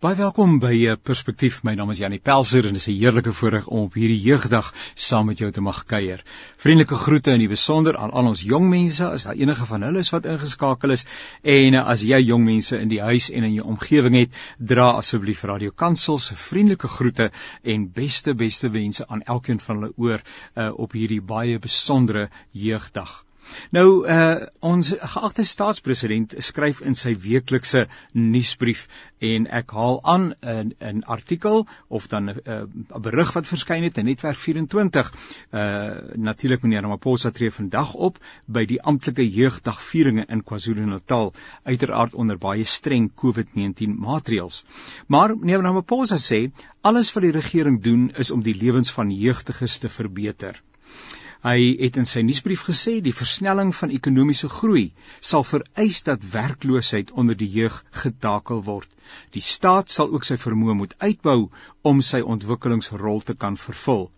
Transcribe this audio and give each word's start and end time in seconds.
Baie 0.00 0.16
welkom 0.16 0.54
by 0.62 0.70
uh, 0.88 0.92
Perspektief. 0.96 1.58
My 1.60 1.74
naam 1.76 1.90
is 1.92 1.98
Janie 2.00 2.22
Pelser 2.24 2.64
en 2.64 2.72
dit 2.72 2.80
is 2.80 2.86
'n 2.88 2.96
heerlike 3.00 3.34
voorreg 3.36 3.66
om 3.66 3.82
op 3.82 3.98
hierdie 4.00 4.22
jeugdag 4.26 4.70
saam 4.94 5.26
met 5.28 5.38
jou 5.38 5.50
te 5.52 5.60
mag 5.60 5.82
kuier. 5.84 6.24
Vriendelike 6.56 6.94
groete 7.02 7.34
in 7.36 7.44
die 7.44 7.50
besonder 7.52 7.98
aan 7.98 8.10
al 8.10 8.30
ons 8.32 8.40
jong 8.40 8.70
mense, 8.70 9.04
as 9.04 9.28
daar 9.28 9.36
enige 9.36 9.66
van 9.66 9.82
hulle 9.82 9.98
is 9.98 10.10
wat 10.16 10.24
ingeskakel 10.24 10.96
is 10.96 11.04
en 11.42 11.74
uh, 11.74 11.84
as 11.84 12.00
jy 12.00 12.22
jong 12.30 12.44
mense 12.48 12.80
in 12.80 12.88
die 12.88 13.02
huis 13.02 13.28
en 13.30 13.44
in 13.44 13.52
jou 13.58 13.66
omgewing 13.76 14.16
het, 14.16 14.42
dra 14.56 14.90
asseblief 15.04 15.44
Radio 15.44 15.70
Kansel 15.70 16.18
se 16.18 16.34
vriendelike 16.48 16.88
groete 16.88 17.30
en 17.62 17.90
beste 17.92 18.34
beste 18.34 18.70
wense 18.70 19.04
aan 19.06 19.22
elkeen 19.22 19.60
van 19.60 19.76
hulle 19.76 19.92
oor 19.96 20.22
uh, 20.56 20.72
op 20.72 20.96
hierdie 20.96 21.20
baie 21.20 21.58
besondere 21.58 22.30
jeugdag. 22.52 23.20
Nou 23.70 24.06
uh 24.06 24.46
ons 24.60 24.92
geagte 25.14 25.44
staatspresident 25.44 26.34
skryf 26.38 26.80
in 26.86 26.94
sy 26.98 27.14
weeklikse 27.22 27.86
nuusbrief 28.12 28.86
en 29.30 29.46
ek 29.60 29.72
haal 29.76 30.00
aan 30.12 30.26
'n 30.42 30.74
'n 30.90 31.02
artikel 31.16 31.66
of 31.88 32.08
dan 32.08 32.30
'n 32.30 32.40
uh, 32.46 33.00
berig 33.00 33.32
wat 33.32 33.46
verskyn 33.46 33.82
het 33.82 33.98
in 33.98 34.04
Netwerk 34.04 34.36
24. 34.36 35.12
Uh 35.52 35.90
natuurlik 36.14 36.62
meneer 36.62 36.82
Ramaphosa 36.82 37.30
tree 37.30 37.50
vandag 37.50 37.94
op 37.94 38.18
by 38.46 38.64
die 38.64 38.82
amptelike 38.82 39.30
jeugdagvieringe 39.30 40.24
in 40.28 40.44
KwaZulu-Natal, 40.44 41.32
uiteraard 41.64 42.14
onder 42.14 42.38
baie 42.38 42.64
streng 42.64 43.10
COVID-19 43.22 43.96
maatreëls. 43.96 44.64
Maar 45.06 45.36
meneer 45.36 45.62
Ramaphosa 45.62 46.18
sê 46.18 46.50
alles 46.80 47.12
wat 47.12 47.22
die 47.22 47.36
regering 47.40 47.82
doen 47.82 48.10
is 48.16 48.30
om 48.30 48.42
die 48.42 48.56
lewens 48.56 48.92
van 48.92 49.10
jeugdiges 49.10 49.78
te 49.78 49.88
verbeter. 49.88 50.62
Hy 51.40 51.60
het 51.80 51.96
in 51.96 52.08
sy 52.08 52.20
nuusbrief 52.20 52.66
gesê 52.68 52.98
die 53.04 53.14
versnelling 53.16 53.70
van 53.76 53.92
ekonomiese 53.98 54.48
groei 54.52 54.82
sal 55.28 55.44
vereis 55.50 56.02
dat 56.08 56.26
werkloosheid 56.34 57.12
onder 57.22 57.38
die 57.42 57.48
jeug 57.54 57.78
getakel 58.02 58.60
word. 58.66 58.90
Die 59.36 59.44
staat 59.46 59.88
sal 59.94 60.12
ook 60.12 60.28
sy 60.28 60.36
vermoë 60.42 60.76
moet 60.82 60.96
uitbou 60.98 61.38
om 61.92 62.02
sy 62.04 62.20
ontwikkelingsrol 62.34 63.24
te 63.24 63.38
kan 63.44 63.56
vervul. 63.56 64.10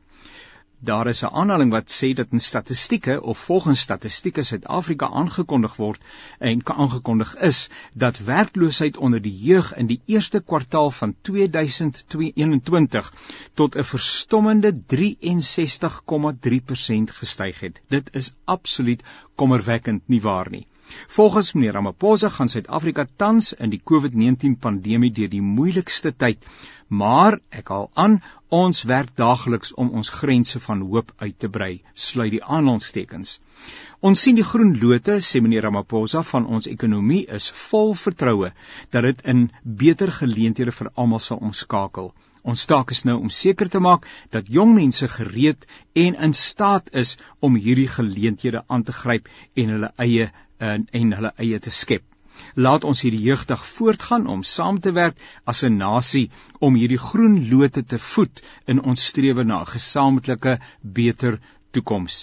Daar 0.85 1.07
is 1.07 1.23
'n 1.23 1.35
aanhaling 1.41 1.71
wat 1.71 1.93
sê 1.97 2.13
dat 2.13 2.27
in 2.31 2.41
statistieke 2.41 3.23
of 3.23 3.39
volgens 3.39 3.81
statistieke 3.81 4.43
Suid-Afrika 4.43 5.11
aangekondig 5.11 5.77
word 5.77 6.01
en 6.39 6.61
aangekondig 6.65 7.37
is 7.37 7.71
dat 7.93 8.19
werkloosheid 8.19 8.97
onder 8.97 9.23
die 9.23 9.39
jeug 9.39 9.77
in 9.77 9.87
die 9.87 10.01
eerste 10.07 10.41
kwartaal 10.41 10.91
van 10.91 11.15
2021 11.21 13.15
tot 13.55 13.77
'n 13.77 13.85
verstommende 13.85 14.83
63,3% 14.87 17.11
gestyg 17.11 17.61
het. 17.61 17.81
Dit 17.89 18.15
is 18.15 18.33
absoluut 18.45 19.03
kommerwekkend 19.35 20.09
nie 20.09 20.21
waar 20.21 20.51
nie. 20.51 20.67
Volgens 21.09 21.53
meneer 21.53 21.73
Ramaphosa 21.79 22.29
gaan 22.29 22.49
Suid-Afrika 22.49 23.07
tans 23.17 23.53
in 23.53 23.71
die 23.71 23.83
COVID-19 23.91 24.59
pandemie 24.61 25.13
deur 25.13 25.29
die 25.33 25.43
moeilikste 25.43 26.13
tyd 26.17 26.47
Maar 26.93 27.39
ek 27.49 27.71
haal 27.73 27.87
aan, 27.97 28.19
ons 28.53 28.83
werk 28.89 29.15
daagliks 29.17 29.71
om 29.81 29.95
ons 29.97 30.11
grense 30.13 30.61
van 30.61 30.83
hoop 30.91 31.13
uit 31.23 31.39
te 31.41 31.49
brei, 31.55 31.71
sluit 32.07 32.35
die 32.35 32.43
aanhalingstekens. 32.43 33.39
Ons 34.05 34.25
sien 34.27 34.37
die 34.37 34.45
groen 34.45 34.75
lote, 34.83 35.17
sê 35.25 35.41
meneer 35.41 35.65
Ramaphosa, 35.65 36.21
van 36.33 36.45
ons 36.57 36.69
ekonomie 36.69 37.23
is 37.39 37.49
vol 37.63 37.95
vertroue 38.03 38.53
dat 38.93 39.09
dit 39.09 39.25
in 39.35 39.41
beter 39.85 40.13
geleenthede 40.19 40.77
vir 40.81 40.93
almal 40.93 41.25
sal 41.29 41.41
omskakel. 41.41 42.13
Ons 42.45 42.67
taak 42.69 42.93
is 42.93 43.05
nou 43.09 43.17
om 43.23 43.33
seker 43.33 43.73
te 43.73 43.81
maak 43.81 44.05
dat 44.37 44.53
jong 44.59 44.75
mense 44.77 45.09
gereed 45.09 45.65
en 46.05 46.19
in 46.29 46.37
staat 46.37 46.93
is 47.05 47.17
om 47.41 47.57
hierdie 47.57 47.89
geleenthede 47.89 48.67
aan 48.69 48.85
te 48.85 48.93
gryp 48.93 49.33
en 49.55 49.77
hulle 49.77 49.95
eie 49.97 50.29
en, 50.71 50.81
en 51.01 51.09
hulle 51.19 51.33
eie 51.45 51.59
te 51.59 51.73
skep. 51.83 52.05
Laat 52.67 52.85
ons 52.89 53.01
hierdie 53.05 53.27
jeugdag 53.29 53.63
voortgaan 53.67 54.25
om 54.35 54.43
saam 54.51 54.77
te 54.85 54.93
werk 54.99 55.17
as 55.53 55.59
'n 55.69 55.75
nasie 55.83 56.23
om 56.69 56.79
hierdie 56.81 57.03
groen 57.09 57.35
lote 57.51 57.83
te 57.93 57.99
voed 58.13 58.35
in 58.75 58.79
ons 58.93 59.07
strewe 59.11 59.43
na 59.45 59.57
'n 59.61 59.73
gesamentlike 59.75 60.55
beter 61.01 61.33
toekoms. 61.71 62.17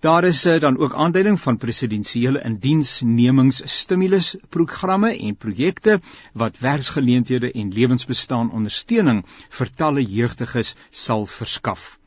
Daar 0.00 0.24
is 0.24 0.46
eh, 0.46 0.60
dan 0.60 0.78
ook 0.78 0.94
aanduiding 0.94 1.40
van 1.40 1.56
presidensiële 1.56 2.42
indiensnemingsstimulus-programme 2.50 5.18
en 5.18 5.36
projekte 5.36 6.00
wat 6.32 6.58
werksgeleenthede 6.58 7.52
en 7.52 7.72
lewensbestaan 7.72 8.50
ondersteuning 8.50 9.24
vir 9.48 9.68
talle 9.76 10.04
jeugdiges 10.04 10.74
sal 10.90 11.26
verskaf 11.26 11.99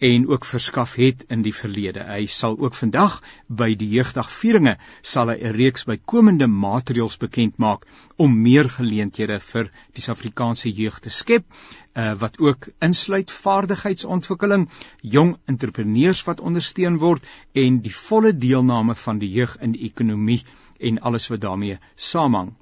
en 0.00 0.26
ook 0.28 0.44
verskaf 0.48 0.94
het 0.94 1.24
in 1.28 1.42
die 1.44 1.52
verlede. 1.54 2.04
Hy 2.08 2.24
sal 2.26 2.56
ook 2.58 2.74
vandag 2.74 3.18
by 3.46 3.74
die 3.76 3.88
jeugdagvieringe 3.96 4.76
sal 5.12 5.32
hy 5.32 5.36
'n 5.36 5.56
reeks 5.56 5.84
bykomende 5.84 6.46
maatreëls 6.46 7.18
bekend 7.20 7.58
maak 7.58 7.84
om 8.16 8.38
meer 8.42 8.68
geleenthede 8.68 9.40
vir 9.40 9.68
die 9.92 10.02
Suid-Afrikaanse 10.02 10.72
jeug 10.72 11.00
te 11.00 11.10
skep, 11.10 11.44
uh, 11.44 12.14
wat 12.22 12.38
ook 12.40 12.68
insluit 12.80 13.30
vaardigheidsontwikkeling, 13.30 14.68
jong 15.02 15.36
entrepreneurs 15.46 16.24
wat 16.24 16.40
ondersteun 16.40 16.96
word 16.98 17.26
en 17.52 17.80
die 17.80 17.94
volle 17.94 18.32
deelname 18.32 18.94
van 18.94 19.18
die 19.18 19.30
jeug 19.32 19.56
in 19.60 19.72
die 19.72 19.84
ekonomie 19.84 20.42
en 20.78 21.00
alles 21.00 21.28
wat 21.28 21.40
daarmee 21.40 21.78
saamhang. 21.94 22.54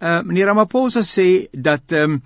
Uh 0.00 0.22
meneer 0.22 0.46
Ramaphosa 0.46 1.00
sê 1.00 1.46
dat 1.52 1.92
ehm 1.92 2.18
um, 2.18 2.22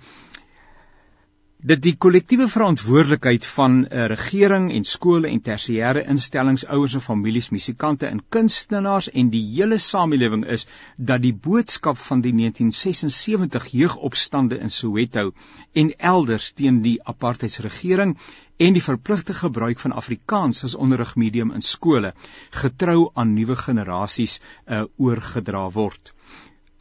dit 1.61 1.81
die 1.85 1.93
kollektiewe 1.93 2.47
verantwoordelikheid 2.49 3.43
van 3.45 3.73
'n 3.79 3.83
uh, 3.85 4.05
regering 4.09 4.71
en 4.73 4.83
skole 4.83 5.27
en 5.27 5.41
tersiêre 5.45 6.01
instellings, 6.13 6.65
ouers 6.65 6.93
en 6.97 7.03
families, 7.07 7.49
musikante 7.49 8.07
en 8.07 8.23
kunstenaars 8.29 9.09
en 9.09 9.29
die 9.29 9.43
hele 9.49 9.77
samelewing 9.77 10.45
is 10.55 10.65
dat 10.97 11.21
die 11.21 11.33
boodskap 11.33 11.97
van 11.97 12.21
die 12.21 12.33
1976 12.33 13.67
jeugopstande 13.67 14.57
in 14.57 14.69
Soweto 14.69 15.33
en 15.73 15.93
elders 15.97 16.51
teen 16.51 16.81
die 16.81 16.97
apartheidsregering 17.03 18.17
en 18.57 18.73
die 18.73 18.83
verpligte 18.83 19.33
gebruik 19.33 19.79
van 19.79 19.91
Afrikaans 19.91 20.63
as 20.63 20.75
onderrigmedium 20.75 21.51
in 21.51 21.61
skole 21.61 22.13
getrou 22.49 23.11
aan 23.13 23.33
nuwe 23.33 23.55
generasies 23.55 24.39
uh, 24.41 24.83
oorgedra 24.97 25.69
word. 25.69 26.13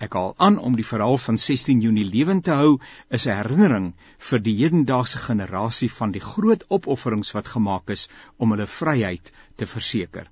Ek 0.07 0.15
haal 0.17 0.31
aan 0.45 0.55
om 0.67 0.77
die 0.79 0.87
verhaal 0.91 1.19
van 1.21 1.39
16 1.47 1.81
Junie 1.85 2.07
lewend 2.11 2.45
te 2.49 2.55
hou 2.61 2.71
is 3.19 3.27
'n 3.27 3.37
herinnering 3.41 3.89
vir 4.31 4.41
die 4.47 4.57
hedendaagse 4.63 5.19
generasie 5.29 5.91
van 6.01 6.17
die 6.17 6.27
groot 6.33 6.65
opofferings 6.77 7.33
wat 7.37 7.55
gemaak 7.55 7.91
is 7.97 8.09
om 8.39 8.57
hulle 8.57 8.67
vryheid 8.81 9.33
te 9.57 9.67
verseker. 9.67 10.31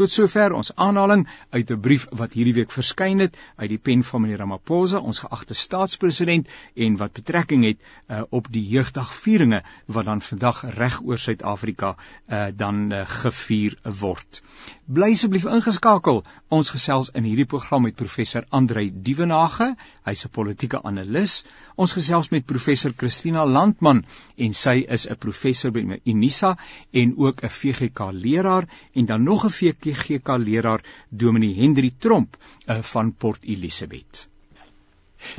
Tot 0.00 0.12
sover 0.14 0.54
ons 0.56 0.70
aanhaling 0.86 1.26
uit 1.50 1.70
'n 1.70 1.80
brief 1.86 2.06
wat 2.20 2.32
hierdie 2.38 2.54
week 2.58 2.72
verskyn 2.72 3.18
het 3.24 3.36
uit 3.56 3.68
die 3.72 3.82
pen 3.88 4.04
van 4.10 4.22
meneer 4.22 4.38
Ramaphosa, 4.42 4.98
ons 4.98 5.18
geagte 5.24 5.54
staatspresident 5.54 6.48
en 6.74 6.96
wat 6.96 7.12
betrekking 7.12 7.64
het 7.64 7.78
uh, 7.80 8.22
op 8.30 8.48
die 8.56 8.64
jeugdagvieringe 8.68 9.62
wat 9.86 10.04
dan 10.04 10.24
vandag 10.30 10.62
reg 10.78 11.00
oor 11.02 11.18
Suid-Afrika 11.18 11.96
uh, 11.96 12.46
dan 12.54 12.92
uh, 12.92 13.02
gevier 13.06 13.76
word. 13.82 14.42
Bly 14.90 15.12
asseblief 15.14 15.44
ingeskakel. 15.46 16.16
Ons 16.56 16.72
gesels 16.74 17.12
in 17.18 17.26
hierdie 17.28 17.46
program 17.50 17.84
met 17.86 17.94
professor 17.98 18.46
Andrei 18.58 18.88
Dievenage, 19.08 19.68
hy's 20.08 20.22
'n 20.26 20.32
politieke 20.38 20.80
analis. 20.90 21.34
Ons 21.76 21.94
gesels 21.98 22.30
met 22.34 22.46
professor 22.52 22.94
Christina 23.02 23.44
Landman 23.46 24.00
en 24.46 24.56
sy 24.62 24.74
is 24.96 25.06
'n 25.06 25.20
professor 25.26 25.70
by 25.70 26.00
Unisa 26.14 26.56
en 27.02 27.14
ook 27.16 27.44
'n 27.44 27.54
VGK 27.58 28.10
leraar 28.24 28.66
en 28.94 29.06
dan 29.06 29.22
nog 29.22 29.44
'n 29.44 29.54
VGK 29.60 29.94
GK 30.08 30.38
leraar 30.38 30.82
Dominee 31.10 31.54
Hendri 31.54 31.94
Tromp 31.98 32.36
uh, 32.66 32.82
van 32.82 33.14
Port 33.14 33.44
Elizabeth. 33.44 34.29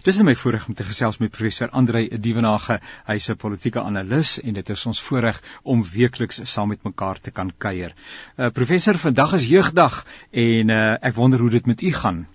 Dis 0.06 0.18
my 0.25 0.34
voorreg 0.34 0.64
om 0.68 0.74
te 0.74 0.86
gesels 0.86 1.19
met 1.22 1.31
professor 1.34 1.69
Andrei 1.80 2.08
Dievenage. 2.25 2.80
Hy's 3.06 3.30
'n 3.30 3.36
politieke 3.44 3.81
analis 3.81 4.42
en 4.42 4.53
dit 4.53 4.69
is 4.69 4.86
ons 4.86 5.02
voorreg 5.08 5.42
om 5.64 5.84
weekliks 5.84 6.42
saam 6.53 6.68
met 6.69 6.84
mekaar 6.84 7.19
te 7.22 7.31
kan 7.31 7.52
kuier. 7.58 7.94
Uh 8.38 8.50
professor, 8.50 8.97
vandag 8.97 9.34
is 9.34 9.47
jeugdag 9.50 10.06
en 10.31 10.70
uh 10.70 10.97
ek 11.02 11.14
wonder 11.14 11.40
hoe 11.40 11.50
dit 11.50 11.66
met 11.66 11.81
u 11.81 11.91
gaan. 11.91 12.28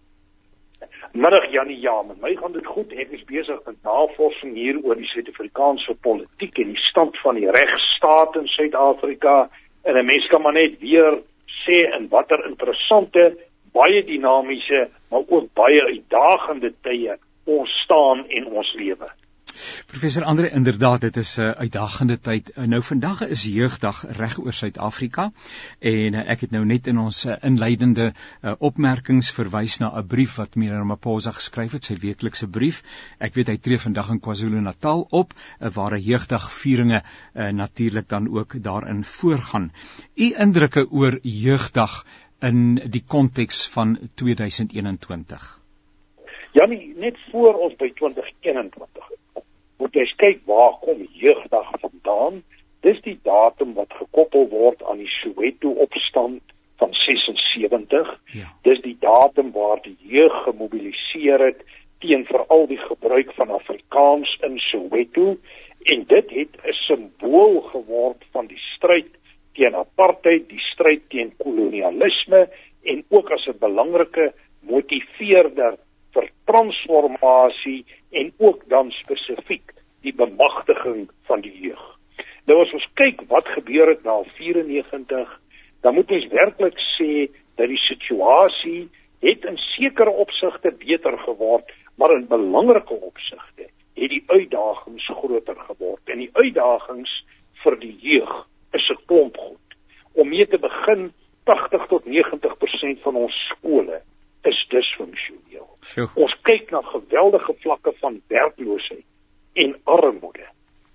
Middag 1.13 1.51
Janie, 1.51 1.81
ja, 1.81 2.03
met 2.03 2.21
my 2.21 2.37
gaan 2.37 2.53
dit 2.53 2.67
goed. 2.67 2.93
Ek 2.93 3.11
is 3.11 3.25
besig 3.25 3.61
met 3.67 3.77
navorsing 3.83 4.55
hier 4.55 4.79
oor 4.85 4.97
die 4.97 5.07
Suid-Afrikaanse 5.07 5.95
politiek 6.01 6.59
en 6.59 6.75
die 6.75 6.83
stand 6.91 7.19
van 7.19 7.35
die 7.35 7.51
regstaat 7.51 8.37
in 8.37 8.47
Suid-Afrika. 8.47 9.49
En 9.83 9.97
'n 9.97 10.07
mens 10.07 10.27
kan 10.27 10.43
maar 10.43 10.53
net 10.53 10.79
weer 10.81 11.23
sê 11.65 11.79
in 11.99 12.09
watter 12.09 12.47
interessante, 12.47 13.37
baie 13.73 14.05
dinamiese, 14.05 14.89
maar 15.11 15.21
ook 15.29 15.55
baie 15.55 15.83
uitdagende 15.83 16.75
tye 16.83 17.19
ons 17.47 17.79
staan 17.85 18.27
en 18.29 18.51
ons 18.53 18.75
lewe. 18.75 19.09
Professor 19.87 20.25
Andre, 20.25 20.51
inderdaad, 20.51 21.01
dit 21.01 21.17
is 21.17 21.37
'n 21.37 21.41
uh, 21.41 21.51
uitdagende 21.51 22.21
tyd. 22.21 22.51
Uh, 22.55 22.65
nou 22.65 22.83
vandag 22.83 23.21
is 23.27 23.45
jeugdag 23.45 24.05
reg 24.09 24.39
oor 24.39 24.53
Suid-Afrika 24.53 25.33
en 25.79 26.15
uh, 26.15 26.25
ek 26.35 26.41
het 26.41 26.51
nou 26.51 26.65
net 26.65 26.87
in 26.87 26.99
ons 26.99 27.25
uh, 27.25 27.37
inleidende 27.43 28.13
uh, 28.13 28.53
opmerkings 28.59 29.31
verwys 29.39 29.79
na 29.79 29.91
'n 29.99 30.07
brief 30.07 30.35
wat 30.37 30.55
meneer 30.55 30.87
Maposa 30.87 31.33
geskryf 31.33 31.73
het, 31.73 31.85
sy 31.85 31.97
weeklikse 31.97 32.49
brief. 32.49 32.83
Ek 33.19 33.35
weet 33.35 33.47
hy 33.47 33.57
tree 33.57 33.79
vandag 33.79 34.11
in 34.11 34.21
KwaZulu-Natal 34.21 35.07
op 35.11 35.33
uh, 35.33 35.71
waar 35.71 35.97
'n 35.97 36.03
jeugdagvieringe 36.03 37.03
uh, 37.03 37.49
natuurlik 37.49 38.09
dan 38.09 38.29
ook 38.29 38.63
daarin 38.63 39.05
voorgaan. 39.05 39.73
U 40.15 40.33
indrukke 40.37 40.91
oor 40.91 41.19
jeugdag 41.23 42.05
in 42.41 42.75
die 42.75 43.05
konteks 43.07 43.69
van 43.69 43.99
2021. 44.15 45.66
Janie, 46.57 46.95
net 46.97 47.19
voor 47.31 47.55
ons 47.55 47.75
by 47.77 47.91
2021 47.99 49.11
moet 49.77 49.97
jy 49.99 50.05
kyk 50.17 50.39
waar 50.49 50.79
kom 50.81 51.03
jeugdag 51.21 51.69
vandaan? 51.83 52.39
Dis 52.81 52.97
die 53.05 53.19
datum 53.29 53.75
wat 53.77 53.93
gekoppel 53.99 54.49
word 54.49 54.81
aan 54.89 55.03
die 55.03 55.11
Soweto 55.19 55.75
opstand 55.85 56.41
van 56.81 56.95
76. 56.97 58.09
Ja. 58.39 58.49
Dis 58.65 58.81
die 58.87 58.97
datum 59.05 59.53
waar 59.53 59.83
die 59.85 59.99
jeug 60.01 60.33
gemobiliseer 60.47 61.45
het 61.45 61.61
teen 62.01 62.25
veral 62.29 62.67
die 62.73 62.81
gebruik 62.81 63.37
van 63.37 63.53
Afrikaans 63.53 64.33
in 64.49 64.57
Soweto 64.71 65.37
en 65.93 66.09
dit 66.09 66.35
het 66.41 66.57
'n 66.65 66.77
simbool 66.89 67.61
geword 67.69 68.25
van 68.33 68.47
die 68.47 68.63
stryd 68.73 69.13
teen 69.53 69.77
apartheid, 69.77 70.49
die 70.49 70.65
stryd 70.73 71.05
teen 71.09 71.37
kolonialisme 71.37 72.49
en 72.83 73.05
ook 73.09 73.31
as 73.31 73.47
'n 73.47 73.59
belangrike 73.61 74.33
motiveerder 74.61 75.77
vir 76.17 76.31
transformasie 76.49 77.85
en 78.11 78.33
ook 78.39 78.65
dan 78.73 78.91
spesifiek 78.91 79.75
die 80.07 80.15
bemagtiging 80.17 81.07
van 81.29 81.43
die 81.45 81.55
jeug. 81.69 81.85
Nou 82.47 82.61
as 82.63 82.73
ons 82.77 82.87
kyk 82.99 83.25
wat 83.31 83.49
gebeur 83.57 83.91
het 83.91 84.05
na 84.07 84.21
94, 84.37 85.33
dan 85.83 85.95
moet 85.95 86.13
ons 86.15 86.29
werklik 86.33 86.79
sê 86.95 87.27
dat 87.59 87.69
die 87.73 87.83
situasie 87.89 88.87
het 89.25 89.45
in 89.49 89.59
sekere 89.75 90.13
opsigte 90.25 90.73
beter 90.79 91.19
geword, 91.25 91.71
maar 91.99 92.15
in 92.15 92.29
belangrike 92.31 92.95
opsigte 92.95 93.69
het 93.97 94.13
die 94.13 94.23
uitdagings 94.27 95.07
groter 95.21 95.57
geword. 95.69 96.03
En 96.13 96.21
die 96.21 96.31
uitdagings 96.37 97.13
vir 97.65 97.79
die 97.81 97.95
jeug 98.01 98.35
is 98.77 98.89
'n 98.91 99.01
klomp 99.07 99.37
goed. 99.37 99.69
Om 100.15 100.29
mee 100.29 100.47
te 100.47 100.59
begin, 100.59 101.13
80 101.45 101.87
tot 101.87 102.05
90% 102.05 103.01
van 103.03 103.17
ons 103.17 103.35
skole 103.51 104.03
is 104.47 104.67
disfunksioneel. 104.69 105.69
Ons 106.15 106.35
kyk 106.43 106.71
na 106.71 106.83
geweldige 106.83 107.55
vlakke 107.63 107.93
van 108.01 108.21
werkloosheid 108.33 109.05
en 109.55 109.77
armoede 109.85 110.49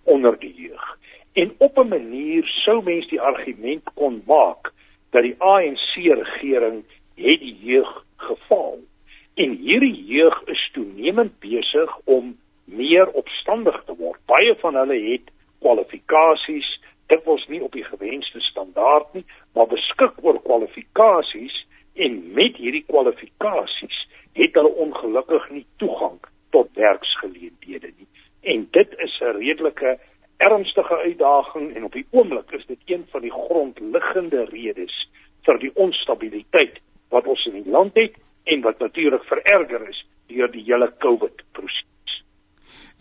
onder 0.04 0.40
die 0.40 0.54
jeug. 0.54 0.98
En 1.34 1.54
op 1.58 1.78
'n 1.78 1.88
manier 1.88 2.44
sou 2.46 2.84
mens 2.84 3.08
die 3.08 3.22
argument 3.22 3.84
kon 3.94 4.24
maak 4.26 4.74
dat 5.10 5.22
die 5.22 5.36
ANC 5.38 5.94
regering 5.96 6.84
het 7.16 7.40
die 7.40 7.58
jeug 7.60 8.06
gefaal. 8.16 8.78
En 9.34 9.56
hierdie 9.56 10.06
jeug 10.06 10.44
is 10.44 10.70
toenemend 10.74 11.40
besig 11.40 11.98
om 12.04 12.38
meer 12.66 13.08
opstandig 13.08 13.84
te 13.86 13.96
word. 13.96 14.20
Baie 14.26 14.56
van 14.56 14.76
hulle 14.76 15.00
het 15.12 15.32
kwalifikasies, 15.60 16.82
dit 17.08 17.24
was 17.24 17.48
nie 17.48 17.62
op 17.64 17.72
die 17.72 17.84
gewenste 17.84 18.40
standaard 18.40 19.14
nie, 19.14 19.26
maar 19.54 19.68
beskik 19.68 20.14
oor 20.22 20.42
kwalifikasies 20.42 21.66
en 21.94 22.34
met 22.34 22.56
hierdie 22.56 22.84
kwalifikasies 22.88 24.08
het 24.34 24.54
hulle 24.54 24.72
ongelukkig 24.86 25.50
nie 25.50 25.66
toegang 25.78 26.20
tot 26.50 26.70
werksgeleenthede 26.74 27.92
nie. 27.98 28.08
En 28.42 28.68
dit 28.72 28.94
is 28.98 29.20
'n 29.22 29.38
redelike 29.38 30.00
ernstige 30.38 30.98
uitdaging 30.98 31.76
en 31.76 31.84
op 31.84 31.94
die 31.94 32.06
oomblik 32.10 32.52
is 32.52 32.66
dit 32.66 32.80
een 32.86 33.06
van 33.12 33.22
die 33.22 33.32
grondliggende 33.32 34.46
redes 34.46 35.10
vir 35.46 35.60
die 35.60 35.72
onstabiliteit 35.76 36.80
wat 37.10 37.28
ons 37.28 37.46
in 37.46 37.64
die 37.64 37.72
land 37.72 37.96
het 37.96 38.16
en 38.44 38.62
wat 38.62 38.80
natuurlik 38.80 39.24
vererger 39.24 39.90
is 39.90 40.06
deur 40.28 40.52
die 40.52 40.64
hele 40.64 40.94
COVID 40.98 41.44
proses. 41.52 41.86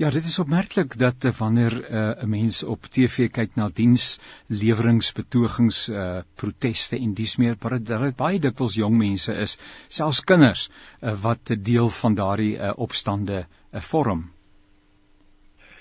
Ja, 0.00 0.08
dit 0.08 0.25
is 0.25 0.38
opmerklik 0.41 0.94
dat 0.99 1.25
uh, 1.29 1.31
wanneer 1.38 1.75
uh, 1.76 2.23
'n 2.25 2.29
mens 2.29 2.64
op 2.64 2.81
TV 2.94 3.29
kyk 3.38 3.50
na 3.61 3.67
diensleweringspetogings, 3.81 5.79
uh, 5.88 6.20
proteste 6.41 6.97
en 6.97 7.12
dies 7.14 7.37
meer, 7.37 7.56
maar 7.62 7.76
dit 7.79 8.17
baie 8.17 8.38
dikwels 8.41 8.76
jong 8.81 8.97
mense 8.97 9.32
is, 9.44 9.58
selfs 9.88 10.25
kinders, 10.25 10.70
uh, 11.02 11.12
wat 11.25 11.52
deel 11.70 11.88
van 12.00 12.14
daardie 12.14 12.56
uh, 12.56 12.73
opstande 12.76 13.44
uh, 13.44 13.81
vorm. 13.91 14.23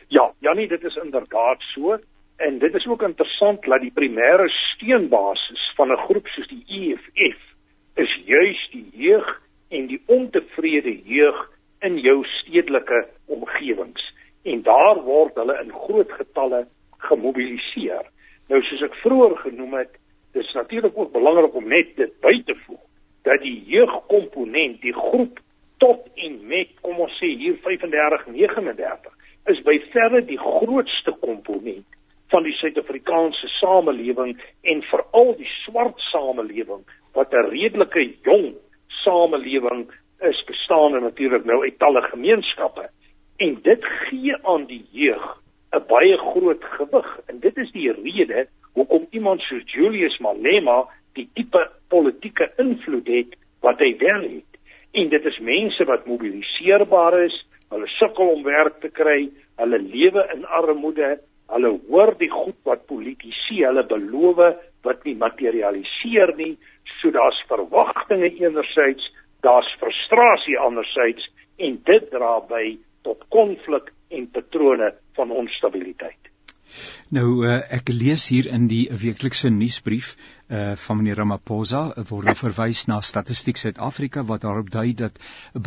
Ja, 0.07 0.33
Janie, 0.39 0.67
dit 0.67 0.83
is 0.83 0.99
inderdaad 1.03 1.61
so 1.71 1.97
en 2.35 2.59
dit 2.59 2.75
is 2.75 2.87
ook 2.87 3.07
interessant 3.07 3.63
dat 3.63 3.81
die 3.81 3.95
primêre 4.01 4.49
steunbasis 4.49 5.63
van 5.77 5.91
'n 5.91 6.03
groep 6.07 6.27
soos 6.27 6.47
die 6.47 6.65
EFF 6.67 7.39
is 7.95 8.19
juis 8.25 8.67
die 8.71 8.89
jeug 8.93 9.41
en 9.69 9.87
die 9.87 10.01
ontevrede 10.05 11.03
jeug 11.03 11.58
in 11.85 11.97
jou 12.03 12.23
stedelike 12.41 13.07
omgewings 13.25 14.03
en 14.43 14.61
daar 14.63 15.01
word 15.03 15.35
hulle 15.35 15.55
in 15.63 15.71
groot 15.71 16.11
getalle 16.11 16.65
gemobiliseer. 17.09 18.05
Nou 18.49 18.61
soos 18.65 18.83
ek 18.87 18.95
vroeër 19.03 19.35
genoem 19.43 19.75
het, 19.81 19.91
dis 20.33 20.53
natuurlik 20.53 20.97
ook 20.97 21.11
belangrik 21.13 21.55
om 21.55 21.67
net 21.69 21.95
dit 21.97 22.13
by 22.23 22.35
te 22.45 22.55
voeg 22.65 22.81
dat 23.27 23.41
die 23.43 23.57
jeugkomponent, 23.67 24.79
die 24.81 24.95
groep 24.95 25.39
tot 25.83 26.07
en 26.15 26.35
met 26.47 26.71
kom 26.83 26.99
ons 27.03 27.15
sê 27.19 27.31
hier 27.39 27.57
35 27.63 28.27
39 28.31 29.15
is 29.51 29.61
by 29.65 29.77
verre 29.93 30.21
die 30.25 30.39
grootste 30.39 31.13
komponent 31.23 31.85
van 32.29 32.45
die 32.45 32.53
Suid-Afrikaanse 32.59 33.49
samelewing 33.57 34.35
en 34.71 34.83
veral 34.91 35.33
die 35.39 35.49
swart 35.63 35.97
samelewing 36.11 36.83
wat 37.17 37.33
'n 37.33 37.49
redelike 37.49 38.03
jong 38.27 38.53
samelewing 39.03 39.87
is 40.21 40.43
bestaande 40.47 40.99
natuurlik 40.99 41.45
nou 41.45 41.61
uit 41.63 41.77
talle 41.79 42.01
gemeenskappe 42.01 42.89
en 43.37 43.59
dit 43.63 43.85
gee 43.85 44.35
aan 44.43 44.65
die 44.65 44.85
jeug 44.91 45.39
'n 45.71 45.85
baie 45.87 46.17
groot 46.17 46.63
gewig. 46.63 47.09
En 47.25 47.39
dit 47.39 47.57
is 47.57 47.71
die 47.71 47.91
rede 47.91 48.47
hoekom 48.73 49.07
iemand 49.09 49.41
soos 49.41 49.63
Julius 49.65 50.17
Malema 50.17 50.87
die 51.13 51.29
tipe 51.33 51.61
politieke 51.87 52.51
invloed 52.57 53.07
het 53.07 53.35
wat 53.61 53.79
hy 53.79 53.95
wel 53.97 54.21
het. 54.21 54.51
En 54.91 55.09
dit 55.09 55.25
is 55.25 55.39
mense 55.39 55.85
wat 55.85 56.05
mobiliseerbaar 56.05 57.19
is 57.23 57.45
hulle 57.69 57.87
sukkel 57.87 58.33
om 58.33 58.43
werk 58.43 58.79
te 58.81 58.89
kry 58.89 59.29
hulle 59.61 59.79
lewe 59.79 60.25
in 60.33 60.45
armoede 60.45 61.19
hulle 61.53 61.79
hoor 61.89 62.15
die 62.17 62.31
goed 62.31 62.57
wat 62.63 62.85
politici 62.85 63.61
hulle 63.63 63.85
beloof 63.85 64.41
wat 64.81 65.03
nie 65.03 65.15
materialiseer 65.15 66.33
nie. 66.35 66.57
So 66.99 67.11
daar's 67.11 67.43
verwagtinge 67.47 68.29
enerzijds 68.39 69.05
daar's 69.45 69.75
frustrasie 69.79 70.57
anderzijds 70.59 71.31
en 71.57 71.81
dit 71.83 72.09
dra 72.11 72.39
by 72.49 72.77
tot 73.01 73.23
konflik 73.29 73.93
en 74.07 74.29
patrone 74.31 74.93
van 75.13 75.31
onstabiliteit. 75.31 76.29
Nou 77.09 77.29
uh, 77.47 77.55
ek 77.73 77.89
lees 77.89 78.27
hier 78.29 78.47
in 78.53 78.67
die 78.69 78.83
weeklikse 79.03 79.49
nuusbrief 79.49 80.11
uh, 80.13 80.75
van 80.77 80.99
meneer 80.99 81.17
Ramaphosa 81.17 81.81
word 82.09 82.37
verwys 82.37 82.83
na 82.91 82.99
Statistiek 83.05 83.57
Suid-Afrika 83.57 84.23
wat 84.29 84.43
daarop 84.45 84.69
dui 84.75 84.93
dat 84.99 85.17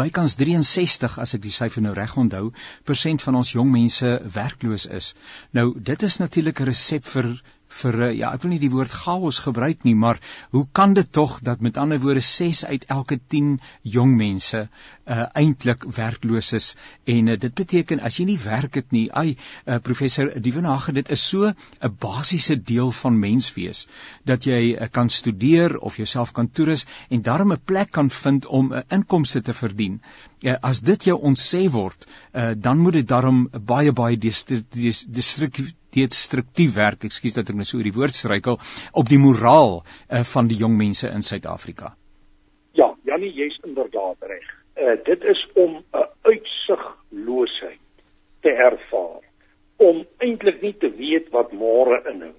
bykans 0.03 0.37
63 0.39 1.19
as 1.25 1.35
ek 1.39 1.43
die 1.43 1.55
syfer 1.55 1.83
nou 1.83 1.95
reg 1.99 2.15
onthou, 2.23 2.53
persent 2.87 3.27
van 3.27 3.41
ons 3.41 3.51
jong 3.57 3.73
mense 3.75 4.13
werkloos 4.37 4.87
is. 5.01 5.13
Nou 5.59 5.73
dit 5.91 6.07
is 6.11 6.21
natuurlik 6.23 6.63
'n 6.63 6.71
resep 6.71 7.09
vir 7.17 7.35
vir 7.81 7.99
eh, 8.07 8.13
ja, 8.19 8.33
ek 8.37 8.45
wil 8.45 8.53
nie 8.55 8.63
die 8.63 8.71
woord 8.73 8.93
chaos 8.93 9.39
gebruik 9.45 9.85
nie, 9.87 9.95
maar 9.99 10.21
hoe 10.55 10.65
kan 10.77 10.95
dit 10.99 11.09
tog 11.13 11.39
dat 11.47 11.63
met 11.65 11.79
ander 11.81 12.01
woorde 12.03 12.25
6 12.27 12.65
uit 12.67 12.85
elke 12.97 13.19
10 13.35 13.55
jong 13.97 14.17
mense 14.17 14.67
uh 15.13 15.25
eintlik 15.35 15.83
werkloos 15.97 16.53
is 16.55 16.67
en 17.11 17.33
uh, 17.33 17.37
dit 17.45 17.55
beteken 17.59 18.03
as 18.07 18.21
jy 18.21 18.27
nie 18.29 18.39
werk 18.39 18.77
het 18.79 18.93
nie, 18.95 19.09
ai 19.11 19.35
uh, 19.35 19.81
professor 19.83 20.31
Dievenage, 20.39 20.95
dit 20.95 21.09
is 21.11 21.25
so 21.33 21.51
'n 21.51 21.97
basiese 22.05 22.57
deel 22.57 22.93
van 23.01 23.19
menswees 23.19 23.89
dat 24.25 24.47
jy 24.47 24.77
uh, 24.77 24.87
kan 24.91 25.11
studeer 25.11 25.79
of 25.79 25.97
jouself 25.97 26.33
kan 26.33 26.51
toerus 26.51 26.87
en 27.11 27.23
daarmee 27.23 27.57
'n 27.57 27.65
plek 27.65 27.91
kan 27.91 28.11
vind 28.11 28.47
om 28.47 28.71
'n 28.71 28.79
uh, 28.79 28.83
inkomste 28.89 29.41
te 29.43 29.55
verdien. 29.55 30.01
Uh, 30.43 30.55
as 30.63 30.81
dit 30.81 31.05
jou 31.05 31.19
ontsê 31.19 31.69
word, 31.71 32.07
uh, 32.33 32.51
dan 32.57 32.79
moet 32.79 32.93
dit 32.93 33.09
daarom 33.09 33.49
baie 33.51 33.93
baie 33.93 34.19
destruktief 34.19 35.75
destruktief 35.95 36.75
werk, 36.77 37.05
ekskuus 37.05 37.37
dat 37.39 37.51
ek 37.51 37.59
nou 37.59 37.67
so 37.69 37.79
oor 37.79 37.89
die 37.89 37.97
woord 37.97 38.17
struikel, 38.17 38.59
op 38.93 39.11
die 39.11 39.21
moraal 39.21 39.83
uh, 39.83 40.23
van 40.35 40.49
die 40.49 40.59
jong 40.61 40.77
mense 40.79 41.11
in 41.11 41.25
Suid-Afrika. 41.27 41.93
Ja, 42.79 42.89
Janie, 43.05 43.33
jy's 43.37 43.59
inderdaad 43.67 44.17
reg. 44.31 44.49
Uh, 44.77 44.97
dit 45.05 45.25
is 45.35 45.43
om 45.55 45.77
'n 45.77 45.85
uh, 45.95 46.07
uitsigloosheid 46.23 47.81
te 48.41 48.51
ervaar, 48.51 49.23
om 49.77 50.07
eintlik 50.19 50.63
nie 50.63 50.75
te 50.79 50.91
weet 50.97 51.29
wat 51.31 51.53
môre 51.53 52.03
inhou, 52.11 52.35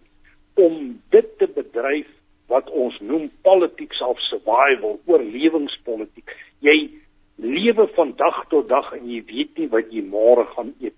om 0.56 1.00
dit 1.10 1.38
te 1.38 1.48
bedryf 1.48 2.10
wat 2.52 2.70
ons 2.70 3.00
noem 3.00 3.30
politics 3.42 4.02
of 4.02 4.20
survival, 4.20 5.00
oorlewingspolitiek. 5.06 6.30
Jy 6.60 6.90
lewe 7.36 7.88
van 7.96 8.14
dag 8.18 8.44
tot 8.50 8.68
dag 8.70 8.92
en 8.94 9.08
jy 9.10 9.24
weet 9.26 9.58
nie 9.58 9.70
wat 9.72 9.90
jy 9.92 10.04
môre 10.06 10.46
gaan 10.54 10.74
eet 10.80 10.98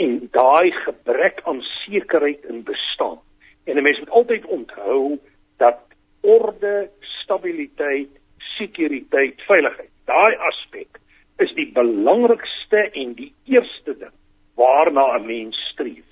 en 0.00 0.28
daai 0.32 0.70
gebrek 0.84 1.40
aan 1.44 1.60
sekerheid 1.62 2.44
in 2.44 2.62
bestaan. 2.62 3.18
En 3.64 3.76
'n 3.76 3.82
mens 3.82 3.98
moet 3.98 4.10
altyd 4.10 4.44
onthou 4.44 5.18
dat 5.56 5.80
orde, 6.20 6.90
stabiliteit, 7.00 8.08
sekuriteit, 8.38 9.40
veiligheid, 9.40 9.90
daai 10.04 10.36
aspek 10.36 10.98
is 11.36 11.52
die 11.54 11.72
belangrikste 11.72 12.90
en 12.92 13.14
die 13.14 13.32
eerste 13.44 13.96
ding 13.98 14.16
waarna 14.54 15.16
'n 15.18 15.26
mens 15.26 15.56
streef. 15.72 16.08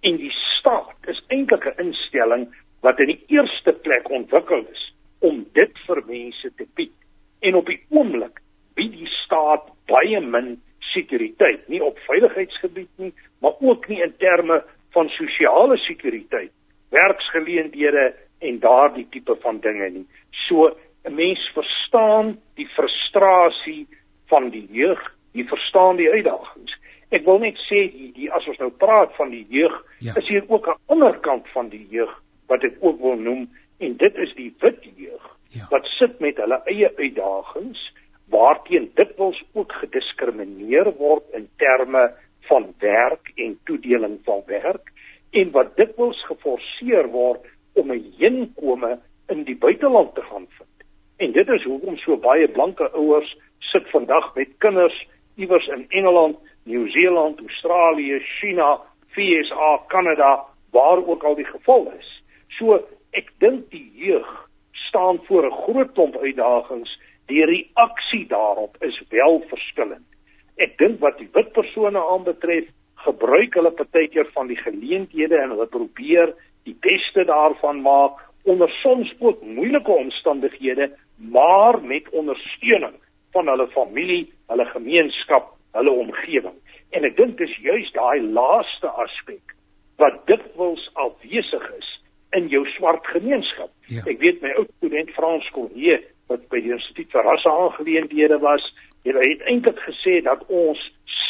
En 0.00 0.16
die 0.16 0.34
staat 0.58 0.96
is 1.06 1.24
eintlik 1.28 1.64
'n 1.64 1.80
instelling 1.86 2.56
wat 2.80 2.98
in 2.98 3.06
die 3.06 3.24
eerste 3.26 3.72
plek 3.72 4.10
ontwikkel 4.10 4.64
is 4.72 4.94
om 5.18 5.46
dit 5.52 5.78
vir 5.86 6.02
mense 6.06 6.54
te 6.54 6.66
bied. 6.74 6.98
En 7.40 7.54
op 7.54 7.66
die 7.66 7.82
oomblik 7.88 8.40
bied 8.74 8.92
die 8.92 9.12
staat 9.24 9.64
baie 9.86 10.20
min 10.20 10.62
sekuriteit, 10.96 11.68
nie 11.68 11.82
op 11.84 11.98
veiligheidsgebied 11.98 12.88
nie, 12.96 13.12
maar 13.40 13.52
ook 13.60 13.88
nie 13.88 14.00
in 14.02 14.14
terme 14.18 14.62
van 14.90 15.04
sosiale 15.16 15.76
sekuriteit, 15.84 16.52
werksgeleenthede 16.94 18.14
en 18.38 18.58
daardie 18.60 19.06
tipe 19.10 19.36
van 19.42 19.60
dinge 19.60 19.90
nie. 19.90 20.06
So 20.46 20.76
'n 21.04 21.14
mens 21.14 21.50
verstaan 21.54 22.38
die 22.54 22.68
frustrasie 22.68 23.86
van 24.26 24.50
die 24.50 24.66
jeug, 24.70 25.00
jy 25.32 25.44
verstaan 25.44 25.96
die 25.96 26.10
uitdagings. 26.10 26.72
Ek 27.10 27.24
wil 27.24 27.38
net 27.38 27.58
sê 27.68 27.86
die, 27.92 28.12
die 28.12 28.32
as 28.32 28.46
ons 28.46 28.58
nou 28.58 28.70
praat 28.70 29.14
van 29.14 29.30
die 29.30 29.46
jeug, 29.48 29.84
ja. 29.98 30.12
is 30.16 30.28
hier 30.28 30.44
ook 30.48 30.66
'n 30.66 30.78
ander 30.86 31.18
kant 31.18 31.48
van 31.48 31.68
die 31.68 31.86
jeug 31.90 32.22
wat 32.46 32.64
ek 32.64 32.76
ook 32.80 33.00
wil 33.00 33.16
noem 33.16 33.48
en 33.78 33.96
dit 33.96 34.16
is 34.16 34.34
die 34.34 34.54
wit 34.60 34.82
jeug 34.96 35.24
ja. 35.50 35.66
wat 35.70 35.86
sit 35.98 36.20
met 36.20 36.36
hulle 36.42 36.60
eie 36.64 36.90
uitdagings 36.96 37.80
waarteen 38.32 38.90
dikwels 38.98 39.38
ook 39.52 39.72
gediskrimineer 39.82 40.90
word 40.98 41.24
in 41.38 41.48
terme 41.62 42.08
van 42.48 42.68
werk 42.82 43.30
en 43.34 43.58
toedeling 43.64 44.18
van 44.24 44.42
werk 44.46 44.85
en 45.36 45.50
wat 45.54 45.74
dikwels 45.76 46.22
geforseer 46.28 47.10
word 47.12 47.44
om 47.74 47.92
'n 47.92 48.12
heenkome 48.18 48.98
in 49.28 49.44
die 49.44 49.56
buiteland 49.56 50.14
te 50.14 50.22
gaan 50.22 50.46
vind. 50.58 50.76
En 51.16 51.32
dit 51.32 51.48
is 51.48 51.64
hoekom 51.64 51.96
so 51.96 52.16
baie 52.16 52.48
blanke 52.48 52.90
ouers 52.90 53.36
sit 53.58 53.88
vandag 53.90 54.34
met 54.34 54.48
kinders 54.58 55.06
iewers 55.36 55.66
in 55.66 55.84
Engeland, 55.88 56.36
Nieu-Seeland, 56.64 57.40
Australië, 57.40 58.18
China, 58.18 58.80
VSA, 59.08 59.80
Kanada, 59.86 60.44
waar 60.70 61.06
ook 61.06 61.22
al 61.22 61.34
die 61.34 61.44
geval 61.44 61.92
is. 61.98 62.22
So 62.48 62.86
ek 63.10 63.32
dink 63.38 63.70
die 63.70 63.90
jeug 63.94 64.48
staan 64.72 65.18
voor 65.24 65.46
'n 65.46 65.62
groot 65.62 65.92
klomp 65.92 66.16
uitdagings 66.16 66.98
die 67.26 67.44
reaksie 67.44 68.26
daarop 68.26 68.76
is 68.80 69.02
wel 69.08 69.42
verskillend. 69.48 70.06
Ek 70.56 70.78
dink 70.78 71.00
wat 71.00 71.18
die 71.18 71.28
wit 71.32 71.52
persone 71.52 72.00
aanbetref, 72.00 72.68
gebruik 73.06 73.54
hulle 73.54 73.72
partykeer 73.78 74.28
van 74.34 74.50
die 74.50 74.58
geleenthede 74.60 75.38
en 75.40 75.54
hulle 75.54 75.68
probeer 75.70 76.34
die 76.66 76.76
beste 76.82 77.24
daarvan 77.28 77.82
maak 77.84 78.22
onder 78.46 78.70
soms 78.82 79.10
ook 79.18 79.42
moeilike 79.42 79.90
omstandighede, 79.90 80.90
maar 81.16 81.82
met 81.82 82.08
ondersteuning 82.10 82.94
van 83.32 83.48
hulle 83.48 83.66
familie, 83.68 84.32
hulle 84.46 84.64
gemeenskap, 84.64 85.50
hulle 85.72 85.90
omgewing. 85.90 86.54
En 86.94 87.04
ek 87.04 87.16
dink 87.18 87.38
dis 87.38 87.54
juist 87.62 87.94
daai 87.98 88.22
laaste 88.22 88.90
aspek 89.02 89.54
wat 90.00 90.20
dikwels 90.30 90.84
afwesig 90.94 91.64
is 91.78 91.88
in 92.36 92.50
jou 92.52 92.62
swart 92.76 93.06
gemeenskap. 93.10 93.72
Ja. 93.90 94.04
Ek 94.06 94.20
weet 94.22 94.42
my 94.44 94.52
ou 94.60 94.66
student 94.76 95.10
Frans 95.16 95.48
Cornier 95.56 96.02
wat 96.30 96.46
by 96.52 96.60
die 96.62 96.74
Instituut 96.74 97.10
vir 97.14 97.26
Rasseaangeleenthede 97.26 98.38
was, 98.42 98.64
het 99.06 99.18
hy 99.18 99.32
eintlik 99.46 99.78
gesê 99.86 100.18
dat 100.26 100.42
ons 100.50 100.80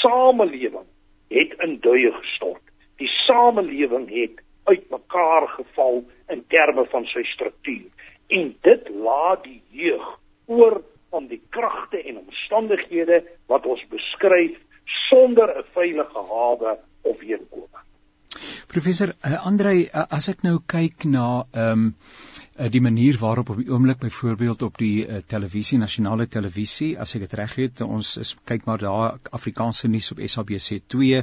samelewing 0.00 0.86
het 1.28 1.54
in 1.58 1.78
duie 1.80 2.12
gestort. 2.12 2.62
Die 2.96 3.08
samelewing 3.08 4.08
het 4.10 4.42
uitmekaar 4.64 5.48
geval 5.48 6.04
in 6.28 6.44
terme 6.48 6.86
van 6.90 7.04
sy 7.04 7.22
struktuur 7.22 7.90
en 8.26 8.56
dit 8.66 8.88
laat 8.88 9.44
die 9.44 9.62
jeug 9.70 10.06
oor 10.46 10.80
om 11.10 11.26
die 11.30 11.42
kragte 11.54 12.02
en 12.02 12.18
omstandighede 12.18 13.22
wat 13.46 13.66
ons 13.66 13.84
beskryf 13.92 14.56
sonder 15.08 15.58
'n 15.58 15.64
veilige 15.72 16.22
hawe 16.32 16.78
of 17.02 17.20
heenkome. 17.20 17.78
Professor 18.76 19.14
uh, 19.24 19.38
Andrei, 19.48 19.86
uh, 19.88 20.02
as 20.12 20.26
ek 20.28 20.42
nou 20.44 20.58
kyk 20.68 21.06
na 21.08 21.26
ehm 21.56 21.86
um, 21.86 21.92
uh, 22.58 22.70
die 22.70 22.80
manier 22.80 23.18
waarop 23.20 23.48
op 23.48 23.56
die 23.60 23.70
oomblik 23.72 23.98
byvoorbeeld 23.98 24.62
op 24.62 24.78
die 24.78 25.06
uh, 25.06 25.20
televisie 25.26 25.78
nasionale 25.78 26.26
televisie 26.28 26.96
as 27.00 27.14
ek 27.16 27.26
dit 27.26 27.36
reg 27.40 27.54
het 27.60 27.82
ons 27.84 28.16
is 28.22 28.34
kyk 28.48 28.64
maar 28.68 28.80
daar 28.80 29.18
Afrikaanse 29.36 29.88
nuus 29.88 30.10
op 30.14 30.20
SABC2 30.20 31.22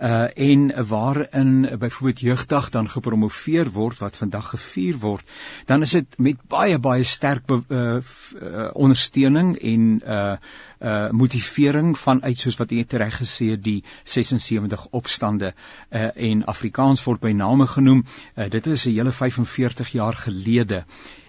uh 0.00 0.26
en 0.50 0.86
waarin 0.88 1.52
uh, 1.64 1.76
byvoorbeeld 1.76 2.20
jeugdag 2.20 2.70
dan 2.70 2.88
gepromoveer 2.88 3.70
word 3.70 3.98
wat 3.98 4.16
vandag 4.16 4.50
gevier 4.54 4.98
word 4.98 5.26
dan 5.66 5.82
is 5.82 5.96
dit 5.98 6.18
met 6.18 6.42
baie 6.48 6.78
baie 6.78 7.04
sterk 7.04 7.50
uh, 7.50 7.60
uh, 7.68 8.70
ondersteuning 8.72 9.56
en 9.58 10.02
uh 10.06 10.36
uh 10.80 11.10
motivering 11.10 11.98
vanuit 11.98 12.38
soos 12.38 12.56
wat 12.56 12.70
jy 12.72 12.86
reg 12.88 13.18
gesê 13.20 13.50
het 13.52 13.62
die 13.64 13.82
76 14.04 14.86
opstande 14.90 15.52
uh 15.90 16.08
en 16.14 16.44
Afrikaans 16.80 17.02
word 17.04 17.20
by 17.20 17.30
name 17.36 17.66
genoem. 17.68 17.98
Uh, 18.36 18.46
dit 18.48 18.66
is 18.66 18.86
'n 18.86 18.94
hele 18.96 19.12
45 19.12 19.88
jaar 19.92 20.14
gelede. 20.16 20.84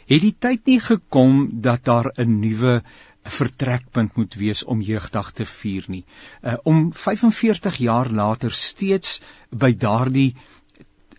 Het 0.08 0.22
die 0.22 0.36
tyd 0.40 0.66
nie 0.66 0.80
gekom 0.80 1.50
dat 1.62 1.84
daar 1.84 2.08
'n 2.16 2.40
nuwe 2.40 2.82
vertrekpunt 3.24 4.16
moet 4.16 4.34
wees 4.34 4.64
om 4.64 4.82
jeugdag 4.82 5.32
te 5.32 5.46
vier 5.46 5.84
nie? 5.88 6.06
Uh, 6.42 6.54
om 6.64 6.94
45 6.94 7.76
jaar 7.78 8.10
later 8.10 8.52
steeds 8.52 9.22
by 9.50 9.76
daardie 9.76 10.36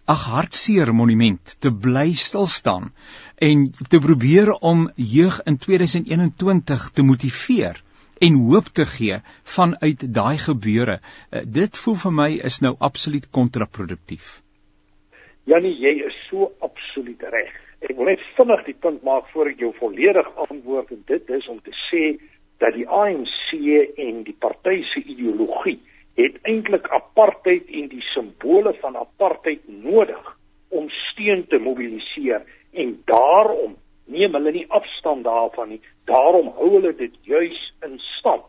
ag 0.04 0.24
hartseer 0.24 0.94
monument 0.94 1.56
te 1.58 1.70
bly 1.70 2.12
stil 2.12 2.46
staan 2.46 2.92
en 3.36 3.70
te 3.88 3.98
probeer 3.98 4.52
om 4.52 4.90
jeug 4.96 5.42
in 5.44 5.58
2021 5.58 6.90
te 6.92 7.02
motiveer 7.02 7.82
en 8.26 8.38
hoop 8.48 8.70
te 8.78 8.86
gee 8.86 9.18
vanuit 9.56 10.06
daai 10.14 10.38
gebeure. 10.38 10.98
Uh, 11.00 11.42
dit 11.58 11.78
voel 11.84 11.98
vir 12.04 12.14
my 12.20 12.30
is 12.50 12.60
nou 12.64 12.74
absoluut 12.78 13.26
kontraproduktief. 13.38 14.38
Janie, 15.50 15.74
jy 15.74 15.96
is 16.06 16.18
so 16.28 16.52
absoluut 16.62 17.22
reg. 17.34 17.50
Ek 17.82 17.96
wil 17.98 18.12
net 18.12 18.22
vinnig 18.36 18.62
die 18.68 18.78
punt 18.78 19.02
maak 19.02 19.26
voor 19.32 19.50
ek 19.50 19.64
jou 19.64 19.72
volledig 19.80 20.28
antwoord 20.44 20.92
en 20.94 21.02
dit 21.08 21.32
is 21.34 21.48
om 21.50 21.58
te 21.66 21.74
sê 21.88 22.04
dat 22.62 22.76
die 22.78 22.86
ANC 22.86 23.50
en 23.98 24.22
die 24.22 24.36
party 24.38 24.78
se 24.92 25.02
ideologie 25.02 25.80
het 26.20 26.38
eintlik 26.46 26.86
apartheid 26.94 27.66
en 27.74 27.88
die 27.90 28.04
simbole 28.12 28.74
van 28.84 28.96
apartheid 29.00 29.66
nodig 29.66 30.30
om 30.70 30.86
steun 31.10 31.42
te 31.50 31.58
mobiliseer 31.58 32.46
en 32.72 32.94
daarom 33.10 33.74
neem 34.04 34.34
hulle 34.34 34.52
nie 34.52 34.66
afstand 34.68 35.24
daarvan 35.24 35.68
nie. 35.68 35.80
Daarom 36.04 36.48
hou 36.56 36.70
hulle 36.76 36.94
dit 36.96 37.14
juis 37.22 37.60
in 37.86 37.98
stand 38.18 38.48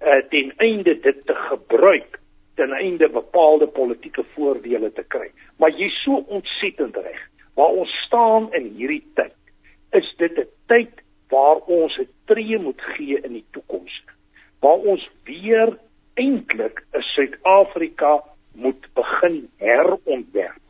uh, 0.00 0.22
ten 0.30 0.52
einde 0.56 1.00
dit 1.00 1.26
te 1.26 1.34
gebruik 1.34 2.20
ten 2.54 2.72
einde 2.72 3.08
bepaalde 3.08 3.66
politieke 3.66 4.24
voordele 4.34 4.92
te 4.92 5.04
kry. 5.08 5.30
Maar 5.58 5.70
jy's 5.76 5.96
so 6.04 6.22
ontsettend 6.28 6.96
reg. 6.96 7.20
Waar 7.54 7.76
ons 7.82 7.92
staan 8.06 8.48
in 8.56 8.70
hierdie 8.76 9.04
tyd, 9.14 9.36
is 9.92 10.08
dit 10.16 10.38
'n 10.38 10.48
tyd 10.66 11.02
waar 11.28 11.56
ons 11.56 11.98
'n 11.98 12.08
tree 12.24 12.58
moet 12.58 12.80
gee 12.80 13.20
in 13.20 13.32
die 13.32 13.44
toekoms. 13.50 14.02
Waar 14.60 14.80
ons 14.92 15.08
weer 15.24 15.78
eintlik 16.14 16.84
'n 16.92 17.02
Suid-Afrika 17.02 18.24
moet 18.54 18.86
begin 18.94 19.48
herontwerp. 19.56 20.64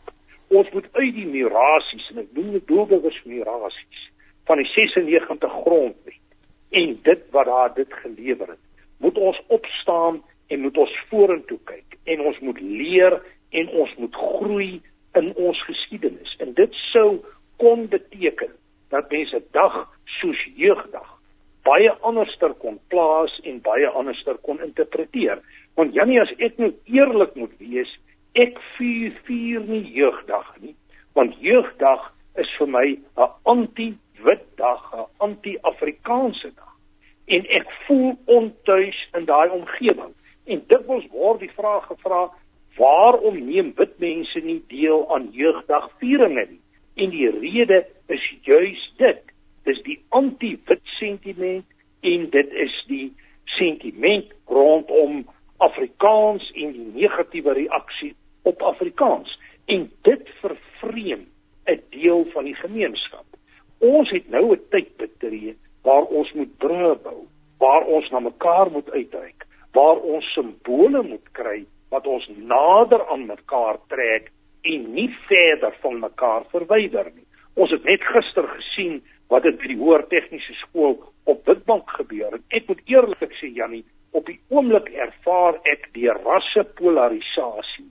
Ons 0.49 0.71
moet 0.71 0.87
uit 0.93 1.15
die 1.15 1.27
mirasies 1.27 2.11
en 2.11 2.19
ek 2.19 2.33
noem 2.33 2.53
dit 2.53 2.67
doelbewus 2.67 3.23
mirasies 3.25 4.06
van 4.47 4.63
die 4.63 4.69
96 4.73 5.53
grondwet 5.63 6.23
en 6.71 6.99
dit 7.03 7.23
wat 7.31 7.47
daar 7.47 7.75
dit 7.75 7.93
gelewer 8.03 8.49
het, 8.55 8.63
moet 8.99 9.19
ons 9.19 9.41
opstaan 9.47 10.23
en 10.47 10.61
moet 10.61 10.79
ons 10.79 10.99
vorentoe 11.11 11.59
kyk 11.65 11.99
en 12.05 12.21
ons 12.21 12.39
moet 12.39 12.61
leer 12.61 13.19
en 13.51 13.69
ons 13.69 13.97
moet 13.97 14.15
groei 14.15 14.71
in 15.19 15.33
ons 15.35 15.63
geskiedenis. 15.65 16.37
En 16.39 16.55
dit 16.55 16.73
sou 16.93 17.21
kon 17.57 17.87
beteken 17.89 18.53
dat 18.91 19.11
mense 19.11 19.43
dag 19.51 19.79
soos 20.21 20.43
jeugdag 20.55 21.17
baie 21.67 21.91
anderster 22.07 22.55
kon 22.63 22.79
plaas 22.93 23.35
en 23.45 23.61
baie 23.65 23.89
anderster 23.99 24.39
kon 24.47 24.61
interpreteer. 24.63 25.41
Want 25.75 25.97
Jannie 25.97 26.21
as 26.23 26.33
ek 26.39 26.61
nou 26.63 26.71
eerlik 26.93 27.35
moet 27.35 27.55
wees, 27.59 27.91
ek 28.39 28.61
vier 28.77 29.15
vier 29.27 29.65
nie 29.67 29.83
jeugdag 29.97 30.47
nie, 30.63 30.77
want 31.19 31.35
jeugdag 31.43 32.13
is 32.39 32.51
vir 32.59 32.69
my 32.69 32.87
'n 32.95 33.31
anti 33.45 33.89
wit 34.23 34.45
dag, 34.55 34.95
'n 34.95 35.07
anti-Afrikaanse 35.17 36.53
dag. 36.55 36.75
En 37.25 37.47
ek 37.49 37.71
voel 37.87 38.19
ontuis 38.25 39.09
in 39.13 39.25
daai 39.25 39.51
omgewing. 39.51 40.15
En 40.45 40.65
dikwels 40.67 41.07
word 41.11 41.41
die 41.41 41.51
vraag 41.51 41.87
gevra, 41.87 42.31
waarom 42.77 43.45
neem 43.47 43.73
wit 43.75 43.99
mense 43.99 44.41
nie 44.41 44.63
deel 44.69 45.15
aan 45.15 45.29
jeugdagvieringe 45.33 46.47
nie? 46.51 46.61
En 46.95 47.11
die 47.11 47.31
rede 47.31 47.87
is 48.07 48.35
juis 48.43 48.93
dit. 48.97 49.23
Dis 49.65 49.83
die 49.83 49.99
anti-wit 50.09 50.85
sentiment 50.85 51.65
en 52.01 52.31
dit 52.31 52.53
is 52.53 52.85
die 52.87 53.13
sentiment 53.45 54.33
rondom 54.47 55.25
Afrikaans 55.57 56.51
en 56.55 56.73
die 56.73 56.89
negatiewe 56.95 57.53
reaksie 57.53 58.15
op 58.43 58.63
Afrikaans. 58.63 59.39
En 59.67 59.91
dit 60.03 60.29
vervreem 60.41 61.27
'n 61.67 61.81
deel 61.91 62.25
van 62.25 62.45
die 62.45 62.55
gemeenskap. 62.55 63.25
Ons 63.79 64.11
het 64.11 64.29
nou 64.31 64.53
'n 64.53 64.61
tyd 64.71 64.97
betree 64.97 65.57
waar 65.83 66.05
ons 66.05 66.33
moet 66.33 66.59
brûe 66.59 66.95
bou, 67.03 67.27
waar 67.59 67.85
ons 67.87 68.11
na 68.11 68.21
mekaar 68.21 68.71
moet 68.71 68.91
uitreik, 68.91 69.47
waar 69.73 69.97
ons 69.97 70.33
simbole 70.33 71.03
moet 71.03 71.29
kry 71.33 71.65
wat 71.91 72.07
ons 72.07 72.29
nader 72.37 73.07
aan 73.09 73.27
mekaar 73.27 73.79
trek 73.89 74.33
en 74.63 74.93
nie 74.93 75.11
verder 75.29 75.75
van 75.81 76.01
mekaar 76.01 76.45
verwyder 76.51 77.11
nie. 77.15 77.27
Ons 77.55 77.71
het 77.71 77.85
net 77.85 78.03
gister 78.03 78.49
gesien 78.49 79.03
wat 79.29 79.45
het 79.45 79.59
by 79.59 79.67
die 79.67 79.79
hoër 79.81 80.07
tegniese 80.09 80.55
skool 80.55 80.99
op 81.25 81.47
Witbank 81.47 81.91
gebeur. 81.91 82.35
En 82.35 82.43
ek 82.49 82.67
moet 82.69 82.81
eerlik 82.87 83.33
sê 83.41 83.51
Jannie, 83.55 83.85
op 84.13 84.27
die 84.27 84.41
oomblik 84.49 84.89
ervaar 84.95 85.61
ek 85.65 85.89
die 85.95 86.09
rassepolarisasie 86.09 87.89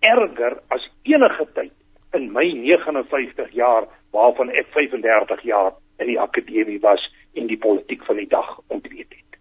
erger 0.00 0.56
as 0.72 0.86
enige 1.04 1.46
tyd 1.54 1.74
in 2.16 2.30
my 2.32 2.46
59 2.56 3.52
jaar 3.52 3.86
waarvan 4.10 4.50
ek 4.50 4.72
35 4.74 5.42
jaar 5.42 5.72
in 5.98 6.06
die 6.06 6.20
akademie 6.20 6.80
was 6.82 7.02
en 7.34 7.46
die 7.46 7.58
politiek 7.58 8.04
van 8.06 8.16
die 8.16 8.28
dag 8.28 8.58
ontleed 8.66 9.06
het. 9.08 9.38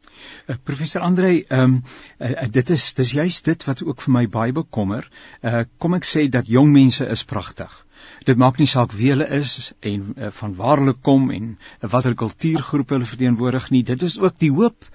Uh, 0.49 0.55
professor 0.63 1.01
Andre, 1.01 1.31
ehm 1.47 1.63
um, 1.63 1.83
uh, 2.19 2.47
dit 2.51 2.69
is 2.69 2.93
dis 2.97 3.11
juist 3.11 3.45
dit 3.45 3.65
wat 3.65 3.83
ook 3.85 4.01
vir 4.01 4.13
my 4.13 4.25
baie 4.27 4.53
bekommer. 4.55 5.07
Uh 5.41 5.63
kom 5.77 5.95
ek 5.97 6.07
sê 6.09 6.27
dat 6.29 6.49
jong 6.49 6.73
mense 6.73 7.05
is 7.05 7.23
pragtig. 7.23 7.71
Dit 8.27 8.37
maak 8.37 8.59
nie 8.59 8.67
saak 8.67 8.93
wie 8.95 9.11
hulle 9.13 9.27
is 9.39 9.73
en 9.79 10.13
uh, 10.17 10.31
van 10.41 10.55
waar 10.55 10.81
hulle 10.83 10.95
kom 11.09 11.29
en 11.31 11.51
uh, 11.55 11.89
watter 11.89 12.15
kultuurgroep 12.15 12.95
hulle 12.95 13.11
verteenwoordig 13.13 13.69
nie. 13.75 13.83
Dit 13.83 14.01
is 14.01 14.19
ook 14.19 14.39
die 14.39 14.51
hoop 14.51 14.89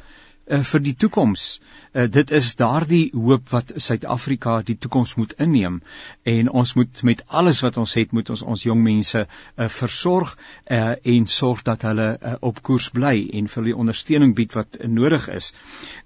uh, 0.46 0.62
vir 0.62 0.82
die 0.84 0.94
toekoms. 0.94 1.60
Uh, 1.92 2.06
dit 2.10 2.30
is 2.30 2.54
daardie 2.60 3.10
hoop 3.14 3.48
wat 3.52 3.72
Suid-Afrika 3.76 4.60
die 4.66 4.76
toekoms 4.76 5.14
moet 5.20 5.34
inneem 5.38 5.80
en 6.22 6.50
ons 6.50 6.74
moet 6.74 7.02
met 7.02 7.22
alles 7.28 7.62
wat 7.64 7.78
ons 7.80 7.94
het 7.98 8.12
moet 8.12 8.30
ons 8.30 8.42
ons 8.42 8.66
jong 8.66 8.82
mense 8.82 9.24
uh, 9.24 9.68
versorg 9.78 10.34
uh, 10.36 10.94
en 11.14 11.26
sorg 11.26 11.64
dat 11.66 11.86
hulle 11.88 12.08
uh, 12.14 12.34
op 12.40 12.62
koers 12.62 12.90
bly 12.94 13.14
en 13.38 13.48
vir 13.48 13.70
die 13.70 13.76
ondersteuning 13.84 14.34
bied 14.34 14.54
wat 14.58 14.80
uh, 14.80 14.88
nodig 14.88 15.28
is. 15.32 15.52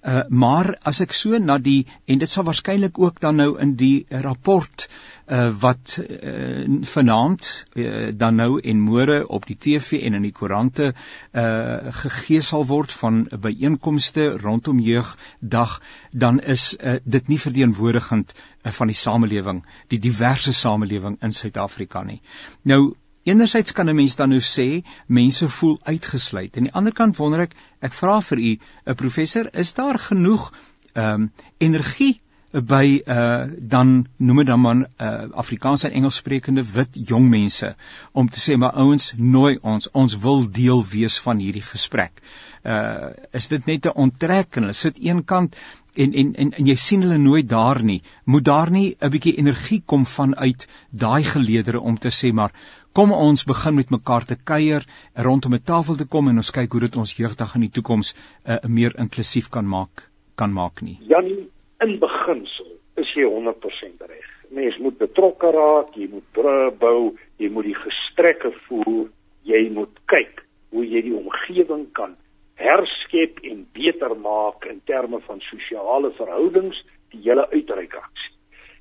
Uh, 0.03 0.23
maar 0.29 0.75
as 0.87 1.03
ek 1.05 1.17
so 1.17 1.39
na 1.39 1.59
die 1.59 1.85
en 2.07 2.23
dit 2.23 2.31
sal 2.31 2.47
waarskynlik 2.49 2.99
ook 2.99 3.21
dan 3.21 3.41
nou 3.43 3.55
in 3.63 3.77
die 3.81 4.07
rapport 4.11 4.89
uh, 5.29 5.49
wat 5.61 5.99
uh, 6.03 6.65
vanaand 6.83 7.67
uh, 7.75 8.09
dan 8.15 8.35
nou 8.41 8.61
en 8.61 8.81
môre 8.81 9.21
op 9.27 9.47
die 9.49 9.57
TV 9.59 10.03
en 10.07 10.19
in 10.19 10.27
die 10.27 10.33
koerante 10.33 10.93
uh, 10.93 11.93
gegee 12.03 12.41
sal 12.45 12.67
word 12.69 12.93
van 12.93 13.25
byeenkomste 13.33 14.28
rondom 14.37 14.79
jeugdag 14.81 15.81
dan 16.11 16.41
is 16.41 16.77
uh, 16.81 16.97
dit 17.05 17.29
nie 17.29 17.41
verteenwoordigend 17.41 18.35
uh, 18.35 18.73
van 18.73 18.87
die 18.87 18.97
samelewing 18.97 19.65
die 19.89 19.99
diverse 19.99 20.53
samelewing 20.53 21.19
in 21.23 21.33
Suid-Afrika 21.33 22.03
nie 22.03 22.23
nou 22.63 22.97
Enerzijds 23.29 23.73
kan 23.73 23.89
'n 23.89 23.95
mens 23.95 24.17
dan 24.17 24.29
nou 24.29 24.41
sê 24.41 24.83
mense 25.07 25.49
voel 25.49 25.79
uitgesluit. 25.83 26.57
Aan 26.57 26.63
die 26.63 26.73
ander 26.73 26.93
kant 26.93 27.17
wonder 27.17 27.41
ek, 27.41 27.55
ek 27.81 27.93
vra 27.93 28.21
vir 28.21 28.39
u, 28.39 28.53
'n 28.87 28.95
professor, 28.95 29.49
is 29.53 29.75
daar 29.75 29.99
genoeg 29.99 30.53
ehm 30.93 31.23
um, 31.23 31.33
energie 31.59 32.21
by 32.53 33.03
uh 33.05 33.45
dan 33.59 34.07
noem 34.17 34.37
dit 34.37 34.47
dan 34.47 34.61
maar 34.61 34.77
uh 34.77 35.31
Afrikaans 35.37 35.85
en 35.85 35.93
Engels 35.93 36.17
sprekende 36.17 36.65
wit 36.65 36.97
jong 37.09 37.29
mense 37.29 37.75
om 38.13 38.29
te 38.29 38.41
sê 38.41 38.57
maar 38.57 38.73
ouens 38.73 39.13
nooi 39.17 39.59
ons 39.63 39.91
ons 39.93 40.19
wil 40.23 40.49
deel 40.51 40.85
wees 40.85 41.19
van 41.21 41.39
hierdie 41.39 41.63
gesprek. 41.63 42.23
Uh 42.65 43.13
is 43.33 43.49
dit 43.49 43.67
net 43.67 43.87
'n 43.87 43.93
onttrek 43.95 44.57
en 44.57 44.63
hulle 44.63 44.73
sit 44.73 44.97
een 45.05 45.25
kant 45.25 45.57
en 45.95 46.15
en 46.15 46.35
en, 46.35 46.53
en 46.53 46.67
jy 46.67 46.77
sien 46.77 47.03
hulle 47.03 47.19
nooit 47.19 47.49
daar 47.49 47.83
nie. 47.83 48.03
Moet 48.25 48.45
daar 48.45 48.71
nie 48.71 48.97
'n 49.01 49.11
bietjie 49.11 49.37
energie 49.37 49.83
kom 49.85 50.07
vanuit 50.07 50.69
daai 50.91 51.25
geleedere 51.25 51.81
om 51.81 51.99
te 51.99 52.09
sê 52.09 52.33
maar 52.33 52.53
kom 52.93 53.13
ons 53.13 53.45
begin 53.45 53.75
met 53.75 53.91
mekaar 53.91 54.25
te 54.25 54.37
kuier 54.37 54.87
rondom 55.15 55.55
'n 55.55 55.63
tafel 55.65 55.97
te 55.97 56.05
kom 56.05 56.29
en 56.29 56.37
ons 56.37 56.51
kyk 56.51 56.73
hoe 56.73 56.81
dit 56.81 56.97
ons 56.97 57.17
jeugdag 57.17 57.55
in 57.55 57.61
die 57.61 57.71
toekoms 57.71 58.15
uh, 58.45 58.57
meer 58.65 58.99
inklusief 58.99 59.49
kan 59.49 59.67
maak 59.67 60.11
kan 60.35 60.53
maak 60.53 60.81
nie. 60.81 60.99
Janie 61.09 61.51
in 61.85 61.99
beginsel 62.03 62.71
is 62.99 63.11
jy 63.15 63.27
100% 63.31 64.07
reg. 64.11 64.29
Mens 64.55 64.79
moet 64.83 64.99
betrokke 64.99 65.51
raak, 65.55 65.95
jy 65.95 66.09
moet 66.11 66.41
bou, 66.81 67.15
jy 67.39 67.51
moet 67.53 67.69
die 67.69 67.79
gestrekke 67.79 68.51
voer, 68.67 69.07
jy 69.47 69.69
moet 69.75 70.01
kyk 70.11 70.43
hoe 70.75 70.85
jy 70.85 71.05
die 71.07 71.17
omgewing 71.17 71.87
kan 71.97 72.17
herskep 72.59 73.39
en 73.47 73.63
beter 73.77 74.17
maak 74.19 74.67
in 74.67 74.81
terme 74.91 75.21
van 75.29 75.41
sosiale 75.47 76.11
verhoudings, 76.19 76.81
die 77.15 77.23
hele 77.23 77.47
uitreikaksie. 77.53 78.35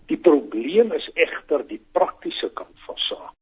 Die 0.09 0.17
probleem 0.17 0.93
is 0.95 1.05
egter 1.19 1.61
die 1.67 1.81
praktiese 1.93 2.49
kant 2.57 2.73
van 2.87 2.97
saak. 3.05 3.35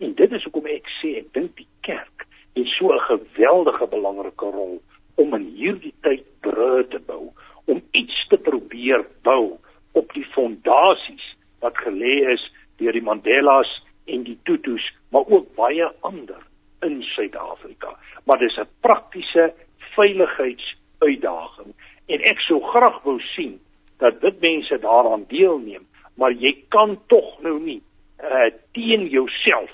En 0.00 0.14
dit 0.16 0.32
is 0.32 0.46
hoekom 0.46 0.66
ek 0.72 0.88
sê 1.00 1.18
ek 1.20 1.32
dink 1.36 1.52
die 1.58 1.68
kerk 1.86 2.24
het 2.54 2.70
so 2.78 2.94
'n 2.94 3.06
geweldige 3.10 3.86
belangrike 3.90 4.46
rol 4.56 4.80
om 5.16 5.34
in 5.34 5.46
hierdie 5.58 5.94
tyd 6.02 6.24
brûe 6.40 6.88
te 6.88 6.98
bou 6.98 7.32
om 7.64 7.82
iets 7.90 8.26
te 8.28 8.36
probeer 8.36 9.04
bou 9.22 9.58
op 9.92 10.12
die 10.12 10.26
fondasies 10.34 11.26
wat 11.64 11.78
gelê 11.86 12.16
is 12.32 12.42
deur 12.76 12.92
die 12.92 13.04
Mandelas 13.04 13.70
en 14.10 14.24
die 14.26 14.38
Tutus, 14.44 14.84
maar 15.08 15.24
ook 15.26 15.54
baie 15.56 15.86
ander 16.00 16.42
in 16.84 17.02
Suid-Afrika. 17.02 17.96
Maar 18.24 18.38
dis 18.38 18.56
'n 18.56 18.68
praktiese 18.80 19.54
veiligheidsuitdaging 19.94 21.72
en 22.06 22.20
ek 22.20 22.40
sou 22.40 22.60
graag 22.60 23.02
wou 23.02 23.20
sien 23.20 23.60
dat 23.98 24.20
dit 24.20 24.40
mense 24.40 24.78
daaraan 24.78 25.24
deelneem, 25.28 25.86
maar 26.14 26.32
jy 26.32 26.64
kan 26.68 26.98
tog 27.06 27.42
nou 27.42 27.60
nie 27.60 27.82
uh 28.22 28.50
teen 28.72 29.06
jouself 29.08 29.72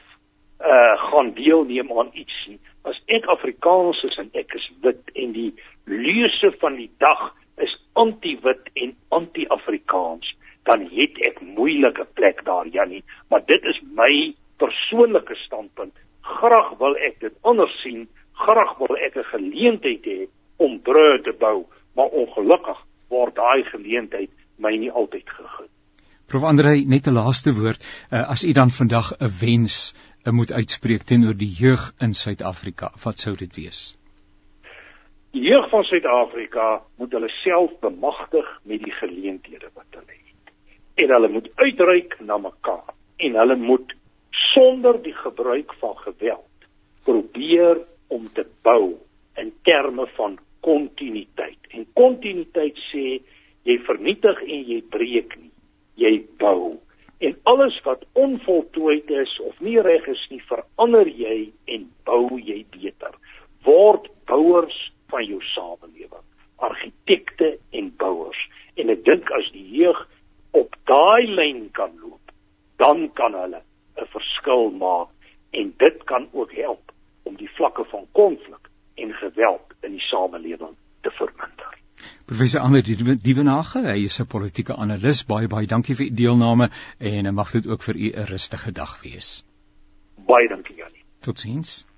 uh 0.61 0.97
gaan 1.11 1.33
deelneem 1.35 1.99
aan 1.99 2.11
iets 2.13 2.47
nie. 2.47 2.59
As 2.83 3.01
ek 3.07 3.25
Afrikaans 3.25 4.03
is 4.05 4.17
en 4.17 4.31
ek 4.33 4.55
is 4.55 4.71
wit 4.81 5.11
en 5.15 5.33
die 5.33 5.55
leuse 5.85 6.53
van 6.59 6.75
die 6.75 6.91
dag 6.99 7.35
anti-wit 8.03 8.71
en 8.85 8.95
anti-Afrikaans, 9.09 10.35
dan 10.69 10.85
het 10.93 11.19
ek 11.29 11.41
moeilike 11.57 12.07
plek 12.19 12.45
daar, 12.45 12.69
Jannie, 12.69 13.03
maar 13.29 13.45
dit 13.47 13.65
is 13.73 13.81
my 13.97 14.13
persoonlike 14.63 15.37
standpunt. 15.45 15.95
Graag 16.21 16.77
wil 16.79 16.97
ek 17.09 17.21
dit 17.25 17.35
anders 17.43 17.75
sien, 17.83 18.07
graag 18.45 18.77
wil 18.79 18.97
ek 18.97 19.17
'n 19.17 19.33
geleentheid 19.33 20.05
hê 20.05 20.21
om 20.57 20.81
brûe 20.81 21.23
te 21.25 21.33
bou, 21.33 21.67
maar 21.97 22.13
ongelukkig 22.23 22.79
word 23.09 23.35
daai 23.35 23.65
geleentheid 23.65 24.31
my 24.59 24.77
nie 24.77 24.91
altyd 24.91 25.29
gegee. 25.29 25.69
Prof 26.27 26.45
Andrei, 26.45 26.85
net 26.87 27.07
'n 27.07 27.15
laaste 27.15 27.53
woord, 27.53 27.81
uh, 28.13 28.31
as 28.31 28.45
u 28.45 28.53
dan 28.53 28.71
vandag 28.71 29.13
'n 29.19 29.33
wens 29.41 29.95
uh, 30.25 30.33
moet 30.33 30.53
uitspreek 30.53 31.03
teenoor 31.03 31.35
die 31.35 31.55
jeug 31.63 31.93
in 31.99 32.15
Suid-Afrika, 32.15 32.93
wat 33.05 33.19
sou 33.19 33.37
dit 33.37 33.57
wees? 33.57 34.00
Die 35.31 35.43
jeug 35.47 35.69
van 35.71 35.85
Suid-Afrika 35.87 36.81
moet 36.99 37.13
hulle 37.15 37.29
self 37.29 37.75
bemagtig 37.81 38.49
met 38.67 38.83
die 38.83 38.95
geleenthede 38.99 39.69
wat 39.75 39.87
hulle 39.95 40.17
het. 40.17 40.55
En 40.95 41.15
hulle 41.15 41.29
moet 41.29 41.51
uitreik 41.55 42.17
na 42.21 42.39
mekaar 42.39 42.91
en 43.17 43.39
hulle 43.39 43.57
moet 43.57 43.95
sonder 44.31 44.99
die 45.03 45.15
gebruik 45.15 45.75
van 45.79 45.95
geweld 45.97 46.67
probeer 47.07 47.79
om 48.09 48.27
te 48.35 48.45
bou 48.67 48.97
in 49.39 49.53
terme 49.63 50.09
van 50.19 50.39
kontinuïteit. 50.67 51.63
En 51.71 51.87
kontinuïteit 51.95 52.83
sê 52.91 53.07
jy 53.69 53.79
vernietig 53.87 54.43
en 54.43 54.67
jy 54.67 54.83
breek 54.91 55.39
nie, 55.39 55.53
jy 55.95 56.15
bou. 56.43 56.81
En 57.23 57.37
alles 57.53 57.79
wat 57.87 58.03
onvoltooid 58.19 59.11
is 59.23 59.41
of 59.47 59.63
nie 59.63 59.79
reg 59.79 60.11
is 60.11 60.27
nie, 60.35 60.43
verander 60.51 61.07
jy 61.07 61.53
en 61.71 61.87
bou 62.09 62.41
jy 62.41 62.65
beter. 62.75 63.15
Word 63.63 64.11
bouers 64.27 64.89
van 65.11 65.25
jou 65.25 65.41
samelewing, 65.53 66.27
argitekte 66.57 67.59
en 67.71 67.93
bouers. 67.97 68.41
En 68.75 68.93
ek 68.95 69.05
dink 69.05 69.31
as 69.37 69.51
die 69.53 69.67
jeug 69.81 70.01
op 70.57 70.77
daai 70.91 71.27
lyn 71.27 71.69
kan 71.73 71.93
loop, 72.03 72.33
dan 72.77 73.11
kan 73.15 73.35
hulle 73.35 73.63
'n 73.97 74.07
verskil 74.15 74.71
maak 74.71 75.09
en 75.51 75.75
dit 75.77 76.05
kan 76.05 76.29
ook 76.33 76.53
help 76.53 76.93
om 77.23 77.37
die 77.37 77.51
vlakke 77.57 77.85
van 77.85 78.07
konflik 78.13 78.71
en 78.95 79.13
geweld 79.13 79.75
in 79.81 79.93
die 79.93 80.07
samelewing 80.07 80.77
te 81.01 81.11
verminder. 81.11 81.79
Professor 82.25 82.61
Ander 82.61 82.83
Dievenage, 83.23 83.83
hy 83.85 84.05
is 84.05 84.21
'n 84.21 84.27
politieke 84.27 84.77
analis. 84.77 85.27
Baie 85.27 85.49
baie 85.49 85.67
dankie 85.67 85.95
vir 85.95 86.07
u 86.07 86.15
deelname 86.15 86.71
en 86.99 87.35
mag 87.35 87.51
dit 87.51 87.67
ook 87.67 87.83
vir 87.83 87.97
u 87.97 88.11
'n 88.13 88.27
rustige 88.33 88.73
dag 88.73 89.03
wees. 89.03 89.45
Baie 90.27 90.49
dankie 90.49 90.77
Janie. 90.77 91.05
Totsiens. 91.21 91.90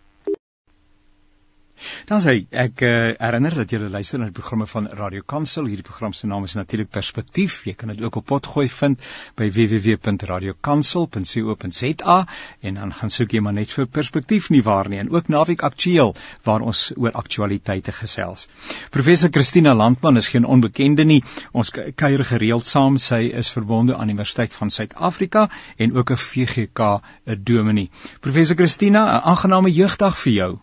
Dan 2.07 2.21
sê 2.21 2.47
ek 2.51 2.83
uh, 2.87 3.13
herinner 3.19 3.55
dat 3.63 3.73
jy 3.73 3.79
luister 3.83 4.19
na 4.19 4.25
die 4.31 4.37
programme 4.37 4.67
van 4.67 4.89
Radio 4.99 5.23
Kansel. 5.27 5.65
Hierdie 5.71 5.87
program 5.87 6.13
se 6.13 6.27
naam 6.27 6.45
is 6.45 6.55
natuurlik 6.55 6.91
Perspektief. 6.93 7.65
Jy 7.67 7.75
kan 7.79 7.89
dit 7.93 8.03
ook 8.03 8.17
op 8.17 8.27
potgooi 8.27 8.69
vind 8.69 8.99
by 9.39 9.51
www.radiokansel.co.za 9.51 12.27
en 12.61 12.75
dan 12.75 12.95
gaan 12.95 13.11
soek 13.11 13.33
jy 13.33 13.41
maar 13.41 13.53
net 13.57 13.71
vir 13.75 13.87
Perspektief 13.87 14.51
nie 14.51 14.63
waar 14.63 14.89
nie 14.89 14.99
en 15.03 15.11
ook 15.11 15.29
Naweek 15.29 15.63
Aktueel 15.63 16.15
waar 16.47 16.61
ons 16.61 16.93
oor 16.97 17.13
aktualiteite 17.13 17.93
gesels. 17.93 18.49
Professor 18.91 19.31
Christina 19.31 19.75
Landman 19.75 20.17
is 20.17 20.29
geen 20.29 20.45
onbekende 20.45 21.05
nie. 21.05 21.25
Ons 21.53 21.71
kuier 21.73 22.25
gereeld 22.25 22.65
saam. 22.65 22.99
Sy 22.99 23.31
is 23.43 23.53
verbonde 23.53 23.97
aan 23.97 24.07
die 24.11 24.17
Universiteit 24.17 24.55
van 24.55 24.71
Suid-Afrika 24.71 25.49
en 25.77 25.97
ook 25.97 26.11
'n 26.11 26.17
VGK 26.17 26.81
'n 27.27 27.41
dominee. 27.45 27.91
Professor 28.21 28.57
Christina, 28.57 29.05
'n 29.05 29.23
aangename 29.33 29.73
jeugdag 29.73 30.19
vir 30.19 30.33
jou. 30.33 30.59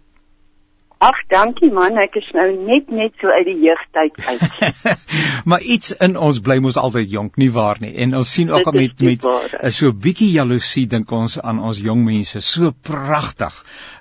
Ag, 1.00 1.16
dankie 1.32 1.70
man, 1.72 1.96
ek 1.96 2.18
is 2.20 2.26
nou 2.36 2.50
net 2.68 2.90
net 2.92 3.14
so 3.22 3.32
uit 3.32 3.46
die 3.48 3.62
jeugtyd 3.64 4.18
uit. 4.28 4.96
maar 5.50 5.64
iets 5.64 5.94
in 6.04 6.18
ons 6.20 6.42
bly 6.44 6.58
mos 6.60 6.76
altyd 6.82 7.14
jonk, 7.14 7.38
nie 7.40 7.48
waar 7.56 7.80
nie? 7.80 7.94
En 8.04 8.18
ons 8.20 8.32
sien 8.36 8.52
ook 8.52 8.68
al 8.68 8.76
met 8.76 9.06
met 9.08 9.28
is 9.70 9.78
so 9.80 9.94
'n 9.94 10.02
bietjie 10.04 10.28
jaloesie 10.34 10.84
dink 10.92 11.14
ons 11.16 11.38
aan 11.40 11.64
ons 11.64 11.80
jong 11.80 12.04
mense, 12.04 12.44
so 12.44 12.74
pragtig. 12.92 13.56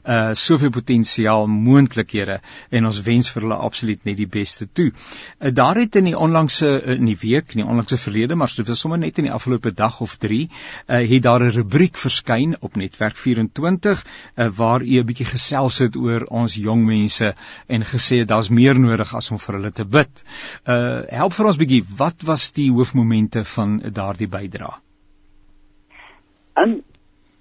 Uh 0.08 0.34
soveel 0.34 0.70
potensiaal, 0.72 1.46
moontlikhede 1.46 2.38
en 2.70 2.88
ons 2.88 3.00
wens 3.06 3.30
vir 3.34 3.44
hulle 3.44 3.58
absoluut 3.68 4.04
net 4.08 4.16
die 4.16 4.28
beste 4.38 4.66
toe. 4.72 4.88
Uh, 4.90 5.52
daar 5.52 5.76
het 5.76 5.96
in 6.00 6.08
die 6.10 6.16
onlangse 6.16 6.70
in 6.96 7.04
die 7.08 7.18
week, 7.20 7.52
in 7.54 7.62
die 7.62 7.68
onlangse 7.68 7.98
verlede, 8.00 8.34
maar 8.34 8.52
dit 8.56 8.68
was 8.68 8.80
sommer 8.80 8.98
net 8.98 9.18
in 9.18 9.28
die 9.28 9.34
afgelope 9.34 9.74
dag 9.74 10.00
of 10.00 10.16
3, 10.16 10.40
uh 10.88 11.02
het 11.08 11.22
daar 11.22 11.44
'n 11.44 11.52
rubriek 11.58 11.96
verskyn 11.96 12.56
op 12.60 12.76
Netwerk 12.76 13.16
24 13.16 14.04
uh, 14.04 14.48
waar 14.56 14.82
u 14.82 14.98
'n 14.98 15.06
bietjie 15.06 15.26
gesels 15.26 15.78
het 15.78 15.96
oor 15.96 16.24
ons 16.24 16.54
jong 16.54 16.84
mense 16.86 17.34
en 17.66 17.84
gesê 17.84 18.24
daar's 18.24 18.48
meer 18.48 18.80
nodig 18.80 19.14
as 19.14 19.30
om 19.30 19.38
vir 19.38 19.54
hulle 19.54 19.72
te 19.72 19.84
bid. 19.84 20.24
Uh 20.64 21.02
help 21.08 21.32
vir 21.32 21.46
ons 21.46 21.56
bietjie, 21.56 21.84
wat 21.96 22.22
was 22.22 22.52
die 22.52 22.70
hoofmomente 22.72 23.44
van 23.44 23.80
daardie 23.92 24.28
bydrae? 24.28 24.74
Um 26.56 26.82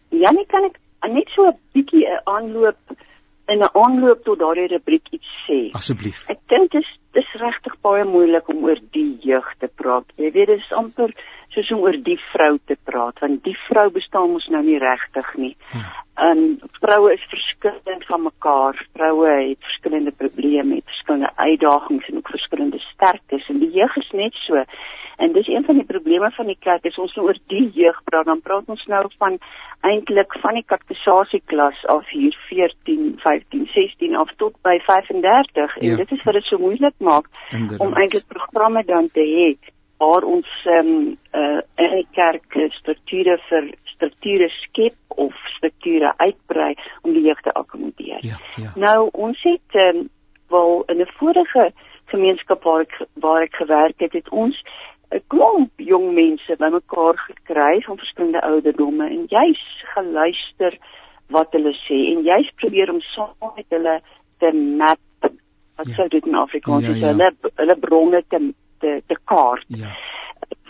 Janie 0.10 0.46
kan 0.48 0.64
ek 0.70 0.80
net 1.06 1.30
so 1.36 1.48
'n 1.48 1.58
bietjie 1.74 2.06
'n 2.08 2.22
aanloop 2.26 2.98
in 3.48 3.64
'n 3.64 3.70
aanloop 3.74 4.24
tot 4.24 4.40
daardie 4.40 4.68
rubriek 4.68 5.08
iets 5.12 5.32
sê. 5.48 5.60
Asseblief. 5.72 6.26
Ek 6.30 6.40
dink 6.48 6.72
dit 6.72 6.82
is 6.82 6.92
dis 7.14 7.34
regtig 7.42 7.76
baie 7.82 8.04
moeilik 8.04 8.48
om 8.50 8.64
oor 8.64 8.80
die 8.92 9.18
jeug 9.22 9.48
te 9.60 9.68
praat. 9.68 10.06
Jy 10.16 10.32
weet 10.32 10.48
dit 10.48 10.60
is 10.60 10.74
amper 10.74 11.14
soos 11.58 11.72
om 11.74 11.86
oor 11.86 11.98
die 12.06 12.20
vrou 12.32 12.58
te 12.70 12.78
praat 12.90 13.20
want 13.24 13.44
die 13.46 13.56
vrou 13.68 13.88
bestaan 13.94 14.34
mos 14.34 14.46
nou 14.54 14.62
nie 14.66 14.80
regtig 14.82 15.34
nie. 15.42 15.56
Ehm 15.74 16.44
um, 16.44 16.70
vroue 16.82 17.14
is 17.14 17.26
verskillend 17.30 18.06
van 18.10 18.24
mekaar. 18.26 18.80
Vroue 18.94 19.34
het 19.50 19.66
verskillende 19.70 20.12
probleme, 20.12 20.76
het 20.80 20.94
verskillende 20.94 21.32
uitdagings 21.36 22.08
en 22.10 22.18
ook 22.18 22.30
verskillende 22.30 22.80
sterktes 22.80 23.50
en 23.50 23.60
die 23.60 23.72
jeug 23.72 23.98
is 23.98 24.10
net 24.12 24.34
so. 24.46 24.64
En 25.18 25.32
dis 25.34 25.48
een 25.48 25.64
van 25.66 25.76
die 25.76 25.86
probleme 25.86 26.32
van 26.32 26.46
die 26.46 26.58
kerk, 26.60 26.84
is 26.86 26.98
ons 26.98 27.14
nou 27.16 27.26
oor 27.28 27.38
die 27.50 27.70
jeug 27.74 28.02
praat, 28.06 28.26
dan 28.26 28.42
praat 28.42 28.68
ons 28.70 28.84
nou 28.86 29.06
van 29.18 29.40
eintlik 29.82 30.34
van 30.42 30.54
die 30.58 30.66
katekisasieklas 30.66 31.86
af 31.94 32.10
hier 32.10 32.38
14, 32.50 33.16
15, 33.24 33.66
16 33.74 34.16
af 34.16 34.30
tot 34.42 34.54
by 34.62 34.78
35 34.86 35.78
en 35.78 35.90
ja. 35.90 35.96
dit 35.96 36.12
is 36.12 36.24
wat 36.24 36.38
dit 36.38 36.46
so 36.50 36.58
moeilik 36.58 36.94
maak 36.98 37.26
Inderdaad. 37.52 37.88
om 37.88 37.94
eintlik 37.94 38.28
programme 38.28 38.84
dan 38.86 39.10
te 39.14 39.26
hê 39.26 39.50
waar 39.98 40.24
ons 40.24 40.48
ehm 40.66 40.88
um, 40.88 41.18
uh, 41.34 41.62
in 41.76 41.96
die 41.96 42.08
kerk 42.12 42.58
strukture 42.70 43.38
vir 43.50 43.72
strukture 43.84 44.50
skep 44.50 44.96
of 45.08 45.34
strukture 45.56 46.14
uitbrei 46.18 46.76
om 47.02 47.14
die 47.14 47.26
jeug 47.26 47.42
te 47.42 47.54
akkommodeer. 47.54 48.22
Ja, 48.22 48.38
ja. 48.56 48.74
Nou 48.76 49.10
ons 49.14 49.42
het 49.44 49.80
ehm 49.82 50.04
um, 50.04 50.10
wel 50.50 50.84
in 50.88 51.02
'n 51.02 51.10
vorige 51.20 51.72
gemeenskap 52.06 52.64
waar 52.64 52.82
ek 52.82 53.08
waar 53.14 53.42
ek 53.42 53.56
gewerk 53.56 54.00
het, 54.00 54.14
het 54.14 54.30
ons 54.30 54.64
'n 55.12 55.24
klomp 55.28 55.72
jong 55.76 56.14
mense 56.14 56.56
bymekaar 56.58 57.18
gekry 57.18 57.82
van 57.82 57.98
verskillende 57.98 58.42
ouderdomme 58.42 59.10
en 59.10 59.26
jy's 59.28 59.64
geluister 59.96 60.78
wat 61.28 61.52
hulle 61.52 61.74
sê 61.88 62.00
en 62.14 62.24
jy's 62.24 62.52
probeer 62.56 62.92
om 62.92 63.02
saam 63.02 63.52
met 63.56 63.66
hulle 63.70 64.02
te 64.40 64.52
map 64.54 65.00
wat 65.78 65.88
ja. 65.88 65.94
sou 65.94 66.08
dit 66.08 66.26
in 66.26 66.36
Afrikaans 66.36 66.86
ja, 66.88 66.96
ja. 66.96 67.08
hulle 67.08 67.32
hulle 67.56 67.76
bronne 67.76 68.24
te 68.28 68.40
te, 68.80 69.02
te 69.08 69.18
kaart. 69.24 69.66
Ja. 69.68 69.92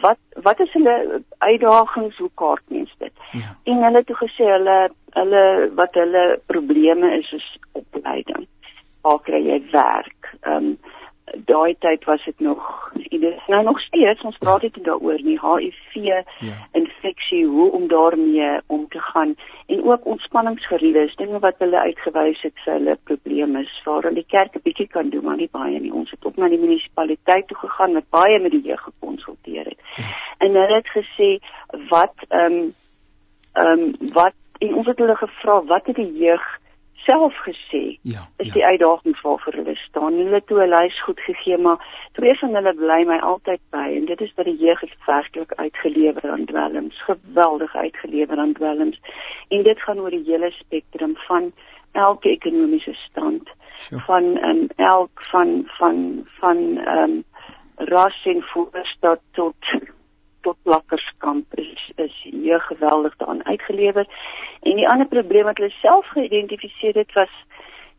Wat 0.02 0.18
wat 0.46 0.60
is 0.60 0.74
hulle 0.74 1.22
uitdagings 1.38 2.18
hoe 2.18 2.30
kaart 2.36 2.64
mens 2.68 2.94
dit? 2.98 3.12
Ja. 3.32 3.56
En 3.64 3.84
hulle 3.84 4.04
het 4.04 4.14
gesê 4.22 4.46
hulle 4.52 4.78
hulle 5.18 5.72
wat 5.76 5.94
hulle 5.94 6.40
probleme 6.46 7.18
is 7.18 7.32
is 7.32 7.58
opleiding. 7.72 8.48
Waar 9.02 9.20
kry 9.26 9.42
jy 9.46 9.62
werk? 9.72 10.34
Ehm 10.42 10.56
um, 10.56 10.78
daai 11.36 11.76
tyd 11.80 12.04
was 12.04 12.24
dit 12.26 12.40
nog 12.40 12.92
dit 12.94 13.22
is 13.22 13.48
nou 13.48 13.64
nog 13.64 13.80
steeds 13.80 14.22
ons 14.22 14.38
praat 14.38 14.62
dit 14.62 14.84
daaroor 14.84 15.22
nie 15.24 15.40
HIV 15.42 15.94
ja. 15.94 16.24
infeksie 16.72 17.46
hoe 17.46 17.72
om 17.72 17.88
daarmee 17.88 18.60
om 18.68 18.88
te 18.88 19.00
gaan 19.00 19.36
en 19.66 19.84
ook 19.84 20.06
ontspanningsgeriewe 20.06 21.12
dinge 21.16 21.40
wat 21.40 21.56
hulle 21.58 21.80
uitgewys 21.80 22.42
het 22.42 22.64
vir 22.64 22.74
hulle 22.74 22.98
probleme 23.04 23.62
is 23.62 23.82
waar 23.86 24.02
hulle 24.02 24.22
die 24.22 24.32
kerk 24.36 24.56
'n 24.56 24.64
bietjie 24.64 24.88
kan 24.88 25.10
doen 25.10 25.24
maar 25.24 25.38
nie 25.38 25.50
baie 25.52 25.80
nie 25.80 25.94
ons 25.94 26.12
het 26.12 26.26
ook 26.26 26.36
na 26.36 26.48
die 26.48 26.60
munisipaliteit 26.60 27.48
toe 27.48 27.58
gegaan 27.58 27.94
met 27.94 28.10
baie 28.10 28.40
met 28.40 28.52
die 28.52 28.64
jeug 28.64 28.82
gekonsulteer 28.82 29.66
het 29.66 29.80
ja. 29.96 30.04
en 30.38 30.54
hulle 30.54 30.76
het 30.76 30.90
gesê 31.00 31.40
wat 31.90 32.16
ehm 32.30 32.54
um, 32.54 32.74
ehm 33.54 33.80
um, 33.80 33.92
wat 34.14 34.36
en 34.60 34.74
ons 34.74 34.88
het 34.88 34.98
hulle 34.98 35.16
gevra 35.16 35.64
wat 35.64 35.86
het 35.86 35.96
die 35.96 36.14
jeug 36.18 36.57
self 37.08 37.36
gesê 37.46 37.84
ja, 38.02 38.24
is 38.38 38.48
ja. 38.48 38.54
die 38.54 38.66
uitdagings 38.66 39.22
waarvoor 39.22 39.54
hulle 39.54 39.76
staan. 39.76 40.14
Hulle 40.20 40.40
het 40.40 40.48
toe 40.48 40.60
'n 40.64 40.74
lys 40.76 40.98
goed 41.04 41.20
gegee, 41.20 41.58
maar 41.58 41.80
twee 42.18 42.36
van 42.40 42.56
hulle 42.56 42.74
bly 42.74 43.02
my 43.12 43.20
altyd 43.32 43.62
by 43.76 43.88
en 44.00 44.06
dit 44.06 44.22
is 44.22 44.34
dat 44.36 44.46
die 44.46 44.60
jeug 44.66 44.80
het 44.80 44.96
werklik 45.06 45.52
uitgelewer 45.56 46.32
aan 46.32 46.46
dwelms, 46.46 47.04
geweldig 47.10 47.76
uitgelewer 47.76 48.38
aan 48.38 48.54
dwelms. 48.54 49.00
En 49.48 49.64
dit 49.64 49.80
gaan 49.82 50.00
oor 50.00 50.10
die 50.10 50.28
hele 50.32 50.52
spektrum 50.52 51.16
van 51.28 51.52
elke 51.92 52.30
ekonomiese 52.30 52.94
stand 52.94 53.50
sure. 53.76 54.02
van 54.02 54.24
um, 54.24 54.68
elk 54.76 55.26
van 55.32 55.64
van 55.80 56.26
van 56.40 56.58
ehm 56.78 57.04
um, 57.04 57.24
ras 57.76 58.26
en 58.26 58.42
voorstad 58.42 59.20
tot 59.32 59.56
tot 60.48 60.64
plakkerskamp 60.64 61.60
is 61.60 61.84
is 61.96 62.16
hier 62.24 62.62
geweldig 62.70 63.16
daarin 63.18 63.46
uitgelewer. 63.46 64.08
En 64.62 64.76
die 64.76 64.88
ander 64.90 65.08
probleem 65.08 65.50
wat 65.50 65.58
hulle 65.58 65.74
self 65.82 66.08
geïdentifiseer 66.16 66.96
het 67.04 67.14
was 67.14 67.34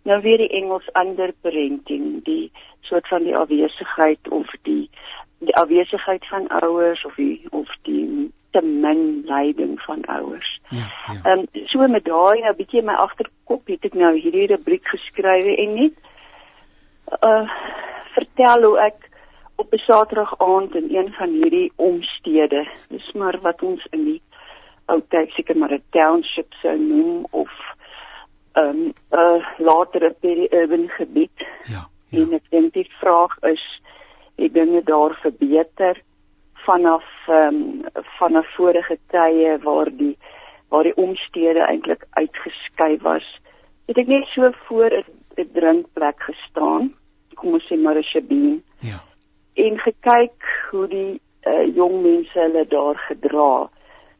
nou 0.08 0.20
weer 0.24 0.40
die 0.40 0.52
Engels 0.60 0.88
underparenting, 1.02 2.24
die 2.24 2.52
soort 2.80 3.08
van 3.08 3.24
die 3.28 3.36
afwesigheid 3.36 4.28
of 4.28 4.52
die 4.62 4.90
die 5.38 5.54
afwesigheid 5.56 6.26
van 6.26 6.48
ouers 6.48 7.04
of 7.04 7.14
die 7.14 7.46
of 7.50 7.74
die 7.82 8.32
te 8.50 8.62
min 8.62 9.22
leiding 9.26 9.80
van 9.80 10.04
ouers. 10.04 10.60
Ja. 10.68 10.78
ja. 10.78 11.14
Ehm 11.22 11.28
ja. 11.28 11.60
um, 11.60 11.66
so 11.66 11.88
met 11.88 12.04
daai 12.04 12.40
'n 12.40 12.56
bietjie 12.56 12.82
my 12.82 12.94
agterkop 12.94 13.66
het 13.66 13.84
ek 13.84 13.94
nou 13.94 14.14
hierdie 14.16 14.46
rubriek 14.54 14.88
geskryf 14.88 15.44
en 15.56 15.74
net 15.74 15.94
uh 17.20 17.44
vertel 18.14 18.62
hoe 18.62 18.78
ek 18.88 19.07
op 19.58 19.72
'n 19.72 19.76
Saterdag 19.76 20.38
aand 20.38 20.74
in 20.74 20.96
een 20.96 21.12
van 21.12 21.28
hierdie 21.28 21.72
omstede. 21.76 22.68
Dis 22.88 23.12
maar 23.12 23.38
wat 23.40 23.62
ons 23.62 23.86
in 23.90 24.04
die 24.04 24.22
ou 24.84 25.02
tyd 25.08 25.30
seker 25.30 25.56
maar 25.56 25.72
'n 25.72 25.82
township 25.90 26.52
sou 26.52 26.78
noem 26.78 27.26
of 27.30 27.52
'n 28.54 28.60
um, 28.60 28.92
uh, 29.10 29.46
latere 29.58 30.10
peri-urban 30.20 30.88
gebied. 30.88 31.38
Ja, 31.62 31.88
ja. 32.08 32.18
En 32.18 32.32
ek 32.32 32.46
dink 32.48 32.72
die 32.72 32.90
vraag 33.00 33.38
is 33.38 33.80
het 34.36 34.54
dinge 34.54 34.82
daar 34.82 35.14
verbeter 35.22 36.02
vanaf 36.52 37.06
ehm 37.26 37.54
um, 37.54 37.84
vanaf 38.18 38.54
vorige 38.54 38.98
tye 39.06 39.58
waar 39.62 39.90
die 39.96 40.16
waar 40.68 40.82
die 40.82 40.96
omstede 40.96 41.60
eintlik 41.60 42.06
uitgeskei 42.10 42.98
was. 43.00 43.40
Het 43.86 43.98
ek 43.98 44.06
net 44.06 44.26
so 44.26 44.50
voor 44.52 45.04
'n 45.36 45.50
drinkplek 45.52 46.22
gestaan. 46.22 46.94
Kom 47.34 47.52
ons 47.52 47.72
sê 47.72 47.76
maar 47.78 47.96
'n 47.96 48.02
shabien. 48.02 48.62
Ja 48.78 49.06
en 49.66 49.78
gekyk 49.82 50.52
hoe 50.70 50.86
die 50.90 51.20
uh, 51.46 51.66
jong 51.74 52.00
mense 52.02 52.38
hulle 52.38 52.64
daar 52.70 52.98
gedra 53.08 53.68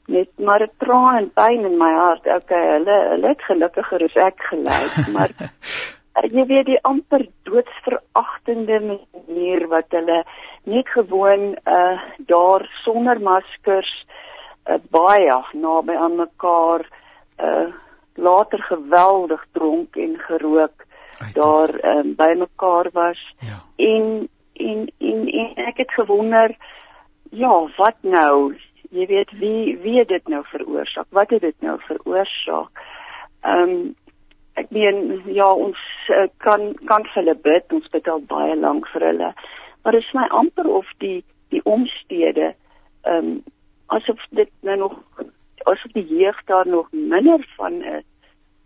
met 0.09 0.29
maar 0.39 0.63
'n 0.63 0.71
traan 0.79 1.17
en 1.17 1.31
pyn 1.33 1.65
in 1.65 1.77
my 1.77 1.93
hart. 1.93 2.27
Okay, 2.27 2.65
hulle 2.77 2.97
hulle 3.13 3.29
het 3.29 3.43
gelukkiger 3.43 4.05
as 4.05 4.17
ek 4.17 4.39
gelyk, 4.51 4.95
maar 5.15 5.31
uh, 5.37 6.29
jy 6.33 6.45
weet 6.47 6.67
die 6.67 6.81
amper 6.83 7.27
doodsveragtende 7.43 8.81
manier 8.81 9.69
wat 9.69 9.91
hulle 9.91 10.25
net 10.65 10.89
gewoon 10.89 11.57
uh 11.65 11.99
daar 12.33 12.65
sonder 12.85 13.21
maskers 13.21 13.93
uh, 14.67 14.81
baie 14.91 15.37
naby 15.53 15.95
aan 15.95 16.17
mekaar 16.17 16.89
uh 17.39 17.69
later 18.15 18.63
geweldig 18.63 19.45
dronk 19.53 19.97
en 19.97 20.19
gerook 20.19 20.87
daar 21.35 21.71
um, 21.85 22.15
by 22.15 22.35
mekaar 22.39 22.89
was 22.93 23.21
ja. 23.39 23.63
en 23.77 24.29
en 24.59 24.89
en 24.99 25.29
en 25.29 25.67
ek 25.67 25.77
het 25.77 25.93
gewonder 25.93 26.57
ja, 27.31 27.69
wat 27.77 27.97
nou? 28.01 28.57
Jy 28.91 29.07
weet 29.07 29.33
wie 29.41 29.79
wie 29.83 29.99
het 29.99 30.09
dit 30.09 30.29
nou 30.29 30.43
veroorsaak? 30.49 31.07
Wat 31.11 31.31
het 31.31 31.41
dit 31.41 31.61
nou 31.61 31.79
veroorsaak? 31.81 32.85
Ehm 33.41 33.63
um, 33.63 33.95
ek 34.59 34.71
meen 34.75 35.23
ja, 35.31 35.47
ons 35.53 35.79
uh, 36.11 36.27
kan 36.37 36.73
kan 36.85 37.05
vir 37.07 37.23
hulle 37.23 37.35
bid, 37.43 37.73
ons 37.73 37.91
bid 37.93 38.09
al 38.09 38.25
baie 38.27 38.57
lank 38.57 38.89
vir 38.95 39.05
hulle. 39.11 39.33
Maar 39.83 39.93
dit 39.93 40.03
is 40.03 40.15
my 40.17 40.27
amper 40.29 40.67
of 40.67 40.89
die 41.05 41.25
die 41.55 41.65
omstede 41.65 42.55
ehm 43.03 43.33
um, 43.33 43.43
asof 43.87 44.25
dit 44.31 44.51
nou 44.61 44.77
nog 44.77 44.97
asof 45.65 45.93
die 45.93 46.07
jeug 46.07 46.45
daar 46.45 46.69
nog 46.69 46.89
minder 46.93 47.45
van 47.57 47.73
uh, 47.73 48.01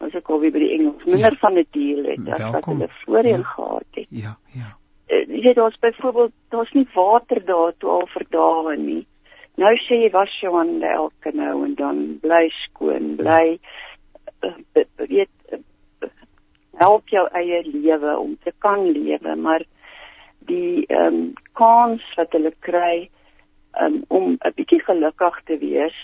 as 0.02 0.14
ek 0.18 0.30
al 0.30 0.40
weer 0.42 0.54
by 0.54 0.62
die 0.62 0.72
Engels 0.78 1.04
minder 1.04 1.34
ja. 1.34 1.42
van 1.42 1.58
'n 1.58 1.66
deel 1.70 2.04
het 2.04 2.28
as 2.28 2.50
wat 2.50 2.64
hulle 2.64 2.88
voorheen 3.04 3.44
ja. 3.44 3.50
gehad 3.54 3.90
het. 3.90 4.06
Ja, 4.10 4.36
ja 4.54 4.70
jy 5.12 5.42
weet 5.42 5.56
daar's 5.56 5.78
byvoorbeeld 5.78 6.32
daar's 6.48 6.72
nie 6.72 6.86
water 6.94 7.44
daar 7.44 7.72
toe 7.78 7.90
al 7.90 8.06
vir 8.14 8.26
dae 8.30 8.76
nie. 8.76 9.02
Nou 9.60 9.74
sê 9.84 9.98
jy 10.00 10.10
was 10.14 10.32
jou 10.40 10.54
aan 10.56 10.82
elke 10.82 11.32
nou 11.36 11.64
en 11.64 11.74
dan 11.76 11.98
bly 12.22 12.48
skoon, 12.62 13.16
bly 13.16 13.58
uh, 14.46 14.84
weet 14.96 15.30
uh, 15.52 15.60
help 16.80 17.12
jou 17.12 17.26
eie 17.36 17.60
lewe 17.68 18.16
om 18.18 18.36
te 18.44 18.52
kan 18.64 18.86
lewe, 18.90 19.36
maar 19.36 19.64
die 20.48 20.86
ehm 20.88 21.06
um, 21.06 21.20
kans 21.52 22.02
wat 22.16 22.32
hulle 22.32 22.54
kry 22.64 23.10
um, 23.80 24.02
om 24.08 24.32
'n 24.40 24.56
bietjie 24.56 24.80
gelukkig 24.88 25.36
te 25.44 25.58
wees 25.58 25.98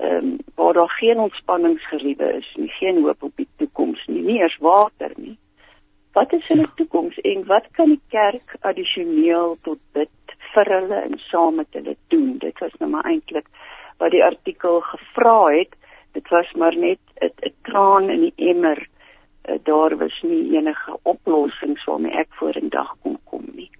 ehm 0.00 0.16
um, 0.16 0.38
waar 0.54 0.72
daar 0.72 0.94
geen 0.96 1.18
ontspanningsgeriewe 1.18 2.32
is 2.40 2.48
nie, 2.56 2.72
geen 2.80 3.02
hoop 3.02 3.22
op 3.22 3.36
die 3.36 3.48
toekoms 3.56 4.06
nie, 4.06 4.22
nie 4.22 4.40
eers 4.40 4.56
water 4.58 5.12
nie. 5.16 5.36
Wat 6.12 6.32
is 6.32 6.48
hulle 6.48 6.66
toekoms 6.76 7.18
en 7.32 7.44
wat 7.46 7.66
kan 7.78 7.92
die 7.94 8.02
kerk 8.08 8.56
addisioneel 8.60 9.56
tot 9.62 9.78
dit 9.98 10.34
vir 10.54 10.72
hulle 10.74 11.02
en 11.06 11.18
saam 11.30 11.60
met 11.62 11.78
hulle 11.78 11.96
doen? 12.14 12.38
Dit 12.38 12.58
was 12.58 12.74
nou 12.78 12.90
maar 12.90 13.06
eintlik 13.10 13.46
wat 14.02 14.10
die 14.10 14.24
artikel 14.24 14.80
gevra 14.80 15.36
het. 15.54 15.76
Dit 16.12 16.28
was 16.28 16.52
maar 16.58 16.76
net 16.76 16.98
'n 17.22 17.54
traan 17.62 18.10
in 18.10 18.20
die 18.20 18.50
emmer. 18.50 18.88
Uh, 19.48 19.58
daar 19.62 19.96
was 19.96 20.22
nie 20.22 20.56
enige 20.56 20.98
oplossings 21.02 21.84
waarmee 21.84 22.12
ek 22.12 22.28
vorendag 22.30 22.96
kon 23.02 23.18
kom 23.24 23.44
nie 23.54 23.70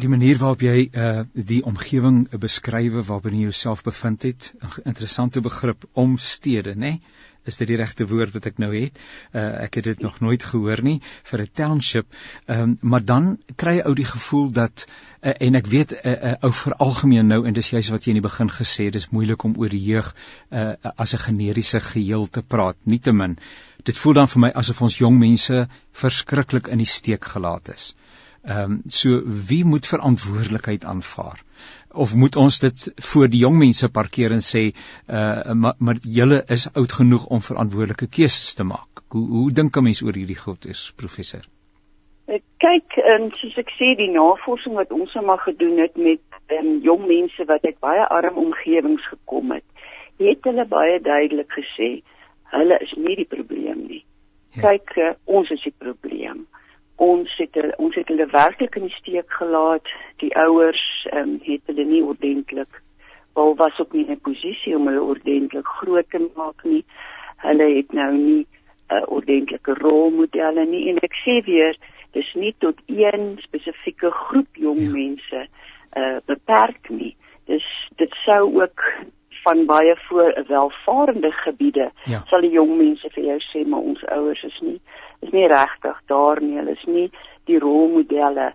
die 0.00 0.08
manier 0.08 0.38
waarop 0.38 0.62
jy 0.64 0.88
uh 0.94 1.22
die 1.34 1.62
omgewing 1.66 2.22
beskryf 2.40 2.94
waarbinne 3.08 3.40
jy 3.40 3.48
jouself 3.50 3.82
bevind 3.82 4.22
het 4.22 4.54
'n 4.60 4.88
interessante 4.92 5.40
begrip 5.40 5.84
omstede 5.92 6.74
nê 6.74 6.78
nee? 6.78 7.00
Is 7.44 7.56
dit 7.60 7.68
die 7.68 7.78
regte 7.80 8.06
woord 8.06 8.34
wat 8.36 8.46
ek 8.50 8.58
nou 8.62 8.70
het? 8.74 8.98
Uh 9.32 9.62
ek 9.66 9.78
het 9.80 9.84
dit 9.84 10.02
nog 10.04 10.20
nooit 10.20 10.44
gehoor 10.44 10.82
nie 10.82 11.00
vir 11.30 11.42
'n 11.42 11.50
township. 11.60 12.06
Um, 12.46 12.78
maar 12.80 13.04
dan 13.04 13.38
kry 13.56 13.76
jy 13.78 13.84
ou 13.86 13.94
die 13.94 14.08
gevoel 14.08 14.50
dat 14.50 14.86
uh, 15.22 15.32
en 15.40 15.54
ek 15.54 15.66
weet 15.66 15.92
'n 15.92 16.08
uh, 16.08 16.30
uh, 16.30 16.34
ou 16.42 16.52
vir 16.52 16.74
algemeen 16.74 17.26
nou 17.26 17.46
en 17.46 17.52
dis 17.52 17.70
juist 17.70 17.90
wat 17.90 18.04
jy 18.04 18.10
in 18.14 18.22
die 18.22 18.28
begin 18.28 18.50
gesê 18.50 18.84
het 18.84 18.92
dis 18.92 19.10
moeilik 19.10 19.44
om 19.44 19.56
oor 19.56 19.68
die 19.68 19.84
jeug 19.84 20.14
uh 20.50 20.74
as 20.96 21.14
'n 21.14 21.24
generiese 21.28 21.80
geheel 21.80 22.28
te 22.30 22.42
praat 22.42 22.76
nietemin. 22.84 23.38
Dit 23.84 23.96
voel 23.96 24.12
dan 24.12 24.28
vir 24.28 24.40
my 24.40 24.50
asof 24.50 24.82
ons 24.82 24.98
jong 24.98 25.18
mense 25.18 25.68
verskriklik 25.92 26.68
in 26.68 26.78
die 26.78 26.92
steek 26.98 27.24
gelaat 27.24 27.68
is 27.68 27.94
Ehm 28.42 28.72
um, 28.72 28.82
so 28.86 29.20
wie 29.48 29.64
moet 29.64 29.86
verantwoordelikheid 29.86 30.84
aanvaar? 30.84 31.42
Of 31.92 32.14
moet 32.14 32.36
ons 32.36 32.58
dit 32.60 32.92
voor 32.96 33.28
die 33.28 33.38
jong 33.38 33.58
mense 33.58 33.88
parkeer 33.92 34.32
en 34.32 34.40
sê 34.40 34.62
uh 35.06 35.52
maar, 35.52 35.74
maar 35.78 35.98
julle 36.00 36.42
is 36.46 36.72
oud 36.72 36.92
genoeg 36.92 37.26
om 37.26 37.40
verantwoordelike 37.40 38.06
keuses 38.08 38.54
te 38.54 38.64
maak? 38.64 39.02
Hoe 39.08 39.26
hoe 39.28 39.52
dink 39.52 39.76
'n 39.76 39.82
mens 39.82 40.02
oor 40.02 40.16
hierdie 40.16 40.38
goed 40.40 40.66
is 40.66 40.92
professor? 40.96 41.42
Kyk, 42.56 42.96
um, 43.12 43.30
soos 43.30 43.56
ek 43.58 43.72
sê 43.76 43.96
die 43.96 44.10
navorsing 44.10 44.74
wat 44.74 44.92
ons 44.92 45.14
nou 45.14 45.24
maar 45.24 45.42
gedoen 45.44 45.78
het 45.78 45.96
met 45.96 46.22
um, 46.48 46.78
jong 46.80 47.06
mense 47.06 47.44
wat 47.44 47.64
uit 47.64 47.78
baie 47.80 48.06
arm 48.08 48.36
omgewings 48.38 49.08
gekom 49.08 49.52
het, 49.52 49.64
het 50.16 50.44
hulle 50.44 50.64
baie 50.64 51.00
duidelik 51.00 51.52
gesê 51.52 52.02
hulle 52.56 52.78
is 52.80 52.92
nie 52.96 53.16
die 53.16 53.28
probleem 53.36 53.84
nie. 53.86 54.04
Ja. 54.54 54.60
Kyk, 54.60 54.96
uh, 54.96 55.12
ons 55.24 55.50
is 55.50 55.62
die 55.62 55.76
probleem 55.78 56.46
ons 57.00 57.36
het 57.40 57.56
ons 57.78 57.94
het 57.96 58.08
hulle 58.12 58.26
werklik 58.26 58.76
in 58.76 58.88
die 58.88 58.98
steek 58.98 59.32
gelaat. 59.40 59.88
Die 60.22 60.32
ouers 60.36 60.84
ehm 61.10 61.34
um, 61.34 61.34
het 61.44 61.62
hulle 61.66 61.84
nie 61.84 62.02
ordentlik 62.04 62.82
wel 63.34 63.54
was 63.56 63.78
ook 63.80 63.92
nie 63.92 64.04
in 64.06 64.12
'n 64.12 64.20
posisie 64.20 64.76
om 64.76 64.86
hulle 64.86 65.02
ordentlik 65.02 65.66
groot 65.66 66.10
te 66.10 66.30
maak 66.36 66.64
nie. 66.64 66.84
Hulle 67.36 67.68
het 67.76 67.92
nou 67.92 68.12
nie 68.16 68.46
'n 68.90 68.96
uh, 68.96 69.02
ordentlike 69.06 69.74
rolmodelle 69.74 70.64
nie 70.66 70.88
en 70.90 70.98
ek 70.98 71.14
sê 71.24 71.44
weer, 71.44 71.76
dis 72.12 72.34
nie 72.34 72.54
tot 72.58 72.76
een 72.86 73.38
spesifieke 73.38 74.10
groep 74.10 74.52
jong 74.52 74.80
ja. 74.80 74.90
mense 74.90 75.46
uh 75.96 76.18
beperk 76.26 76.88
nie. 76.88 77.16
Dis 77.44 77.66
dit 77.96 78.12
sou 78.24 78.62
ook 78.62 78.80
van 79.44 79.66
baie 79.66 79.94
voor 80.08 80.44
welvarende 80.48 81.32
gebiede 81.32 81.90
ja. 82.04 82.22
sal 82.28 82.44
die 82.44 82.52
jong 82.52 82.76
mense 82.76 83.08
vir 83.14 83.24
jou 83.24 83.38
sê 83.48 83.64
maar 83.66 83.86
ons 83.92 84.02
ouers 84.16 84.42
is 84.48 84.58
nie 84.60 84.80
is 85.20 85.32
nie 85.36 85.46
regtig 85.48 85.96
daar 86.08 86.40
nie. 86.42 86.56
Hulle 86.56 86.76
is 86.76 86.84
nie 86.88 87.06
die 87.48 87.58
rolmodelle 87.60 88.52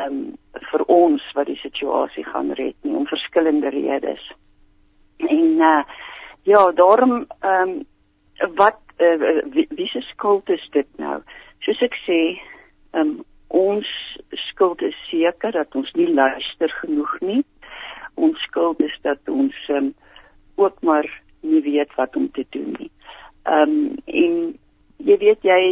um, 0.00 0.20
vir 0.70 0.84
ons 0.90 1.24
wat 1.38 1.50
die 1.50 1.58
situasie 1.62 2.24
gaan 2.26 2.52
red 2.58 2.76
nie 2.82 2.96
om 2.96 3.06
verskillende 3.10 3.70
redes. 3.74 4.22
En 5.28 5.60
uh, 5.60 5.82
ja, 6.48 6.70
daarom 6.72 7.24
ehm 7.40 7.68
um, 7.68 7.78
wat 8.56 8.78
uh, 8.98 9.42
wie, 9.52 9.66
wie 9.68 9.88
se 9.88 10.00
skuld 10.00 10.48
is 10.48 10.68
dit 10.72 10.88
nou? 10.96 11.18
Soos 11.60 11.82
ek 11.84 11.96
sê, 12.06 12.20
ehm 12.96 13.18
um, 13.18 13.18
ons 13.50 13.88
skuld 14.46 14.82
is 14.86 14.96
seker 15.10 15.52
dat 15.52 15.74
ons 15.74 15.90
nie 15.98 16.06
luister 16.14 16.70
genoeg 16.80 17.16
nie. 17.20 17.40
Ons 18.14 18.38
skuld 18.46 18.80
is 18.80 18.94
dat 19.02 19.18
ons 19.28 19.56
um, 19.74 19.90
ook 20.60 20.82
maar 20.86 21.08
nie 21.40 21.62
weet 21.64 21.94
wat 21.96 22.16
om 22.16 22.30
te 22.36 22.46
doen 22.50 22.74
nie. 22.78 22.90
Ehm 23.48 23.76
um, 23.76 23.96
en 24.04 24.36
jy 25.00 25.16
weet 25.18 25.42
jy 25.48 25.62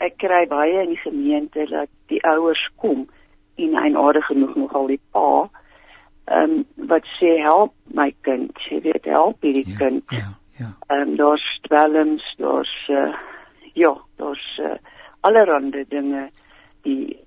ek 0.00 0.16
kry 0.22 0.46
baie 0.48 0.82
in 0.82 0.94
die 0.94 1.02
gemeente 1.04 1.66
dat 1.68 1.90
die 2.08 2.22
ouers 2.24 2.64
kom 2.80 3.06
en 3.60 3.76
eienaardig 3.76 4.26
genoeg 4.30 4.54
nogal 4.56 4.86
die 4.94 5.00
pa 5.12 5.48
ehm 6.28 6.58
um, 6.58 6.88
wat 6.88 7.06
sê 7.20 7.36
help 7.44 7.72
my 7.84 8.10
kind. 8.20 8.52
Jy 8.70 8.80
weet 8.88 9.04
help 9.04 9.42
hierdie 9.44 9.68
ja, 9.68 9.78
kind. 9.84 10.04
ja 10.10 10.32
ja. 10.58 10.70
Ehm 10.86 11.08
um, 11.08 11.16
daar's 11.16 11.58
dwelms 11.62 12.34
daar's 12.36 12.88
uh, 12.88 13.14
ja 13.72 13.96
daar's 14.16 14.60
uh, 14.62 14.76
allerlei 15.20 15.84
dinge. 15.88 16.30
Die 16.82 17.18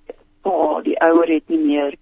pa 0.42 0.82
die 0.82 0.98
ouer 1.02 1.28
het 1.28 1.48
nie 1.50 1.64
meer 1.66 1.96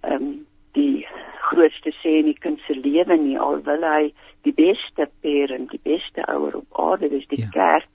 ehm 0.00 0.14
um, 0.14 0.46
die 0.72 1.06
grootste 1.48 1.92
sê 2.02 2.18
in 2.20 2.28
die 2.30 2.38
kind 2.38 2.60
se 2.66 2.74
lewe 2.76 3.16
nie 3.16 3.38
al 3.38 3.62
wil 3.64 3.82
hy 3.82 4.12
die 4.42 4.52
beste 4.52 5.08
parent 5.20 5.70
die 5.70 5.80
beste 5.82 6.24
ouer 6.26 6.56
op 6.56 6.80
aarde 6.84 7.08
dis 7.08 7.26
die 7.26 7.42
ja. 7.42 7.50
kerk 7.52 7.88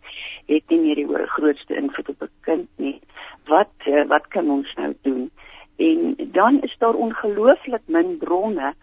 het 0.47 0.69
nie 0.69 0.79
meer 0.79 0.95
die 0.95 1.27
grootste 1.35 1.75
invloed 1.75 2.09
op 2.09 2.21
'n 2.21 2.31
kind 2.41 2.69
nie. 2.77 2.99
Wat 3.47 3.73
uh, 3.87 4.07
wat 4.07 4.27
kan 4.27 4.49
ons 4.49 4.73
nou 4.75 4.93
doen? 5.01 5.31
En 5.75 6.15
dan 6.31 6.61
is 6.61 6.75
daar 6.77 6.93
ongelooflik 6.93 7.81
min 7.85 8.17
bronne 8.17 8.73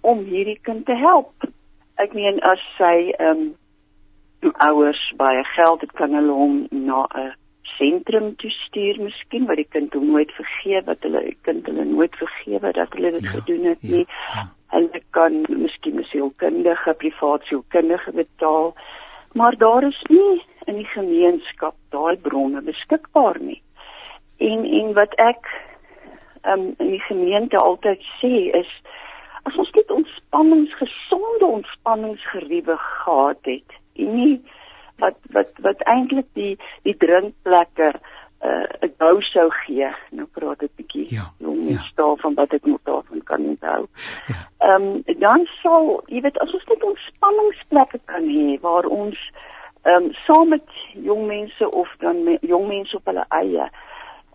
om 0.00 0.18
hierdie 0.18 0.58
kind 0.62 0.86
te 0.86 0.94
help. 0.94 1.34
Ek 1.94 2.12
meen 2.12 2.40
as 2.40 2.62
sy 2.76 3.12
ehm 3.18 3.40
um, 3.40 3.56
ouers 4.56 5.12
baie 5.16 5.44
geld 5.44 5.80
het 5.80 5.92
kan 5.92 6.14
hulle 6.14 6.32
hom 6.32 6.66
na 6.70 7.06
'n 7.14 7.34
sentrum 7.62 8.36
toe 8.36 8.50
stuur 8.50 9.00
miskien 9.02 9.46
wat 9.46 9.56
die 9.56 9.68
kind 9.68 9.92
hom 9.94 10.06
nooit 10.06 10.32
vergeet 10.32 10.84
wat 10.84 11.02
hulle 11.06 11.34
kind 11.42 11.66
hulle 11.66 11.84
nooit 11.84 12.16
vergeet 12.16 12.62
dat 12.62 12.92
hulle 12.96 13.10
dit 13.10 13.22
ja, 13.22 13.28
gedoen 13.28 13.64
het 13.64 13.78
ja, 13.80 13.96
nie. 13.96 14.06
Ja. 14.06 14.42
Hulle 14.70 15.02
kan 15.10 15.44
miskien 15.48 15.98
'n 15.98 16.04
sielkundige 16.04 16.94
privaat 16.94 17.42
sielkundige 17.44 18.12
betaal 18.12 18.74
maar 19.32 19.56
daar 19.56 19.82
is 19.82 20.02
nie 20.08 20.42
in 20.64 20.74
die 20.74 20.86
gemeenskap 20.86 21.74
daai 21.88 22.16
bronne 22.16 22.60
beskikbaar 22.62 23.38
nie. 23.40 23.62
En 24.36 24.64
en 24.64 24.92
wat 24.92 25.14
ek 25.14 25.50
um, 26.42 26.74
in 26.78 26.90
die 26.90 27.04
gemeente 27.06 27.58
altyd 27.58 28.02
sê 28.20 28.32
is 28.60 28.70
as 29.42 29.56
ons 29.56 29.70
net 29.74 29.90
ontspannings 29.90 30.74
gesonde 30.78 31.46
ontspanningsgeriewe 31.46 32.76
gehad 32.76 33.38
het 33.42 33.78
en 33.96 34.14
nie 34.14 34.40
wat 35.00 35.16
wat 35.36 35.52
wat 35.66 35.84
eintlik 35.88 36.28
die 36.34 36.56
die 36.82 36.96
drinkplekke 36.96 37.92
uh, 37.94 38.66
'n 38.82 38.94
bou 38.98 39.22
sou 39.22 39.48
gee. 39.64 39.88
Nou 40.10 40.26
praat 40.26 40.62
bietjie 41.00 41.18
ja, 41.18 41.26
jong 41.44 41.68
ja. 41.68 41.82
staan 41.90 42.18
van 42.22 42.34
wat 42.34 42.56
ek 42.56 42.66
moet 42.68 42.84
daarvan 42.88 43.22
kan 43.24 43.46
onthou. 43.52 43.86
Ja. 44.32 44.40
Ehm 44.68 44.88
um, 44.88 45.18
dan 45.18 45.46
sal, 45.60 46.02
jy 46.06 46.20
weet, 46.20 46.38
as 46.38 46.52
ons 46.52 46.66
net 46.72 46.84
ontspanningsplekke 46.84 48.00
kan 48.12 48.26
hê 48.28 48.58
waar 48.64 48.88
ons 48.88 49.20
ehm 49.82 50.10
um, 50.10 50.10
saam 50.26 50.52
met 50.56 50.76
jong 50.92 51.26
mense 51.26 51.70
of 51.70 51.94
dan 52.04 52.24
me, 52.24 52.36
jong 52.40 52.68
mense 52.68 52.96
op 52.96 53.08
hulle 53.12 53.24
eie 53.28 53.70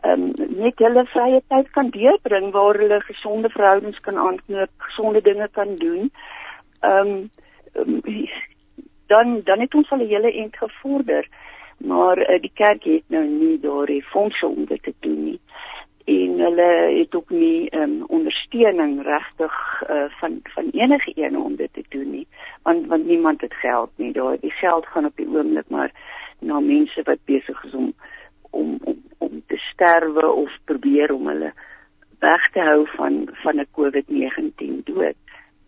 ehm 0.05 0.25
um, 0.27 0.57
net 0.63 0.81
hulle 0.85 1.05
vrye 1.13 1.41
tyd 1.53 1.71
kan 1.77 1.89
deurbring 1.93 2.51
waar 2.57 2.81
hulle 2.81 2.99
gesonde 3.09 3.49
verhoudings 3.49 4.01
kan 4.07 4.17
aanknoop, 4.17 4.73
gesonde 4.77 5.21
dinge 5.21 5.47
kan 5.51 5.75
doen. 5.75 6.11
Ehm 6.81 7.15
um, 7.73 8.25
dan 9.07 9.41
dan 9.43 9.59
het 9.59 9.75
ons 9.75 9.91
al 9.91 9.99
'n 10.01 10.07
hele 10.07 10.31
ent 10.33 10.57
gevorder 10.57 11.27
maar 11.77 12.17
uh, 12.17 12.41
die 12.41 12.51
kerk 12.53 12.83
het 12.83 13.03
nou 13.07 13.25
nie 13.27 13.59
daardie 13.59 14.03
fondse 14.03 14.47
om 14.47 14.65
dit 14.65 14.83
te 14.83 14.93
en 16.05 16.39
hulle 16.39 16.69
het 16.99 17.15
ook 17.15 17.29
nie 17.29 17.75
um, 17.75 18.03
ondersteuning 18.07 19.03
regtig 19.03 19.53
uh, 19.89 20.05
van 20.19 20.39
van 20.43 20.69
enige 20.71 21.11
een 21.15 21.37
om 21.37 21.55
dit 21.55 21.73
te 21.73 21.83
doen 21.89 22.11
nie 22.11 22.27
want 22.63 22.87
want 22.87 23.05
niemand 23.05 23.41
het 23.41 23.53
geld 23.53 23.89
nie 23.95 24.11
daai 24.13 24.37
die 24.41 24.51
geld 24.51 24.85
gaan 24.85 25.05
op 25.05 25.15
die 25.15 25.27
oomblik 25.27 25.69
maar 25.69 25.91
na 26.39 26.59
mense 26.59 27.01
wat 27.03 27.25
besig 27.25 27.63
is 27.63 27.73
om 27.73 27.93
om 28.49 28.77
om 28.83 29.03
om 29.17 29.41
te 29.47 29.57
sterwe 29.57 30.31
of 30.31 30.51
probeer 30.63 31.13
om 31.13 31.27
hulle 31.27 31.53
weg 32.19 32.51
te 32.51 32.59
hou 32.59 32.85
van 32.95 33.29
van 33.43 33.59
'n 33.59 33.67
COVID-19 33.77 34.83
dood. 34.83 35.17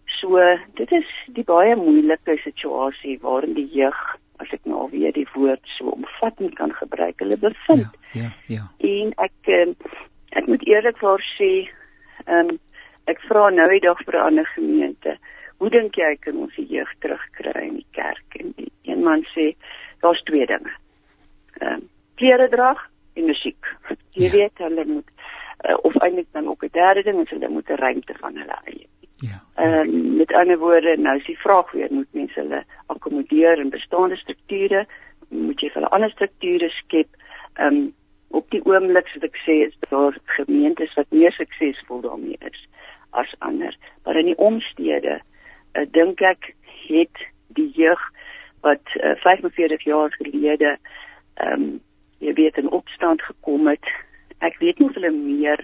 So 0.06 0.40
dit 0.74 0.92
is 0.92 1.10
die 1.28 1.44
baie 1.44 1.76
moeilike 1.76 2.38
situasie 2.44 3.20
waarin 3.22 3.54
die 3.54 3.70
jeug 3.72 4.00
as 4.38 4.52
ek 4.52 4.64
nou 4.64 4.90
weer 4.92 5.14
die 5.14 5.28
woord 5.34 5.66
so 5.78 5.90
omvattend 5.90 6.54
kan 6.56 6.74
gebruik, 6.74 7.20
hulle 7.20 7.38
bevind. 7.38 7.90
Ja, 8.12 8.22
ja. 8.22 8.30
ja. 8.48 8.64
En 8.78 9.14
ek 9.16 9.52
um, 9.60 9.76
ek 10.38 10.48
moet 10.48 10.66
eerlikwaar 10.68 11.24
sê, 11.38 11.52
ehm 12.26 12.54
um, 12.54 12.60
ek 13.08 13.22
vra 13.30 13.50
nou 13.50 13.70
die 13.72 13.84
dag 13.86 14.00
vir 14.04 14.16
'n 14.16 14.28
ander 14.28 14.48
gemeente, 14.56 15.18
hoe 15.58 15.70
dink 15.70 15.96
jy 15.96 16.16
kan 16.20 16.38
ons 16.38 16.56
die 16.56 16.68
jeug 16.68 16.90
terugkry 17.00 17.68
in 17.68 17.78
die 17.80 17.92
kerk? 17.92 18.36
En 18.40 18.52
die 18.58 18.72
een 18.84 19.04
man 19.04 19.24
sê, 19.34 19.56
daar's 20.02 20.22
twee 20.24 20.46
dinge. 20.46 20.74
Ehm 21.62 21.74
um, 21.74 21.90
klere 22.18 22.50
drag 22.50 22.82
en 23.14 23.26
musiek. 23.26 23.66
Jy 24.18 24.26
ja. 24.26 24.32
weet 24.32 24.58
hulle 24.58 24.86
moet 24.86 25.10
uh, 25.70 25.78
of 25.82 25.96
eintlik 26.02 26.28
dan 26.32 26.48
ook 26.48 26.64
'n 26.64 26.70
derde 26.72 27.04
ding 27.04 27.20
is 27.22 27.30
hulle 27.30 27.50
moet 27.50 27.70
'n 27.70 27.82
ruimte 27.84 28.14
van 28.20 28.36
hulle 28.36 28.58
eie. 28.66 28.88
Ja. 29.18 29.42
Ehm 29.56 29.90
um, 29.90 30.16
met 30.16 30.34
ander 30.34 30.58
woorde, 30.58 30.98
nou 30.98 31.18
is 31.18 31.26
die 31.26 31.40
vraag 31.40 31.72
weer 31.72 31.88
moet 31.92 32.12
mense 32.12 32.40
hulle 32.40 32.64
akkommodeer 32.86 33.60
in 33.60 33.70
bestaande 33.70 34.16
strukture, 34.16 34.88
moet 35.30 35.60
jy 35.62 35.70
vir 35.70 35.82
hulle 35.82 35.94
ander 35.96 36.10
strukture 36.10 36.70
skep? 36.70 37.08
Ehm 37.54 37.76
um, 37.76 37.94
op 38.28 38.50
die 38.52 38.62
oomblik 38.66 39.10
wat 39.14 39.24
ek 39.24 39.40
sê 39.46 39.56
is 39.68 39.76
daar 39.90 40.18
gemeentes 40.38 40.94
wat 41.00 41.10
meer 41.16 41.32
suksesvol 41.32 42.02
daarmee 42.02 42.38
is 42.50 42.68
as 43.10 43.36
ander. 43.40 43.76
Maar 44.04 44.20
in 44.20 44.32
die 44.32 44.38
omstede, 44.38 45.20
uh, 45.74 45.86
dink 45.92 46.22
ek 46.22 46.54
het 46.88 47.24
die 47.56 47.70
jeug 47.76 48.02
wat 48.66 48.96
uh, 48.98 49.12
eh, 49.12 49.18
45 49.24 49.84
jaar 49.84 50.12
gelede 50.20 50.78
ehm 51.38 51.54
um, 51.54 51.68
jy 52.18 52.34
weet 52.34 52.58
in 52.58 52.70
opstand 52.74 53.22
gekom 53.22 53.68
het. 53.70 53.86
Ek 54.42 54.56
weet 54.58 54.80
nie 54.80 54.88
of 54.90 54.96
hulle 54.98 55.12
meer 55.14 55.62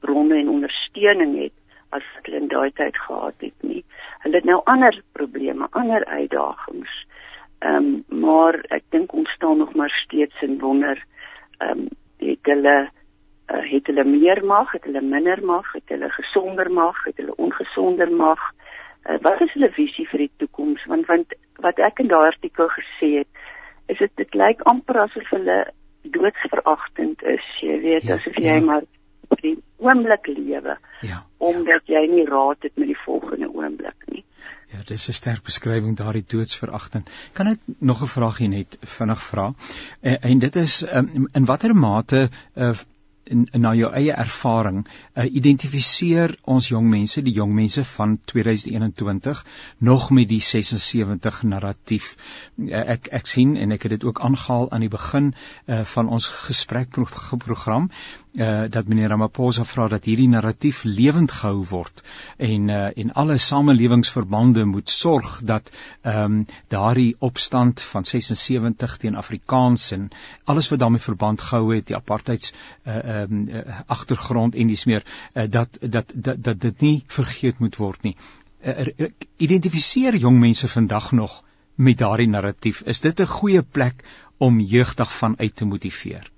bronne 0.00 0.36
en 0.38 0.48
ondersteuning 0.48 1.32
het 1.40 1.54
as 1.90 2.06
wat 2.14 2.28
hulle 2.28 2.44
in 2.44 2.52
daai 2.52 2.70
tyd 2.78 2.98
gehad 3.08 3.34
het 3.42 3.66
nie. 3.66 3.82
Hulle 4.22 4.38
het 4.38 4.46
nou 4.46 4.60
ander 4.70 4.94
probleme, 5.18 5.66
ander 5.70 6.04
uitdagings. 6.04 6.94
Ehm 7.58 7.90
um, 7.90 8.20
maar 8.22 8.60
ek 8.70 8.84
dink 8.94 9.12
ons 9.12 9.30
staan 9.34 9.58
nog 9.58 9.74
maar 9.74 9.92
steeds 10.04 10.42
in 10.46 10.58
wonder 10.62 11.02
ehm 11.58 11.70
um, 11.70 11.88
het 12.22 12.50
hulle 12.50 12.76
uh, 13.52 13.62
het 13.70 13.86
hulle 13.86 14.04
meer 14.04 14.44
mag, 14.44 14.72
het 14.72 14.84
hulle 14.84 15.02
minder 15.02 15.42
mag, 15.44 15.72
het 15.72 15.94
hulle 15.94 16.10
gesonder 16.10 16.70
mag, 16.70 17.04
het 17.04 17.16
hulle 17.16 17.36
ongesonder 17.36 18.10
mag. 18.10 18.40
Uh, 19.06 19.18
wat 19.22 19.40
is 19.40 19.52
hulle 19.54 19.70
visie 19.76 20.06
vir 20.10 20.26
die 20.26 20.32
toekoms? 20.42 20.84
Want 20.90 21.06
want 21.06 21.34
wat 21.64 21.78
ek 21.78 22.02
in 22.04 22.10
daardie 22.12 22.34
artikel 22.34 22.68
gesê 22.74 23.12
het, 23.20 23.44
is 23.86 23.98
dit 24.02 24.12
dit 24.22 24.34
lyk 24.34 24.62
amper 24.70 25.04
asof 25.06 25.30
hulle 25.30 25.58
doodsveragtend 26.16 27.22
is. 27.22 27.46
Jy 27.60 27.80
weet, 27.84 28.08
ja, 28.08 28.18
asof 28.18 28.38
jy 28.38 28.58
ja. 28.58 28.64
maar 28.64 28.86
die 29.40 29.56
oomblik 29.76 30.26
lewe. 30.26 30.78
Ja. 31.00 31.24
Omdat 31.38 31.86
jy 31.86 32.06
nie 32.10 32.24
raad 32.28 32.62
het 32.62 32.72
met 32.76 32.86
die 32.86 32.98
volgende 33.04 33.48
oomblik 33.52 34.08
nie. 34.12 34.24
Ja, 34.72 34.82
dis 34.86 35.08
'n 35.08 35.12
sterk 35.12 35.42
beskrywing 35.42 35.96
daardie 35.96 36.24
doodsveragting. 36.26 37.06
Kan 37.32 37.46
ek 37.46 37.60
nog 37.78 38.02
'n 38.02 38.06
vraagie 38.06 38.48
net 38.48 38.78
vinnig 38.80 39.22
vra? 39.22 39.54
En, 40.00 40.20
eh, 40.20 40.30
en 40.30 40.38
dit 40.38 40.56
is 40.56 40.82
um, 40.92 41.28
in 41.32 41.44
watter 41.44 41.74
mate 41.76 42.28
uh, 42.54 42.70
in, 43.26 43.46
in 43.52 43.60
na 43.60 43.72
jou 43.74 43.88
eie 43.94 44.12
ervaring 44.12 44.82
uh, 44.86 45.24
identifiseer 45.24 46.36
ons 46.56 46.68
jong 46.70 46.88
mense 46.90 47.22
die 47.26 47.34
jong 47.36 47.54
mense 47.56 47.84
van 47.96 48.16
2021 48.32 49.42
nog 49.88 50.10
met 50.10 50.28
die 50.30 50.40
76 50.40 51.42
narratief 51.50 52.12
uh, 52.14 52.84
ek 52.96 53.10
ek 53.20 53.30
sien 53.30 53.56
en 53.56 53.74
ek 53.76 53.88
het 53.88 53.96
dit 53.96 54.06
ook 54.08 54.22
aangehaal 54.28 54.70
aan 54.70 54.86
die 54.86 54.92
begin 54.92 55.32
uh, 55.32 55.82
van 55.96 56.12
ons 56.18 56.28
gesprekprogram 56.46 57.90
uh, 58.36 58.64
dat 58.70 58.86
meneer 58.86 59.08
Ramaphosa 59.08 59.64
vra 59.64 59.88
dat 59.88 60.04
hierdie 60.04 60.28
narratief 60.28 60.82
lewend 60.84 61.30
gehou 61.30 61.64
word 61.70 62.02
en 62.36 62.68
uh, 62.68 62.88
en 63.02 63.12
alle 63.22 63.38
samelewingsverbande 63.38 64.64
moet 64.64 64.90
sorg 64.90 65.40
dat 65.42 65.70
ehm 66.02 66.24
um, 66.24 66.46
daardie 66.68 67.16
opstand 67.18 67.82
van 67.82 68.04
76 68.04 68.96
teen 68.96 69.16
Afrikaans 69.16 69.90
en 69.90 70.08
alles 70.44 70.68
wat 70.68 70.78
daarmee 70.78 71.00
verband 71.00 71.40
gehou 71.40 71.74
het 71.74 71.86
die 71.86 71.96
apartheids 71.96 72.52
uh, 72.52 72.96
ehm 72.96 73.32
um, 73.32 73.48
uh, 73.48 73.80
agtergrond 73.86 74.54
en 74.54 74.66
dis 74.66 74.84
meer 74.84 75.04
uh, 75.04 75.44
dat, 75.50 75.78
dat 75.80 76.12
dat 76.14 76.44
dat 76.44 76.60
dit 76.60 76.80
nie 76.80 77.04
vergeet 77.06 77.58
moet 77.58 77.76
word 77.76 78.02
nie. 78.02 78.16
Uh, 78.64 79.08
identifiseer 79.36 80.16
jong 80.16 80.38
mense 80.38 80.68
vandag 80.68 81.12
nog 81.12 81.42
met 81.74 81.98
daardie 81.98 82.28
narratief. 82.28 82.80
Is 82.80 83.00
dit 83.00 83.20
'n 83.20 83.26
goeie 83.26 83.62
plek 83.62 84.04
om 84.36 84.60
jeugdig 84.60 85.16
van 85.16 85.34
uit 85.38 85.56
te 85.56 85.64
motiveer? 85.64 86.35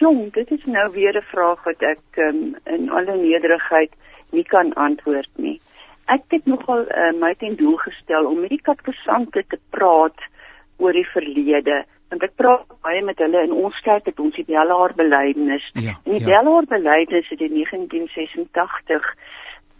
Jong, 0.00 0.32
dit 0.32 0.50
is 0.50 0.64
nou 0.64 0.86
weer 0.92 1.16
'n 1.16 1.30
vraag 1.32 1.64
wat 1.64 1.82
ek 1.82 2.04
um, 2.16 2.56
in 2.64 2.90
alle 2.90 3.16
nederigheid 3.16 3.92
nie 4.30 4.44
kan 4.44 4.72
antwoord 4.72 5.32
nie. 5.36 5.60
Ek 6.06 6.24
het 6.28 6.46
nogal 6.46 6.86
uh, 6.88 7.12
my 7.20 7.34
ten 7.34 7.56
doel 7.56 7.76
gestel 7.76 8.26
om 8.26 8.40
met 8.40 8.50
die 8.50 8.62
kapkasante 8.62 9.44
te 9.48 9.58
praat 9.70 10.16
oor 10.76 10.92
die 10.92 11.08
verlede 11.12 11.84
want 12.10 12.24
ek 12.26 12.34
praat 12.34 12.64
baie 12.82 13.02
met 13.06 13.20
hulle 13.22 13.42
in 13.46 13.52
ons 13.52 13.76
kerk 13.86 14.08
het 14.10 14.18
ons 14.20 14.34
die 14.34 14.46
Bellaar 14.48 14.94
belydenis. 14.98 15.70
Ja, 15.74 15.94
en 16.04 16.16
die 16.16 16.24
ja. 16.24 16.40
Bellaar 16.40 16.66
belydenis 16.66 17.28
het 17.28 17.40
in 17.40 17.54
1986 17.54 19.14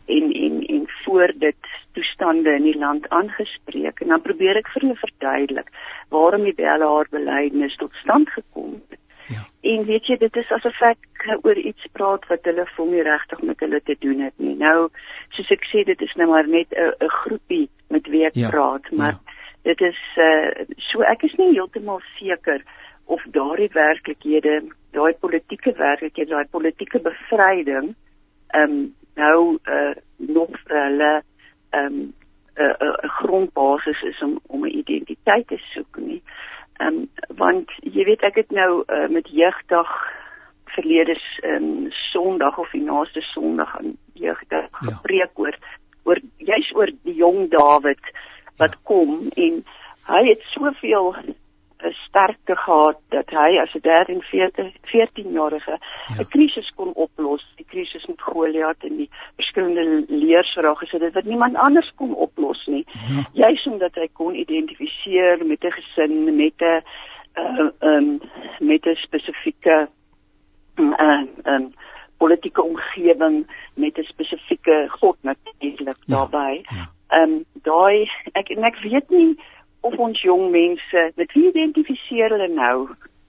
en 0.07 0.33
en 0.45 0.63
en 0.77 0.87
voor 1.03 1.33
dit 1.35 1.73
toestande 1.93 2.55
in 2.61 2.69
die 2.69 2.79
land 2.79 3.09
aangespreek 3.09 4.01
en 4.01 4.15
dan 4.15 4.23
probeer 4.23 4.61
ek 4.63 4.71
vir 4.75 4.87
hulle 4.87 5.03
verduidelik 5.03 5.75
waarom 6.15 6.47
die 6.47 6.59
Bellaar 6.63 7.11
belydenis 7.11 7.77
tot 7.83 7.95
stand 8.05 8.31
gekom 8.37 8.77
het. 8.91 9.01
Ja. 9.31 9.43
En 9.73 9.85
weet 9.87 10.07
jy 10.07 10.17
dit 10.17 10.37
is 10.37 10.51
asof 10.51 10.81
ek 10.83 11.27
oor 11.43 11.59
iets 11.59 11.87
praat 11.93 12.27
wat 12.29 12.45
hulle 12.49 12.67
voel 12.75 12.91
nie 12.91 13.03
regtig 13.07 13.43
met 13.43 13.61
hulle 13.61 13.81
te 13.85 13.97
doen 13.99 14.21
het 14.21 14.35
nie. 14.37 14.57
Nou 14.59 14.89
soos 15.37 15.51
ek 15.51 15.65
sê 15.71 15.85
dit 15.85 16.01
is 16.03 16.15
nou 16.19 16.29
maar 16.29 16.49
net 16.49 16.73
'n 16.75 17.09
groepie 17.23 17.69
met 17.89 18.07
wie 18.07 18.25
ek 18.27 18.35
ja, 18.35 18.51
praat, 18.51 18.91
maar 18.91 19.15
ja 19.15 19.39
dit 19.63 19.81
is 19.81 19.99
uh, 20.17 20.77
so 20.77 21.05
ek 21.05 21.25
is 21.29 21.35
nie 21.41 21.53
heeltemal 21.53 22.01
seker 22.17 22.63
of 23.11 23.25
daardie 23.35 23.71
werklikhede, 23.75 24.61
daai 24.97 25.13
politieke 25.21 25.75
werklikhede, 25.77 26.31
daai 26.33 26.49
politieke 26.55 27.03
bevryding 27.05 27.93
ehm 28.57 28.79
um, 28.79 28.81
nou 29.19 29.59
uh, 29.69 29.93
nog 30.17 30.57
hulle 30.71 31.13
ehm 31.71 31.85
um, 31.85 31.99
'n 32.01 32.63
uh, 32.63 32.75
'n 32.81 32.87
uh, 32.87 33.11
grondbasis 33.21 34.03
is 34.03 34.23
om 34.23 34.41
om 34.47 34.65
'n 34.65 34.79
identiteit 34.83 35.47
te 35.49 35.59
soek 35.75 35.97
nie. 35.97 36.23
Ehm 36.23 36.60
um, 36.81 37.05
want 37.39 37.73
jy 37.83 38.05
weet 38.09 38.25
ek 38.27 38.41
het 38.43 38.51
nou 38.57 38.83
uh, 38.87 39.09
met 39.13 39.29
jeugdag 39.29 39.91
verlede 40.75 41.17
ehm 41.43 41.65
um, 41.65 41.93
Sondag 42.13 42.59
of 42.59 42.71
die 42.71 42.83
naaste 42.83 43.21
Sondag 43.21 43.77
aan 43.79 43.97
jeugdag 44.13 44.69
ja. 44.71 44.79
gepreek 44.87 45.39
oor 45.39 45.57
oor 46.05 46.19
juis 46.37 46.73
oor 46.75 46.91
die 47.03 47.15
jong 47.15 47.51
Dawid 47.51 48.13
wat 48.59 48.77
kom 48.83 49.31
en 49.37 49.63
hy 50.11 50.23
het 50.29 50.43
soveel 50.55 51.15
sterkte 51.93 52.57
gehad 52.57 52.99
dat 53.09 53.31
hy 53.31 53.59
as 53.59 53.75
'n 53.75 53.81
13 53.81 54.23
14 54.23 54.73
14 54.83 55.33
jarige 55.33 55.73
'n 55.73 56.19
ja. 56.19 56.25
krisis 56.29 56.73
kon 56.77 56.93
oplos 56.95 57.45
die 57.57 57.67
krisis 57.69 58.07
met 58.07 58.21
Goliat 58.23 58.77
en 58.79 58.97
die 58.97 59.11
verskillende 59.37 60.05
leersrae 60.09 60.77
gesit 60.77 61.01
het 61.01 61.15
wat 61.15 61.25
niemand 61.25 61.57
anders 61.57 61.93
kon 61.97 62.15
oplos 62.15 62.67
nie 62.67 62.85
ja. 62.87 63.23
juis 63.33 63.67
omdat 63.67 63.95
hy 63.95 64.09
kon 64.13 64.35
identifiseer 64.35 65.47
met 65.47 65.65
'n 65.65 65.71
gesin 65.71 66.37
met 66.37 66.61
'n 66.61 66.83
uh, 67.35 67.69
um, 67.81 68.21
met 68.59 68.87
'n 68.87 68.95
spesifieke 68.95 69.89
uh, 70.77 71.23
um, 71.45 71.73
politieke 72.19 72.63
omgewing 72.63 73.47
met 73.75 73.99
'n 73.99 74.03
spesifieke 74.03 74.87
god 74.89 75.17
natuurlik 75.23 76.01
ja. 76.07 76.15
daarbey 76.15 76.65
ja 76.65 76.89
ehm 77.11 77.31
um, 77.31 77.45
daai 77.67 78.11
ek 78.39 78.53
en 78.55 78.65
ek 78.65 78.79
weet 78.87 79.09
nie 79.11 79.33
of 79.81 79.97
ons 79.99 80.23
jong 80.23 80.51
mense 80.51 81.07
met 81.17 81.33
wie 81.33 81.49
identifiseer 81.49 82.35
hulle 82.35 82.49
nou 82.55 82.77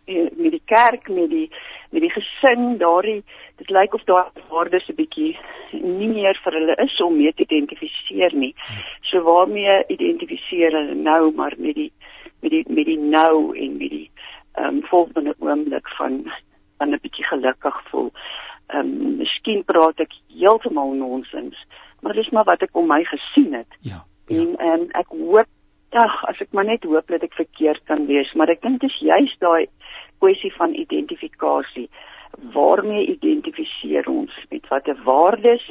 eh, 0.06 0.28
met 0.38 0.52
die 0.58 0.64
kerk 0.66 1.10
met 1.10 1.30
die 1.30 1.48
met 1.92 2.04
die 2.06 2.12
gesin 2.12 2.78
daardie 2.82 3.22
dit 3.62 3.70
lyk 3.70 3.94
of 3.94 4.04
daai 4.10 4.44
waardes 4.50 4.88
'n 4.90 4.98
bietjie 5.00 5.38
nie 5.72 6.12
meer 6.12 6.40
vir 6.44 6.58
hulle 6.60 6.76
is 6.86 7.00
om 7.02 7.18
mee 7.18 7.34
te 7.34 7.44
identifiseer 7.48 8.36
nie 8.36 8.54
so 9.12 9.24
waarmee 9.24 9.84
identifiseer 9.88 10.72
hulle 10.80 10.96
nou 10.96 11.32
maar 11.36 11.54
met 11.58 11.76
die 11.76 11.92
met 12.42 12.52
die 12.52 12.66
met 12.68 12.86
die 12.86 13.00
nou 13.00 13.58
en 13.58 13.78
met 13.78 13.90
die 13.90 14.10
ehm 14.56 14.68
um, 14.68 14.82
volgende 14.84 15.36
oomblik 15.40 15.88
van 15.98 16.24
van 16.78 16.92
'n 16.94 17.00
bietjie 17.02 17.26
gelukkig 17.26 17.82
voel 17.90 18.12
ehm 18.68 18.80
um, 18.80 19.18
miskien 19.18 19.64
praat 19.64 20.00
ek 20.00 20.14
heeltemal 20.28 20.92
nonsens 20.94 21.58
maar 22.02 22.14
dis 22.14 22.30
maar 22.30 22.44
wat 22.44 22.62
ek 22.62 22.76
om 22.76 22.88
my 22.88 23.04
gesien 23.04 23.54
het. 23.54 23.78
Ja. 23.80 24.04
ja. 24.28 24.38
En 24.38 24.56
en 24.58 24.88
ek 24.98 25.08
hoop 25.08 25.48
ag 25.96 26.24
as 26.30 26.40
ek 26.42 26.54
maar 26.56 26.66
net 26.66 26.84
hoop 26.88 27.08
dat 27.12 27.24
ek 27.24 27.36
verkeerd 27.36 27.84
kan 27.90 28.06
wees, 28.08 28.32
maar 28.34 28.50
ek 28.50 28.62
dink 28.62 28.82
dis 28.82 28.98
juist 29.04 29.40
daai 29.44 29.68
kwessie 30.22 30.52
van 30.56 30.76
identifikasie. 30.78 31.90
Waarmee 32.56 33.10
identifiseer 33.12 34.08
ons? 34.08 34.32
Met 34.52 34.68
watter 34.72 34.98
waardes, 35.04 35.64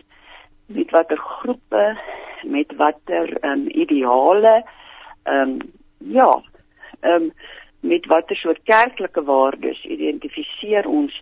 met 0.69 0.91
watter 0.91 1.19
groepe, 1.19 1.85
met 2.45 2.75
watter 2.77 3.33
ehm 3.41 3.65
um, 3.65 3.67
ideale? 3.69 4.61
Ehm 5.25 5.57
um, 5.57 5.59
ja, 5.99 6.31
ehm 7.01 7.31
um, 7.31 7.33
met 7.81 8.07
watter 8.07 8.37
soort 8.37 8.61
kerklike 8.69 9.25
waardes 9.25 9.85
identifiseer 9.85 10.87
ons? 10.87 11.15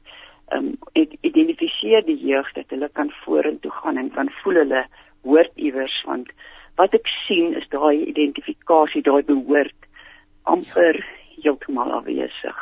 Um, 0.50 0.74
identifiseer 1.20 2.02
die 2.06 2.16
jeug 2.16 2.48
dat 2.56 2.70
hulle 2.72 2.88
kan 2.92 3.10
vorentoe 3.22 3.70
gaan 3.70 3.98
en 4.00 4.10
kan 4.10 4.30
voel 4.42 4.62
hulle 4.62 4.86
hoort 5.22 5.52
iewers 5.54 5.96
want 6.08 6.30
wat 6.78 6.94
ek 6.94 7.10
sien 7.26 7.54
is 7.58 7.66
daai 7.74 8.06
identifikasie, 8.06 9.02
daai 9.02 9.22
behoort 9.26 9.88
amper 10.48 11.00
ja. 11.00 11.14
heeltemal 11.42 11.92
afwesig. 12.00 12.58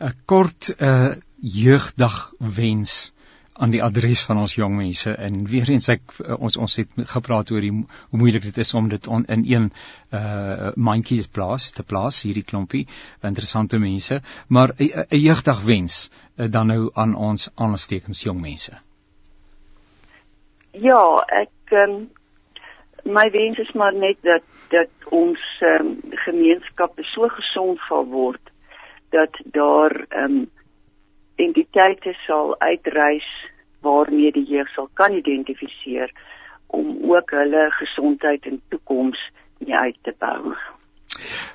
'n 0.00 0.14
Kort 0.24 0.72
uh 0.80 1.14
jeugdag 1.36 2.32
wens 2.38 3.12
aan 3.58 3.70
die 3.70 3.82
adres 3.84 4.22
van 4.28 4.38
ons 4.40 4.54
jong 4.56 4.76
mense 4.76 5.12
en 5.26 5.44
weer 5.48 5.68
eens 5.70 5.88
ek 5.92 6.14
uh, 6.24 6.36
ons 6.40 6.56
ons 6.56 6.76
het 6.80 6.88
gepraat 7.12 7.50
oor 7.52 7.64
die 7.64 7.72
hoe 7.72 8.20
moeilik 8.20 8.42
dit 8.48 8.58
is 8.64 8.72
om 8.74 8.88
dit 8.88 9.06
on, 9.06 9.24
in 9.36 9.44
een 9.48 9.68
uh 10.16 10.72
mandjie 10.76 11.22
te 11.22 11.30
plaas 11.38 11.70
te 11.76 11.84
plaas 11.84 12.22
hierdie 12.24 12.44
klompie 12.44 12.86
interessante 13.22 13.78
mense 13.78 14.20
maar 14.48 14.74
'n 14.78 15.20
jeugdag 15.20 15.62
wens 15.68 16.10
uh, 16.10 16.50
dan 16.50 16.66
nou 16.72 16.90
aan 16.94 17.14
ons 17.14 17.50
aanstekens 17.54 18.22
jong 18.28 18.40
mense 18.40 18.76
ja, 20.72 21.02
ek 21.42 21.78
um, 21.84 22.10
my 23.06 23.30
wens 23.30 23.58
is 23.58 23.72
maar 23.72 23.94
net 23.94 24.18
dat 24.22 24.42
dat 24.68 25.10
ons 25.14 25.40
um, 25.62 26.00
gemeenskappe 26.26 27.02
so 27.02 27.28
gesond 27.28 27.78
sal 27.88 28.06
word 28.10 28.52
dat 29.14 29.40
daar 29.44 29.94
ehm 30.08 30.24
um, 30.24 30.46
entiteite 31.36 32.14
sal 32.26 32.54
uitreis 32.58 33.26
waarmee 33.80 34.32
die 34.32 34.46
jeug 34.48 34.68
sal 34.74 34.88
kan 34.94 35.12
identifiseer 35.12 36.12
om 36.66 37.12
ook 37.12 37.30
hulle 37.30 37.66
gesondheid 37.70 38.46
en 38.46 38.60
toekoms 38.68 39.20
uit 39.66 39.98
te 40.02 40.14
bou. 40.18 40.54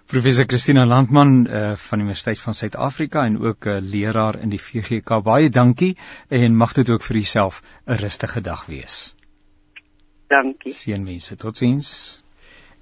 Professor 0.05 0.45
Christina 0.45 0.85
Landman 0.85 1.47
uh, 1.47 1.71
van 1.71 1.99
die 1.99 2.05
Universiteit 2.05 2.39
van 2.39 2.53
Suid-Afrika 2.53 3.25
en 3.25 3.39
ook 3.39 3.65
'n 3.65 3.69
uh, 3.69 3.77
eh, 3.77 3.83
leraar 3.83 4.39
in 4.39 4.49
die 4.49 4.61
VGK. 4.61 5.23
Baie 5.23 5.49
dankie 5.49 5.97
en 6.29 6.55
mag 6.55 6.73
dit 6.73 6.89
ook 6.89 7.03
vir 7.03 7.15
jouself 7.15 7.61
'n 7.85 7.93
rustige 8.05 8.41
dag 8.41 8.65
wees. 8.65 9.20
Dankie. 10.31 10.71
Seënwense. 10.71 11.35
Totsiens. 11.35 12.21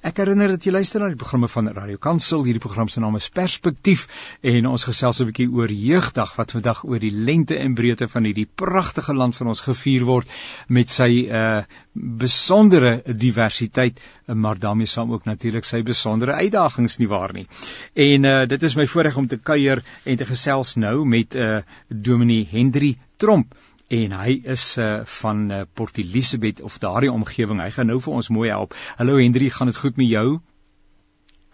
Ek 0.06 0.20
herinner 0.22 0.54
dat 0.54 0.64
jy 0.64 0.72
luister 0.72 1.02
na 1.02 1.10
die 1.12 1.18
programme 1.20 1.50
van 1.52 1.68
Radio 1.76 1.98
Kansel. 2.00 2.46
Hierdie 2.46 2.62
program 2.64 2.88
se 2.88 3.02
naam 3.04 3.18
is 3.18 3.26
Perspektief 3.36 4.06
en 4.48 4.70
ons 4.70 4.86
gesels 4.88 5.20
'n 5.20 5.28
bietjie 5.28 5.50
oor 5.52 5.72
Jeugdag 5.74 6.36
wat 6.38 6.54
vandag 6.56 6.86
oor 6.86 7.02
die 7.04 7.12
lengte 7.12 7.58
en 7.58 7.76
breedte 7.76 8.08
van 8.08 8.24
hierdie 8.24 8.48
pragtige 8.48 9.14
land 9.14 9.36
van 9.36 9.48
ons 9.52 9.60
gevier 9.66 10.06
word 10.08 10.28
met 10.68 10.90
sy 10.90 11.28
uh 11.28 11.64
besondere 11.94 13.02
diversiteit, 13.04 14.00
maar 14.28 14.60
daarmee 14.60 14.88
saam 14.88 15.12
ook 15.12 15.26
natuurlik 15.26 15.66
sy 15.66 15.82
besondere 15.84 16.38
uitdagings 16.40 16.98
nie 17.00 17.08
waar 17.08 17.34
nie. 17.34 17.48
En 17.94 18.24
uh 18.24 18.46
dit 18.46 18.64
is 18.64 18.76
my 18.76 18.88
voorreg 18.88 19.18
om 19.18 19.28
te 19.28 19.38
kuier 19.38 19.84
en 20.06 20.18
te 20.18 20.26
gesels 20.26 20.76
nou 20.78 21.04
met 21.06 21.36
uh 21.36 21.60
Dominee 21.90 22.48
Hendrie 22.52 22.98
Tromp 23.18 23.54
en 23.90 24.14
hy 24.14 24.36
is 24.54 24.64
uh, 24.78 25.02
van 25.20 25.50
uh, 25.52 25.62
Port 25.74 25.98
Elizabeth 25.98 26.62
of 26.62 26.78
daardie 26.78 27.12
omgewing. 27.12 27.62
Hy 27.62 27.72
gaan 27.74 27.90
nou 27.90 27.98
vir 28.04 28.20
ons 28.20 28.30
mooi 28.30 28.50
help. 28.54 28.76
Hallo 29.00 29.18
Hendrie, 29.18 29.50
gaan 29.50 29.72
dit 29.72 29.80
goed 29.82 29.98
met 29.98 30.12
jou? 30.12 30.40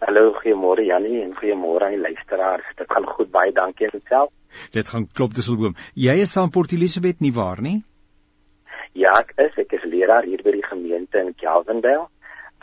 Hallo, 0.04 0.34
goeiemôre 0.42 0.84
Jannie 0.84 1.22
en 1.24 1.32
goeiemôre 1.38 1.88
aan 1.88 1.96
die 1.96 2.02
luisteraars. 2.02 2.66
Dit 2.76 2.92
gaan 2.92 3.08
goed, 3.08 3.30
baie 3.32 3.52
dankie 3.56 3.88
aan 3.88 3.96
jouself. 3.96 4.32
Dit 4.76 4.88
gaan 4.92 5.08
klop 5.12 5.32
Disselboom. 5.34 5.76
Jy 5.94 6.18
is 6.26 6.36
aan 6.36 6.52
Port 6.52 6.72
Elizabeth 6.76 7.24
nie 7.24 7.32
waar 7.32 7.62
nie? 7.64 7.78
Ja, 8.92 9.16
ek 9.22 9.32
is. 9.40 9.56
Ek 9.64 9.72
is 9.76 9.88
leraar 9.88 10.28
hier 10.28 10.44
by 10.44 10.52
die 10.56 10.64
gemeente 10.64 11.20
in 11.20 11.32
Calvindale 11.40 12.06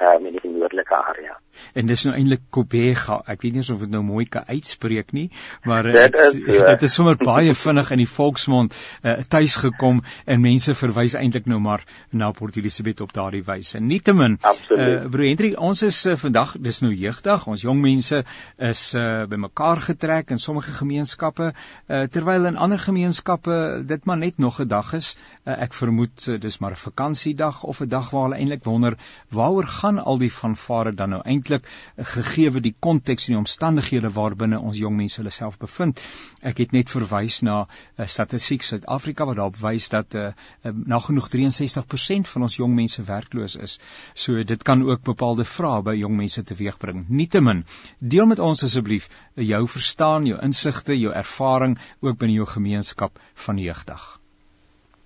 um, 0.02 0.26
in 0.30 0.38
die 0.38 0.54
noordelike 0.54 0.96
area. 0.96 1.36
En 1.74 1.88
dis 1.90 2.04
nou 2.06 2.16
eintlik 2.16 2.42
Kobega. 2.54 3.22
Ek 3.30 3.42
weet 3.42 3.58
nie 3.58 3.64
of 3.74 3.80
dit 3.80 3.92
nou 3.94 4.04
mooi 4.06 4.26
kan 4.30 4.46
uitspreek 4.48 5.14
nie, 5.16 5.30
maar 5.64 5.88
dit 5.88 6.18
is 6.18 6.34
dit 6.44 6.84
is 6.88 6.94
sommer 6.94 7.18
baie 7.20 7.54
vinnig 7.58 7.92
in 7.96 8.02
die 8.04 8.10
volksmond 8.10 8.74
uh, 9.04 9.16
tuis 9.28 9.56
gekom 9.62 10.02
en 10.26 10.42
mense 10.44 10.76
verwys 10.76 11.16
eintlik 11.20 11.48
nou 11.50 11.60
maar 11.64 11.86
na 12.12 12.32
Port 12.32 12.58
Elizabeth 12.58 13.02
op 13.06 13.14
daardie 13.14 13.44
wyse. 13.46 13.80
Nietemin, 13.80 14.40
uh, 14.44 15.06
broer 15.12 15.28
Hendrik, 15.28 15.60
ons 15.60 15.84
is 15.86 16.00
uh, 16.10 16.18
vandag 16.20 16.56
dis 16.64 16.82
nou 16.86 16.92
jeugdag. 16.94 17.48
Ons 17.48 17.66
jong 17.66 17.82
mense 17.84 18.24
is 18.72 18.84
uh, 18.98 19.06
bymekaar 19.30 19.84
getrek 19.88 20.34
in 20.36 20.42
sommige 20.42 20.74
gemeenskappe 20.80 21.52
uh, 21.54 22.04
terwyl 22.14 22.50
in 22.50 22.58
ander 22.58 22.82
gemeenskappe 22.82 23.84
dit 23.88 24.06
maar 24.10 24.18
net 24.18 24.38
nog 24.38 24.60
'n 24.62 24.68
dag 24.68 24.94
is. 24.94 25.16
Uh, 25.46 25.62
ek 25.68 25.74
vermoed 25.74 26.28
uh, 26.28 26.40
dis 26.40 26.60
maar 26.60 26.72
'n 26.72 26.84
vakansiedag 26.86 27.64
of 27.64 27.82
'n 27.82 27.90
dag 27.90 28.10
waar 28.10 28.30
hulle 28.30 28.42
eintlik 28.42 28.64
wonder 28.64 28.98
waaroor 29.30 29.68
gaan 29.68 30.00
al 30.00 30.18
die 30.18 30.34
vanvare 30.34 30.94
dan 30.94 31.10
nou 31.10 31.22
eintlik 31.22 31.43
gegee 31.50 32.52
die 32.64 32.76
konteks 32.80 33.28
en 33.28 33.34
die 33.34 33.40
omstandighede 33.40 34.12
waarbinne 34.14 34.60
ons 34.60 34.78
jong 34.78 34.96
mense 34.98 35.20
hulle 35.22 35.34
self 35.34 35.58
bevind. 35.62 36.00
Ek 36.42 36.58
het 36.64 36.72
net 36.72 36.92
verwys 36.92 37.42
na 37.44 37.64
uh, 37.64 38.06
statistiek 38.06 38.64
Suid-Afrika 38.64 39.26
wat 39.26 39.40
daarop 39.40 39.60
wys 39.62 39.90
dat 39.94 40.16
uh, 40.16 40.32
uh, 40.64 40.72
nagenoeg 40.72 41.30
63% 41.34 42.30
van 42.34 42.48
ons 42.48 42.58
jong 42.58 42.76
mense 42.76 43.04
werkloos 43.04 43.56
is. 43.56 43.80
So 44.14 44.44
dit 44.44 44.64
kan 44.64 44.84
ook 44.84 45.04
bepaalde 45.04 45.46
vrae 45.46 45.84
by 45.84 45.96
jong 46.00 46.18
mense 46.18 46.44
teweegbring. 46.44 47.06
Nietemin, 47.10 47.66
deel 48.00 48.30
met 48.30 48.40
ons 48.40 48.64
asseblief 48.64 49.10
jou 49.36 49.64
verstaan, 49.68 50.28
jou 50.30 50.40
insigte, 50.42 50.98
jou 51.00 51.14
ervaring 51.14 51.78
ook 52.02 52.20
binne 52.20 52.40
jou 52.40 52.48
gemeenskap 52.50 53.20
van 53.46 53.58
jeugdag. 53.58 54.20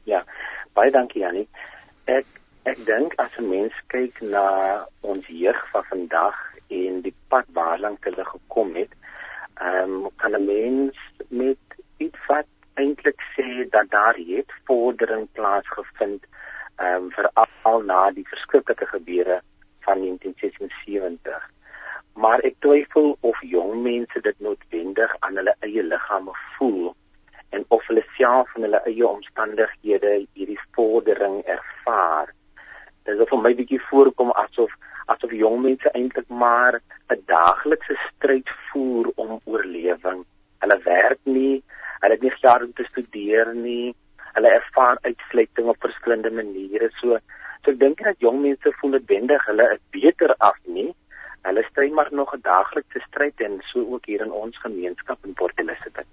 Ja, 0.07 0.23
baie 0.77 0.91
dankie 0.91 1.21
Janie. 1.21 1.47
Ek 2.07 2.36
Ek 2.67 2.79
dink 2.87 3.13
as 3.23 3.35
'n 3.39 3.45
mens 3.49 3.75
kyk 3.93 4.17
na 4.31 4.45
ons 5.11 5.27
jeug 5.41 5.59
van 5.73 5.83
vandag 5.91 6.39
en 6.77 6.97
die 7.05 7.13
pad 7.31 7.45
waarlank 7.57 8.03
hulle 8.07 8.25
gekom 8.29 8.73
het, 8.75 8.91
ehm 9.67 9.93
um, 9.93 10.09
kan 10.23 10.35
'n 10.35 10.45
mens 10.45 10.97
met 11.29 11.77
iets 12.05 12.25
wat 12.31 12.49
eintlik 12.83 13.23
sê 13.35 13.47
dat 13.75 13.87
daar 13.95 14.19
het 14.33 14.51
vordering 14.65 15.23
plaasgevind 15.39 16.27
ehm 16.75 17.07
um, 17.07 17.09
veral 17.15 17.81
na 17.91 18.01
die 18.11 18.27
verskriklike 18.33 18.87
gebeure 18.95 19.41
van 19.87 19.97
1976. 20.01 21.49
Maar 22.13 22.39
ek 22.49 22.59
twyfel 22.59 23.17
of 23.19 23.41
jong 23.41 23.81
mense 23.89 24.19
dit 24.29 24.39
noodwendig 24.39 25.15
aan 25.19 25.35
hulle 25.35 25.55
eie 25.59 25.83
liggame 25.83 26.35
voel 26.57 26.95
en 27.49 27.63
of 27.67 27.87
hulle 27.87 28.05
self 28.17 28.55
in 28.55 28.67
hulle 28.67 28.81
eie 28.91 29.07
omstandighede 29.07 30.27
hierdie 30.33 30.63
vordering 30.75 31.45
ervaar 31.45 32.35
dit 33.07 33.19
is 33.23 33.29
vir 33.29 33.41
my 33.43 33.53
bietjie 33.55 33.79
voorkom 33.89 34.33
asof 34.43 34.73
asof 35.13 35.31
jong 35.41 35.61
mense 35.63 35.91
eintlik 35.95 36.27
maar 36.43 36.79
'n 37.13 37.21
daaglikse 37.31 37.95
stryd 38.07 38.49
voer 38.67 39.07
om 39.15 39.39
oorlewing. 39.45 40.25
Hulle 40.61 40.77
werk 40.83 41.19
nie, 41.23 41.63
hulle 42.01 42.13
het 42.13 42.21
nie 42.21 42.35
geld 42.41 42.63
om 42.67 42.73
te 42.73 42.85
studeer 42.89 43.53
nie. 43.55 43.95
Hulle 44.35 44.49
ervaar 44.59 44.97
uitsluiting 45.01 45.67
op 45.67 45.79
verskillende 45.87 46.31
maniere. 46.31 46.89
So, 46.99 47.17
so 47.63 47.71
ek 47.71 47.79
dink 47.79 48.03
dat 48.03 48.19
jong 48.19 48.41
mense 48.41 48.75
voel 48.79 48.97
dit 48.99 49.09
wendig 49.15 49.45
hulle 49.45 49.71
is 49.73 49.83
beter 49.91 50.35
af 50.37 50.59
nie. 50.65 50.91
Hulle 51.47 51.63
stry 51.71 51.89
maar 51.89 52.11
nog 52.11 52.35
'n 52.35 52.43
daaglikse 52.43 52.99
stryd 53.07 53.39
en 53.39 53.61
so 53.71 53.79
ook 53.93 54.05
hier 54.05 54.21
in 54.21 54.31
ons 54.31 54.57
gemeenskap 54.57 55.25
in 55.25 55.33
Port 55.33 55.59
Elizabeth. 55.59 56.11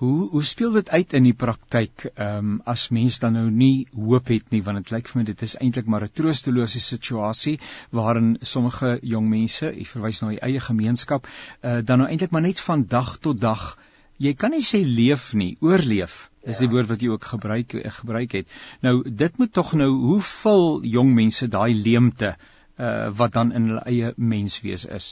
Hoe 0.00 0.28
hoe 0.30 0.44
speel 0.44 0.72
dit 0.72 0.90
uit 0.90 1.12
in 1.18 1.26
die 1.28 1.34
praktyk 1.34 2.06
ehm 2.14 2.36
um, 2.38 2.60
as 2.64 2.88
mens 2.94 3.18
dan 3.18 3.32
nou 3.38 3.50
nie 3.50 3.86
hoop 3.94 4.28
het 4.32 4.50
nie 4.54 4.62
want 4.62 4.82
dit 4.82 4.92
lyk 4.94 5.08
vir 5.08 5.20
my 5.20 5.24
dit 5.30 5.42
is 5.42 5.56
eintlik 5.58 5.86
maar 5.86 6.06
'n 6.06 6.14
troostelose 6.20 6.80
situasie 6.80 7.58
waarin 7.90 8.36
sommige 8.40 8.98
jong 9.02 9.28
mense, 9.28 9.66
ek 9.66 9.86
verwys 9.86 10.22
na 10.22 10.28
die 10.28 10.40
eie 10.40 10.60
gemeenskap, 10.60 11.26
uh, 11.26 11.80
dan 11.84 11.98
nou 11.98 12.08
eintlik 12.08 12.30
maar 12.30 12.46
net 12.46 12.60
van 12.60 12.84
dag 12.84 13.18
tot 13.18 13.40
dag 13.40 13.76
jy 14.18 14.34
kan 14.34 14.50
nie 14.50 14.64
sê 14.64 14.82
leef 14.84 15.32
nie, 15.34 15.56
oorleef 15.60 16.30
is 16.42 16.58
ja. 16.58 16.66
die 16.66 16.72
woord 16.72 16.88
wat 16.90 17.02
jy 17.02 17.12
ook 17.12 17.24
gebruik 17.24 17.74
eh, 17.74 17.90
gebruik 18.00 18.32
het. 18.32 18.52
Nou 18.82 19.02
dit 19.06 19.38
moet 19.38 19.52
tog 19.52 19.74
nou 19.78 19.90
hoe 19.90 20.20
vul 20.22 20.84
jong 20.84 21.14
mense 21.14 21.48
daai 21.48 21.74
leemte 21.74 22.34
uh, 22.78 23.08
wat 23.20 23.32
dan 23.32 23.52
in 23.52 23.70
hulle 23.70 23.84
eie 23.86 24.12
menswees 24.16 24.86
is. 24.86 25.08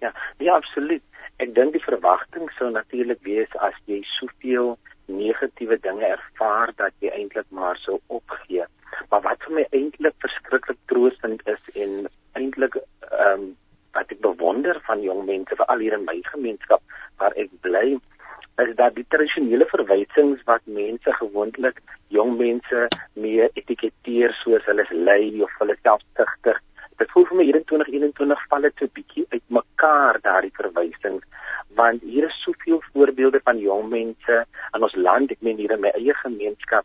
Ja, 0.00 0.12
ja 0.38 0.56
absoluut 0.56 1.04
ek 1.40 1.54
dink 1.56 1.72
die 1.76 1.84
verwagting 1.84 2.50
sou 2.58 2.68
natuurlik 2.74 3.22
wees 3.24 3.52
as 3.66 3.76
jy 3.90 4.00
soveel 4.18 4.74
negatiewe 5.10 5.78
dinge 5.86 6.06
ervaar 6.06 6.72
dat 6.76 6.92
jy 7.04 7.12
eintlik 7.16 7.48
maar 7.50 7.80
sou 7.82 7.98
opgee. 8.06 8.66
Maar 9.10 9.24
wat 9.26 9.46
vir 9.46 9.56
my 9.58 9.64
eintlik 9.70 10.16
verskriklik 10.24 10.78
troostend 10.92 11.42
is 11.54 11.72
en 11.84 12.06
eintlik 12.38 12.76
ehm 12.76 13.32
um, 13.32 13.50
wat 13.90 14.12
ek 14.14 14.20
bewonder 14.22 14.78
van 14.86 15.00
jong 15.02 15.24
mense 15.26 15.56
veral 15.58 15.80
hier 15.82 15.96
in 15.96 16.04
my 16.06 16.20
gemeenskap 16.28 16.82
waar 17.18 17.34
ek 17.42 17.50
bly 17.64 17.96
is 18.62 18.70
dat 18.78 18.94
die 18.94 19.06
tradisionele 19.10 19.66
verwysings 19.72 20.44
wat 20.46 20.68
mense 20.80 21.14
gewoonlik 21.18 21.80
jong 22.14 22.36
mense 22.38 22.86
mee 23.24 23.48
etiketeer 23.58 24.36
soos 24.42 24.66
hulle 24.70 24.84
is 24.86 24.92
lui 25.08 25.42
of 25.46 25.56
hulle 25.58 25.76
selfsugtig 25.80 26.60
dit 27.00 27.10
voel 27.14 27.26
vir 27.28 27.36
my 27.36 27.44
hier 27.48 27.56
in 27.56 27.66
2021 27.72 28.46
val 28.52 28.66
dit 28.68 28.74
so 28.78 28.84
'n 28.84 28.96
bietjie 28.98 29.26
uitmekaar 29.34 30.20
daardie 30.26 30.56
verwysings 30.60 31.24
want 31.80 32.02
hier 32.02 32.24
is 32.28 32.42
soveel 32.44 32.82
voorbeelde 32.92 33.40
van 33.44 33.58
jong 33.58 33.88
mense 33.88 34.36
in 34.76 34.82
ons 34.88 34.96
land 35.06 35.30
ek 35.30 35.40
meen 35.46 35.56
hier 35.62 35.72
in 35.76 35.84
my 35.84 35.92
eie 36.00 36.14
gemeenskap 36.22 36.84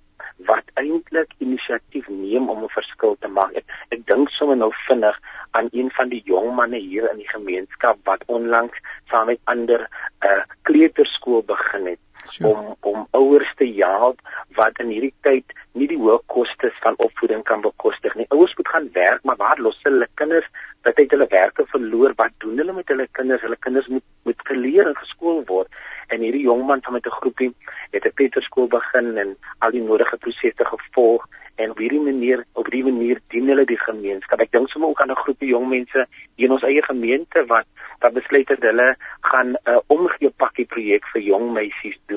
wat 0.49 0.71
eintlik 0.81 1.31
inisiatief 1.39 2.07
neem 2.07 2.49
om 2.49 2.63
'n 2.63 2.75
verskil 2.77 3.15
te 3.19 3.27
maak. 3.27 3.53
Ek, 3.55 3.65
ek 3.89 4.05
dink 4.05 4.29
sommer 4.29 4.57
nou 4.57 4.71
vinnig 4.87 5.19
aan 5.51 5.69
een 5.71 5.91
van 5.97 6.09
die 6.09 6.21
jong 6.25 6.55
manne 6.55 6.77
hier 6.77 7.09
in 7.11 7.17
die 7.17 7.33
gemeenskap 7.35 7.97
wat 8.03 8.23
onlangs 8.27 8.77
saam 9.09 9.27
met 9.27 9.39
ander 9.43 9.81
'n 9.81 10.27
uh, 10.27 10.43
kleuterskool 10.61 11.43
begin 11.43 11.85
het 11.85 12.04
sure. 12.31 12.49
om 12.49 12.75
om 12.79 13.07
ouers 13.11 13.53
te 13.55 13.67
help 13.77 14.19
wat 14.55 14.79
in 14.79 14.91
hierdie 14.93 15.13
tyd 15.21 15.55
nie 15.73 15.87
die 15.87 15.99
hoë 15.99 16.19
kostes 16.31 16.75
van 16.83 16.97
opvoeding 16.97 17.43
kan 17.43 17.61
bekostig 17.61 18.15
nie. 18.15 18.27
Ouers 18.29 18.55
moet 18.57 18.67
gaan 18.67 18.89
werk, 18.93 19.23
maar 19.23 19.39
waar 19.41 19.59
los 19.59 19.79
hulle 19.83 20.07
kinders 20.21 20.47
dat 20.87 20.97
uit 20.97 21.11
hulle 21.11 21.27
werke 21.29 21.65
verloor? 21.73 22.13
Wat 22.15 22.31
doen 22.37 22.57
hulle 22.57 22.73
met 22.73 22.87
hulle 22.87 23.07
kinders? 23.11 23.41
Hulle 23.41 23.59
kinders 23.59 23.87
moet 23.87 24.03
moet 24.25 24.47
geleer 24.49 24.87
en 24.87 24.95
geskool 24.97 25.43
word. 25.45 25.67
En 26.07 26.21
hierdie 26.21 26.45
jong 26.45 26.65
man 26.65 26.81
van 26.81 26.93
met 26.93 27.05
'n 27.05 27.19
groepie 27.21 27.53
het 27.91 28.05
'n 28.05 28.13
Peterskool 28.13 28.67
begin 28.67 29.17
en 29.17 29.37
al 29.59 29.71
die 29.71 29.81
nodige 29.81 30.17
prosesse 30.17 30.65
gevolg 30.65 31.27
en 31.55 31.71
op 31.71 31.77
hierdie 31.77 31.99
manier 31.99 32.45
op 32.53 32.67
hierdie 32.71 32.91
manier 32.91 33.19
dien 33.27 33.47
hulle 33.47 33.65
die 33.65 33.79
gemeenskap. 33.79 34.39
Ek 34.39 34.51
dink 34.51 34.69
sommer 34.69 34.89
ook 34.89 35.01
aan 35.01 35.11
'n 35.11 35.23
groepie 35.23 35.49
jong 35.49 35.67
mense 35.69 36.07
hier 36.35 36.47
in 36.47 36.51
ons 36.51 36.63
eie 36.63 36.83
gemeente 36.83 37.45
wat 37.45 37.65
wat 37.99 38.13
besluit 38.13 38.47
het 38.47 38.61
hulle 38.61 38.95
gaan 39.21 39.49
'n 39.51 39.57
uh, 39.69 39.79
omgee 39.87 40.29
pakkie 40.29 40.65
projek 40.65 41.05
vir 41.13 41.21
jong 41.21 41.53
meisies 41.53 41.97
doen. 42.05 42.14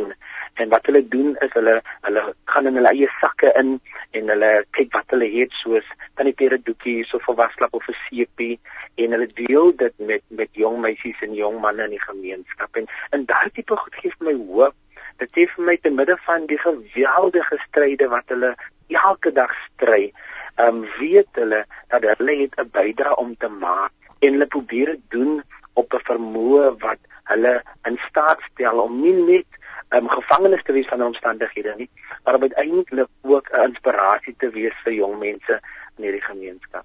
En 0.63 0.69
wat 0.75 0.87
hulle 0.91 1.03
doen 1.15 1.37
is 1.47 1.53
hulle 1.59 1.77
hulle 2.07 2.23
gaan 2.53 2.71
in 2.71 2.79
hulle 2.81 2.93
eie 2.93 3.11
sakke 3.21 3.53
in 3.63 3.77
en 4.19 4.33
hulle 4.33 4.51
kyk 4.79 4.93
wat 4.97 5.15
hulle 5.15 5.29
het 5.35 5.55
soos 5.63 5.87
tannie 6.17 6.35
pere 6.41 6.59
doekies 6.71 7.15
of 7.19 7.29
'n 7.29 7.39
waslap 7.41 7.75
of 7.81 7.89
'n 7.89 7.99
sepie 8.07 8.59
en 9.05 9.17
hulle 9.17 9.31
deel 9.41 9.73
dit 9.85 9.95
met 10.11 10.25
met 10.41 10.51
jong 10.65 10.81
meisies 10.87 11.23
en 11.27 11.35
jong 11.35 11.61
manne 11.61 11.85
in 11.85 11.97
die 11.97 12.07
gemeenskap. 12.11 12.77
En 12.77 12.87
in 13.17 13.25
daai 13.25 13.51
tipe 13.51 13.77
goed 13.77 13.95
gee 14.01 14.13
my 14.21 14.35
hoop. 14.35 14.75
Dit 15.19 15.33
gee 15.33 15.49
vir 15.55 15.65
my 15.65 15.77
te 15.77 15.91
midde 15.91 16.17
van 16.27 16.47
die 16.47 16.59
geweldige 16.59 17.59
stryde 17.69 18.09
wat 18.09 18.35
hulle 18.35 18.55
elke 18.89 19.33
dag 19.33 19.53
stry 19.67 20.13
um, 20.57 20.85
weet 20.99 21.29
hulle 21.33 21.65
dat 21.89 22.03
hulle 22.03 22.37
het 22.43 22.55
'n 22.61 22.71
bydrae 22.73 23.17
om 23.17 23.37
te 23.37 23.49
maak 23.49 23.93
en 24.19 24.33
hulle 24.33 24.47
probeer 24.47 24.87
dit 24.87 25.05
doen 25.09 25.43
op 25.75 25.95
'n 25.95 26.07
vermoë 26.11 26.79
wat 26.79 26.99
hulle 27.25 27.63
in 27.85 27.99
staat 28.09 28.41
stel 28.53 28.79
om 28.81 29.01
nie 29.01 29.13
net 29.13 29.58
um, 29.97 30.09
gevangenes 30.09 30.63
te 30.65 30.73
wees 30.73 30.89
van 30.89 31.03
omstandighede 31.03 31.75
nie, 31.77 31.91
maar 32.25 32.35
om 32.35 32.43
uiteindelik 32.43 33.09
ook 33.21 33.49
'n 33.53 33.67
inspirasie 33.71 34.35
te 34.39 34.51
wees 34.51 34.77
vir 34.85 34.93
jong 34.93 35.19
mense 35.19 35.61
in 35.97 36.05
hierdie 36.05 36.29
gemeenskap. 36.31 36.85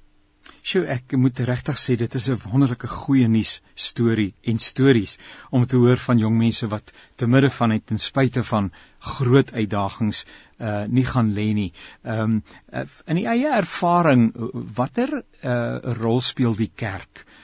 Sjoe, 0.62 0.86
ek 0.88 1.16
moet 1.20 1.40
regtig 1.40 1.78
sê 1.80 1.96
dit 1.96 2.14
is 2.20 2.30
'n 2.30 2.40
wonderlike 2.52 2.88
goeie 2.88 3.28
nuus 3.28 3.62
storie 3.76 4.34
en 4.44 4.58
stories 4.60 5.20
om 5.52 5.66
te 5.66 5.76
hoor 5.76 5.98
van 5.98 6.18
jong 6.18 6.38
mense 6.38 6.68
wat 6.68 6.94
te 7.16 7.28
midde 7.28 7.50
van 7.50 7.70
het 7.72 7.86
ten 7.86 7.98
spyte 7.98 8.44
van 8.44 8.72
groot 9.00 9.54
uitdagings 9.54 10.26
uh 10.60 10.84
nie 10.88 11.06
gaan 11.06 11.34
lê 11.34 11.54
nie. 11.54 11.74
Ehm 12.04 12.20
um, 12.20 12.44
in 13.06 13.16
die 13.16 13.28
eie 13.28 13.50
ervaring 13.56 14.32
watter 14.76 15.24
uh 15.44 15.80
rol 16.02 16.22
speel 16.22 16.56
die 16.56 16.72
kerk 16.76 17.26
uh 17.26 17.43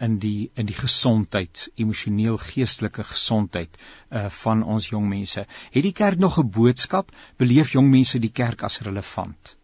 in 0.00 0.18
die 0.18 0.50
in 0.54 0.66
die 0.66 0.76
gesondheid, 0.76 1.66
emosioneel 1.76 2.38
geestelike 2.40 3.04
gesondheid 3.04 3.76
uh 4.08 4.28
van 4.42 4.62
ons 4.62 4.88
jong 4.88 5.08
mense. 5.08 5.44
Het 5.74 5.82
die 5.82 5.92
kerk 5.92 6.18
nog 6.18 6.38
'n 6.38 6.50
boodskap? 6.50 7.10
Beleef 7.36 7.72
jong 7.72 7.90
mense 7.90 8.18
die 8.18 8.32
kerk 8.32 8.62
as 8.62 8.80
relevant? 8.80 9.56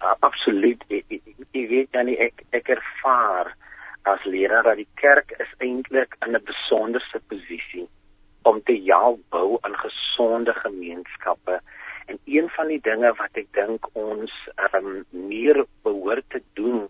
Ja, 0.00 0.16
absoluut. 0.20 0.84
Ek 0.88 1.20
weet 1.52 1.92
dan 1.92 2.08
ek 2.08 2.44
ek 2.50 2.68
ervaar 2.68 3.56
as 4.02 4.24
leraar 4.24 4.62
dat 4.62 4.76
die 4.76 4.92
kerk 4.94 5.34
is 5.38 5.52
eintlik 5.58 6.16
in 6.26 6.34
'n 6.34 6.44
besonderse 6.44 7.20
posisie 7.28 7.88
om 8.42 8.62
te 8.62 8.76
help 8.86 9.20
bou 9.30 9.58
aan 9.60 9.76
gesonde 9.76 10.52
gemeenskappe. 10.52 11.60
En 12.06 12.18
een 12.24 12.48
van 12.48 12.66
die 12.66 12.80
dinge 12.80 13.14
wat 13.18 13.34
ek 13.34 13.48
dink 13.52 13.88
ons 13.92 14.32
um, 14.74 15.04
meer 15.10 15.64
behoort 15.82 16.24
te 16.28 16.42
doen 16.54 16.88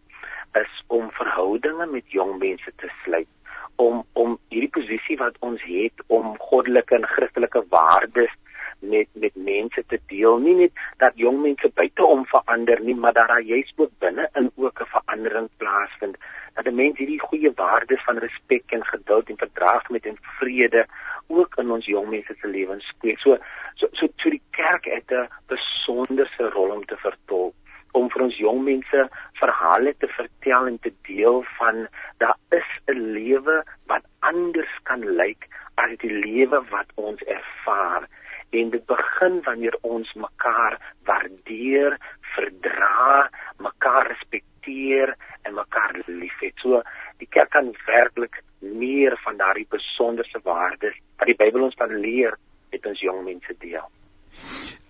verhoudinge 1.76 1.92
met 1.92 2.10
jong 2.10 2.38
mense 2.38 2.72
te 2.76 2.88
sluit 3.04 3.28
om 3.76 4.04
om 4.12 4.38
hierdie 4.48 4.70
posisie 4.72 5.16
wat 5.16 5.36
ons 5.40 5.62
het 5.62 6.02
om 6.06 6.36
goddelike 6.38 6.94
en 6.94 7.06
Christelike 7.06 7.62
waardes 7.68 8.32
met 8.80 9.08
met 9.12 9.34
mense 9.34 9.82
te 9.88 9.98
deel. 10.06 10.38
Nie 10.38 10.54
net 10.54 10.72
dat 10.98 11.12
jong 11.16 11.40
mense 11.42 11.68
buite 11.74 12.04
om 12.04 12.24
verander 12.26 12.80
nie 12.80 12.94
maar 12.94 13.12
dat 13.12 13.28
daar 13.28 13.40
juist 13.40 13.72
ook 13.76 13.92
binne 13.98 14.28
in 14.34 14.50
ook 14.56 14.80
'n 14.80 14.92
verandering 14.94 15.48
plaasvind. 15.56 16.16
Dat 16.54 16.64
die 16.64 16.72
mense 16.72 16.98
hierdie 16.98 17.20
goeie 17.20 17.52
waardes 17.54 18.04
van 18.04 18.18
respek 18.18 18.64
en 18.70 18.84
geduld 18.84 19.28
en 19.28 19.36
verdraag 19.36 19.88
met 19.88 20.06
en 20.06 20.18
vrede 20.38 20.86
ook 21.28 21.56
in 21.56 21.70
ons 21.70 21.86
jong 21.86 22.08
mense 22.08 22.34
se 22.40 22.48
lewens 22.48 22.86
speel 22.86 23.16
so 23.16 23.38
so 23.74 23.86
so 23.92 24.06
toe 24.16 24.30
die 24.30 24.42
kerk 24.50 24.84
het 24.84 25.10
'n 25.10 25.28
besonderse 25.46 26.50
rol 26.50 26.70
om 26.70 26.84
te 26.84 26.96
om 26.96 27.54
vir 28.16 28.24
ons 28.24 28.38
jong 28.40 28.62
mense 28.64 29.06
verhale 29.36 29.92
te 30.00 30.08
vertel 30.16 30.70
en 30.72 30.78
te 30.80 30.92
deel 31.08 31.42
van 31.58 31.86
daar 32.22 32.38
is 32.56 32.70
'n 32.88 33.00
lewe 33.12 33.56
wat 33.92 34.04
anders 34.20 34.72
kan 34.88 35.04
lyk 35.20 35.48
as 35.76 35.92
die 36.00 36.12
lewe 36.12 36.64
wat 36.70 36.88
ons 36.96 37.20
ervaar 37.38 38.08
en 38.50 38.70
dit 38.70 38.86
begin 38.86 39.42
wanneer 39.42 39.76
ons 39.82 40.12
mekaar 40.14 40.78
waardeer, 41.04 41.98
verdra, 42.34 43.28
mekaar 43.58 44.06
respekteer 44.06 45.16
en 45.42 45.54
mekaar 45.54 46.00
liefhet. 46.06 46.54
So 46.62 46.82
die 47.18 47.28
kerk 47.30 47.50
kan 47.50 47.74
werklik 47.86 48.42
meer 48.60 49.18
van 49.24 49.36
daardie 49.36 49.66
besonderse 49.68 50.40
waardes 50.42 50.96
wat 51.18 51.26
die 51.26 51.36
Bybel 51.36 51.68
ons 51.68 51.78
van 51.78 51.92
leer 52.00 52.38
met 52.70 52.86
ons 52.86 53.00
jong 53.00 53.24
mense 53.24 53.54
deel. 53.58 53.90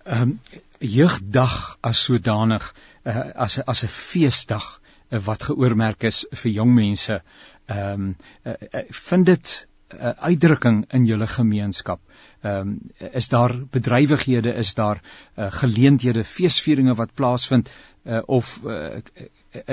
Ehm 0.05 0.21
um, 0.21 0.39
jeugdag 0.79 1.77
as 1.81 2.03
sodanig 2.03 2.73
uh, 3.03 3.31
as 3.35 3.59
as 3.65 3.83
'n 3.83 3.87
feesdag 3.87 4.81
uh, 5.09 5.19
wat 5.25 5.43
geoormerk 5.43 6.03
is 6.03 6.25
vir 6.31 6.51
jong 6.51 6.73
mense. 6.73 7.21
Ehm 7.65 7.93
um, 7.93 8.15
uh, 8.43 8.53
uh, 8.73 8.83
vind 8.89 9.25
dit 9.25 9.67
'n 9.89 10.05
uh, 10.05 10.11
uitdrukking 10.29 10.85
in 10.91 11.05
julle 11.05 11.27
gemeenskap. 11.27 11.99
Ehm 12.41 12.59
um, 12.59 12.79
is 13.11 13.29
daar 13.29 13.53
bedrywighede, 13.71 14.53
is 14.53 14.73
daar 14.73 15.01
uh, 15.35 15.51
geleenthede, 15.51 16.23
feesvieringe 16.23 16.95
wat 16.95 17.13
plaasvind 17.13 17.69
uh, 18.03 18.21
of 18.25 18.59
uh, 18.65 18.97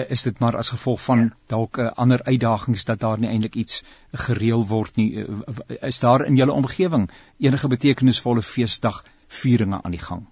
is 0.09 0.22
dit 0.22 0.38
maar 0.38 0.57
as 0.57 0.68
gevolg 0.68 1.02
van 1.02 1.32
dalk 1.46 1.78
uh, 1.78 1.90
ander 1.94 2.22
uitdagings 2.22 2.84
dat 2.84 3.00
daar 3.00 3.18
nie 3.18 3.28
eintlik 3.28 3.55
iets 3.55 3.84
gereël 4.12 4.66
word 4.66 4.96
nie? 4.96 5.11
Uh, 5.14 5.26
is 5.80 5.98
daar 6.00 6.24
in 6.26 6.36
julle 6.36 6.52
omgewing 6.52 7.11
enige 7.38 7.68
betekenisvolle 7.68 8.42
feesdag 8.42 9.05
vieringe 9.28 9.82
aan 9.82 9.90
die 9.90 10.07
gang? 10.07 10.26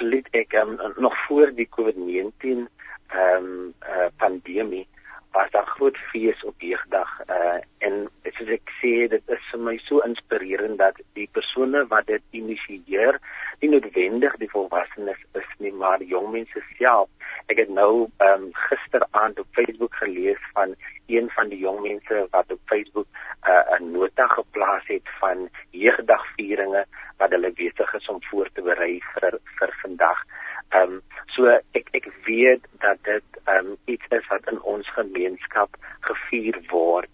Absoluut. 0.00 0.28
Ek 0.30 0.52
um, 0.52 0.78
nog 0.96 1.14
voor 1.26 1.52
die 1.54 1.68
COVID-19 1.68 2.68
ehm 3.10 3.44
um, 3.44 3.74
uh, 3.82 4.06
pandemie 4.16 4.86
was 5.32 5.50
daar 5.50 5.66
groot 5.66 5.96
fees 6.10 6.44
op 6.44 6.60
jeugdag 6.60 7.10
uh, 7.28 7.58
en 7.78 8.08
soos 8.36 8.50
ek 8.56 8.72
sê 8.80 8.92
dit 9.12 9.34
is 9.36 9.44
vir 9.52 9.62
my 9.68 9.76
so 9.84 10.02
inspirerend 10.06 10.80
dat 10.82 10.98
die 11.18 11.28
persone 11.36 11.84
wat 11.92 12.08
dit 12.10 12.22
initieer 12.40 13.20
nie 13.60 13.70
noodwendig 13.74 14.36
die 14.42 14.50
volwassenes 14.50 15.20
is 15.38 15.50
nie 15.58 15.72
maar 15.82 16.02
jong 16.14 16.30
mense 16.34 16.64
self 16.78 17.08
ek 17.52 17.62
het 17.62 17.70
nou 17.76 18.08
um, 18.26 18.48
gisteraand 18.68 19.38
op 19.42 19.54
Facebook 19.58 19.94
gelees 20.02 20.42
van 20.56 20.74
een 21.10 21.30
van 21.36 21.48
die 21.52 21.62
jong 21.62 21.80
mense 21.86 22.26
wat 22.34 22.52
op 22.52 22.60
Facebook 22.72 23.06
uh, 23.48 23.78
'n 23.78 23.92
nota 23.92 24.26
geplaas 24.26 24.86
het 24.86 25.08
van 25.20 25.48
jeugdagvieringe 25.70 26.84
wat 27.18 27.30
hulle 27.30 27.52
besig 27.52 27.94
is 27.94 28.08
om 28.08 28.22
voor 28.30 28.48
te 28.52 28.62
berei 28.62 29.00
vir 29.14 29.38
vir 29.58 29.72
vandag. 29.82 30.24
Ehm 30.70 30.92
um, 30.92 31.02
so 31.34 31.46
ek 31.78 31.88
ek 31.98 32.06
weet 32.26 32.66
dat 32.84 32.98
dit 33.08 33.40
ehm 33.44 33.72
um, 33.72 33.76
iets 33.84 34.06
is 34.18 34.26
wat 34.30 34.46
in 34.52 34.60
ons 34.62 34.88
gemeenskap 34.98 35.76
gevier 36.08 36.58
word. 36.70 37.10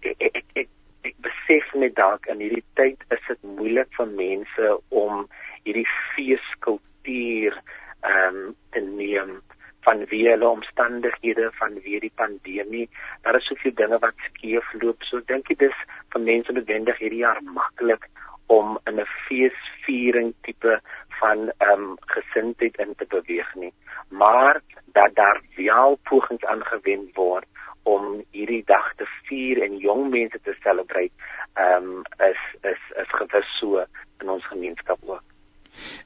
Ek 0.00 0.16
ek 0.28 0.36
ek, 0.40 0.46
ek, 0.62 0.68
ek 1.10 1.16
besef 1.26 1.72
net 1.74 1.96
dalk 2.00 2.26
in 2.32 2.40
hierdie 2.40 2.64
tyd 2.80 3.04
is 3.16 3.24
dit 3.28 3.48
moeilik 3.56 3.90
vir 3.98 4.12
mense 4.20 4.76
om 5.04 5.26
hierdie 5.64 5.88
feeskultuur 6.14 7.60
ehm 8.04 8.40
um, 8.40 8.56
te 8.72 8.80
neem 8.80 9.36
van 9.84 10.04
wie 10.08 10.24
hulle 10.28 10.48
omstandighede 10.48 11.50
van 11.60 11.76
wie 11.84 12.00
die 12.00 12.12
pandemie 12.16 12.88
daar 13.22 13.36
is 13.36 13.46
soveel 13.50 13.74
dinge 13.80 13.98
wat 14.00 14.28
skeef 14.28 14.72
loop 14.80 15.04
so 15.08 15.20
dink 15.32 15.50
ek 15.52 15.60
dis 15.66 15.80
vir 16.14 16.24
mense 16.28 16.56
noodwendig 16.56 17.00
hierdie 17.02 17.24
jaar 17.24 17.40
maklik 17.58 18.08
om 18.56 18.78
in 18.88 19.00
'n 19.00 19.08
feesviering 19.26 20.32
tipe 20.48 20.80
van 21.20 21.50
ehm 21.56 21.82
um, 21.82 21.96
gesindheid 22.16 22.76
in 22.76 22.94
te 22.96 23.06
beweeg 23.08 23.54
nie 23.54 23.72
maar 24.08 24.60
dat 24.84 25.14
daar 25.14 25.40
wel 25.56 25.98
pogings 26.02 26.44
aangewend 26.44 27.14
word 27.14 27.46
om 27.82 28.24
hierdie 28.30 28.62
dag 28.66 28.94
te 28.96 29.06
vier 29.28 29.62
en 29.62 29.76
jong 29.76 30.08
mense 30.10 30.40
te 30.42 30.56
selebreit 30.62 31.12
ehm 31.52 31.90
um, 31.90 32.02
is 32.30 32.40
is 32.62 32.82
is 33.02 33.10
gewis 33.20 33.58
so 33.58 33.84
in 34.20 34.28
ons 34.28 34.46
gemeenskap 34.46 34.98
ook. 35.06 35.22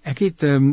Ek 0.03 0.19
het 0.19 0.43
ehm 0.43 0.55
um, 0.55 0.71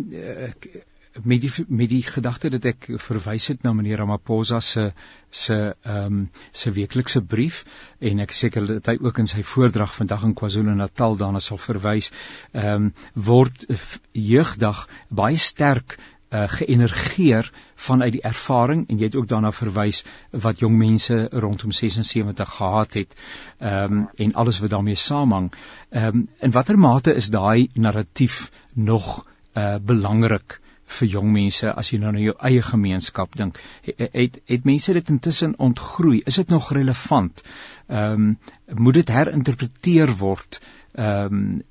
met 1.23 1.41
die 1.41 1.51
met 1.67 1.89
die 1.89 2.03
gedagte 2.03 2.49
dat 2.49 2.65
ek 2.65 2.87
verwys 2.99 3.47
het 3.47 3.63
na 3.63 3.73
meneer 3.73 4.01
Ramaphosa 4.03 4.59
se 4.59 4.91
se 5.29 5.75
ehm 5.83 6.05
um, 6.05 6.31
se 6.51 6.71
weeklikse 6.71 7.21
brief 7.21 7.63
en 7.99 8.19
ek 8.19 8.31
seker 8.31 8.67
dat 8.67 8.89
hy 8.91 8.97
ook 9.01 9.19
in 9.23 9.27
sy 9.27 9.43
voordrag 9.43 9.93
vandag 9.95 10.25
in 10.27 10.33
KwaZulu-Natal 10.33 11.15
daarna 11.21 11.39
sal 11.39 11.61
verwys 11.61 12.11
ehm 12.51 12.89
um, 12.89 12.89
word 13.13 13.65
jeugdag 14.11 14.87
baie 15.09 15.37
sterk 15.37 15.97
uh, 15.97 16.49
geënergeer 16.57 17.51
vanuit 17.87 18.11
die 18.17 18.25
ervaring 18.31 18.83
en 18.89 18.99
jy 18.99 19.09
het 19.09 19.15
ook 19.15 19.29
daarna 19.31 19.51
verwys 19.55 20.03
wat 20.31 20.59
jong 20.59 20.75
mense 20.77 21.21
rondom 21.31 21.71
76 21.71 22.57
gehad 22.57 22.99
het 22.99 23.15
ehm 23.59 24.01
um, 24.01 24.03
en 24.15 24.33
alles 24.33 24.59
wat 24.59 24.75
daarmee 24.75 24.99
saamhang. 24.99 25.53
Ehm 25.89 26.05
um, 26.07 26.27
in 26.39 26.51
watter 26.51 26.79
mate 26.79 27.15
is 27.15 27.31
daai 27.31 27.69
narratief 27.73 28.51
nog 28.73 29.25
uh 29.55 29.77
belangrik 29.79 30.59
vir 30.85 31.07
jong 31.07 31.31
mense 31.33 31.73
as 31.73 31.91
jy 31.91 31.99
nou 31.99 32.11
na 32.11 32.19
jou 32.19 32.35
eie 32.49 32.61
gemeenskap 32.61 33.35
dink 33.35 33.59
het, 33.81 34.09
het 34.13 34.39
het 34.45 34.65
mense 34.65 34.93
dit 34.93 35.09
intussen 35.09 35.55
ontgroei 35.57 36.21
is 36.25 36.35
dit 36.35 36.49
nog 36.49 36.71
relevant 36.73 37.43
ehm 37.87 38.13
um, 38.13 38.37
moet 38.73 38.93
dit 38.93 39.09
herinterpreteer 39.09 40.17
word 40.17 40.59
Ehm 40.95 41.33
um, 41.33 41.63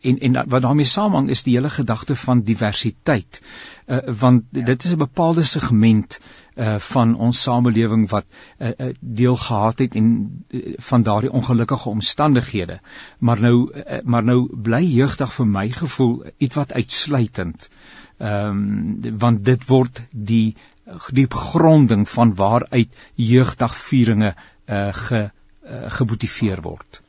en 0.00 0.18
en 0.18 0.48
wat 0.48 0.62
daarmee 0.62 0.84
saamhang 0.84 1.28
is 1.28 1.42
die 1.42 1.54
hele 1.54 1.70
gedagte 1.70 2.16
van 2.16 2.42
diversiteit. 2.42 3.42
Uh, 3.86 3.98
want 4.20 4.44
ja. 4.50 4.62
dit 4.64 4.84
is 4.84 4.92
'n 4.92 4.96
bepaalde 5.02 5.42
segment 5.44 6.20
uh 6.54 6.78
van 6.78 7.16
ons 7.16 7.42
samelewing 7.42 8.08
wat 8.08 8.24
uh, 8.58 8.68
uh, 8.68 8.94
deel 9.00 9.36
gehad 9.36 9.78
het 9.78 9.94
en 9.94 10.08
uh, 10.48 10.72
van 10.76 11.02
daardie 11.02 11.32
ongelukkige 11.32 11.88
omstandighede. 11.88 12.80
Maar 13.18 13.40
nou 13.40 13.72
uh, 13.74 13.98
maar 14.04 14.24
nou 14.24 14.56
bly 14.56 14.82
jeugdag 14.84 15.32
vir 15.32 15.46
my 15.46 15.70
gevoel 15.70 16.24
iets 16.36 16.54
wat 16.54 16.72
uitsluitend. 16.72 17.68
Ehm 18.20 18.48
um, 19.04 19.18
want 19.18 19.44
dit 19.44 19.62
word 19.68 20.00
die 20.10 20.56
die 21.16 21.26
gronding 21.30 22.08
van 22.08 22.34
waaruit 22.36 22.98
jeugdagvieringe 23.14 24.34
uh 24.68 24.92
ge 24.92 25.20
uh, 25.20 25.88
gemotiveer 25.96 26.60
word. 26.60 27.00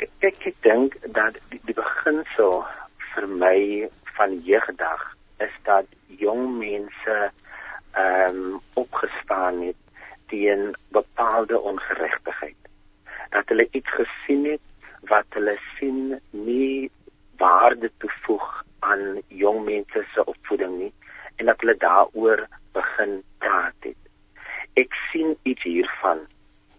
Ek 0.00 0.46
ek 0.48 0.56
dink 0.64 0.96
dat 1.12 1.36
die, 1.50 1.60
die 1.68 1.76
beginsel 1.76 2.64
vir 3.12 3.28
my 3.44 3.58
van 4.16 4.38
jeugdag 4.48 5.04
is 5.44 5.54
dat 5.68 5.86
jong 6.24 6.58
mense 6.58 7.20
ehm 7.92 8.40
um, 8.40 8.60
opgestaan 8.80 9.60
het 9.68 9.80
teen 10.32 10.72
bepaalde 10.88 11.60
ongeregtigheid. 11.60 12.60
Dat 13.30 13.48
hulle 13.52 13.68
iets 13.70 13.92
gesien 14.00 14.44
het 14.56 14.64
wat 15.12 15.26
hulle 15.36 15.58
sien 15.76 16.20
nie 16.30 16.90
waarde 17.36 17.90
toevoeg 17.98 18.64
aan 18.90 19.22
jong 19.28 19.64
mense 19.64 20.04
se 20.14 20.24
opvoeding 20.24 20.78
nie 20.78 20.92
en 21.36 21.50
dat 21.50 21.60
hulle 21.60 21.76
daaroor 21.82 22.46
begin 22.76 23.22
praat 23.38 23.88
het. 23.88 24.00
Ek 24.78 24.94
sien 25.10 25.34
iets 25.42 25.62
hiervan 25.62 26.24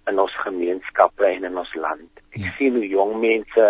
in 0.09 0.19
ons 0.21 0.35
gemeenskappe 0.43 1.25
en 1.27 1.47
in 1.49 1.57
ons 1.57 1.73
land. 1.79 2.23
Ek 2.35 2.43
ja. 2.45 2.53
sien 2.59 2.77
hoe 2.77 2.87
jong 2.87 3.17
mense, 3.23 3.67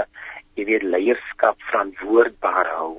jy 0.60 0.68
weet, 0.70 0.86
leierskap 0.96 1.62
verantwoordbaar 1.70 2.72
hou. 2.76 2.94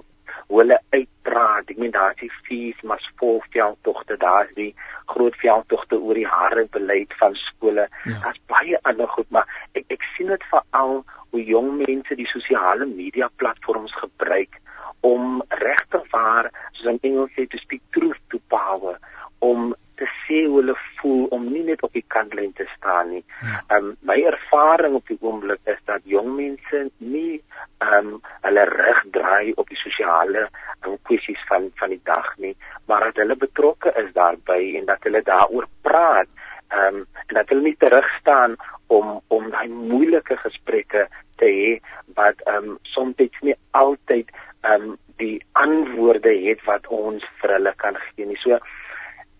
Hoe 0.46 0.60
hulle 0.62 0.78
uitpraat, 0.94 1.70
ek 1.72 1.80
meen 1.82 1.94
daar's 1.94 2.18
die 2.20 2.30
fees, 2.46 2.78
maar 2.86 3.02
volveldtogte, 3.20 4.18
daar's 4.22 4.52
die 4.58 4.70
groot 5.10 5.34
veldtogte 5.42 5.98
oor 5.98 6.18
die 6.18 6.28
hare 6.30 6.66
beleid 6.74 7.14
van 7.20 7.34
skole. 7.42 7.88
Ja. 8.06 8.18
Daar's 8.24 8.42
baie 8.50 8.78
ander 8.88 9.10
goed, 9.14 9.28
maar 9.34 9.50
ek 9.78 9.90
ek 9.94 10.06
sien 10.14 10.30
dit 10.30 10.46
veral 10.52 11.02
hoe 11.34 11.42
jong 11.44 11.74
mense 11.82 12.14
die 12.18 12.28
sosiale 12.30 12.86
media 12.86 13.28
platforms 13.42 13.94
gebruik 13.98 14.60
om 15.06 15.42
regtig 15.48 16.06
waar 16.10 16.50
soos 16.72 16.92
in 16.94 17.02
Engels 17.02 17.34
sê 17.36 17.46
to 17.50 17.58
speak 17.62 17.82
truth 17.96 18.22
to 18.32 18.40
power 18.52 18.96
om 19.44 19.74
te 19.96 20.06
sê 20.24 20.42
hoe 20.44 20.58
hulle 20.60 20.74
voel 20.98 21.26
om 21.32 21.46
nie 21.48 21.62
net 21.64 21.82
op 21.86 21.92
die 21.96 22.04
kantlyn 22.12 22.52
te 22.56 22.66
staan 22.74 23.12
nie. 23.14 23.22
Ja. 23.40 23.60
Ehm 23.76 23.90
um, 23.90 23.92
my 24.10 24.16
ervaring 24.30 24.96
op 24.98 25.08
die 25.08 25.18
oomblik 25.20 25.70
is 25.72 25.78
dat 25.90 26.04
jong 26.04 26.34
mense 26.36 26.82
nie 26.98 27.40
ehm 27.84 28.10
um, 28.12 28.18
hulle 28.44 28.64
rug 28.72 29.02
draai 29.16 29.52
op 29.56 29.72
die 29.72 29.80
sosiale 29.80 30.46
um, 30.84 30.98
kwessies 31.08 31.44
van 31.50 31.70
van 31.80 31.94
die 31.94 32.02
dag 32.12 32.28
nie, 32.44 32.54
maar 32.88 33.08
dat 33.08 33.22
hulle 33.24 33.38
betrokke 33.46 33.94
is 34.02 34.12
daarbey 34.18 34.74
en 34.80 34.90
dat 34.92 35.08
hulle 35.08 35.22
daaroor 35.30 35.68
praat. 35.88 36.28
Ehm 36.68 37.00
um, 37.00 37.06
en 37.26 37.40
dat 37.40 37.48
hulle 37.48 37.68
nie 37.70 37.78
terug 37.84 38.10
staan 38.20 38.56
om 38.86 39.20
om 39.28 39.50
daai 39.50 39.68
moeilike 39.68 40.36
gesprekke 40.44 41.08
te 41.40 41.48
hê 41.58 41.72
wat 42.20 42.44
ehm 42.44 42.70
um, 42.72 42.78
soms 42.94 43.40
nie 43.40 43.56
altyd 43.70 44.30
ehm 44.60 44.90
um, 44.90 44.96
die 45.16 45.44
antwoorde 45.52 46.32
het 46.44 46.64
wat 46.64 46.86
ons 46.92 47.24
vir 47.40 47.52
hulle 47.56 47.72
kan 47.82 47.96
gee 48.08 48.26
nie. 48.28 48.36
So 48.42 48.58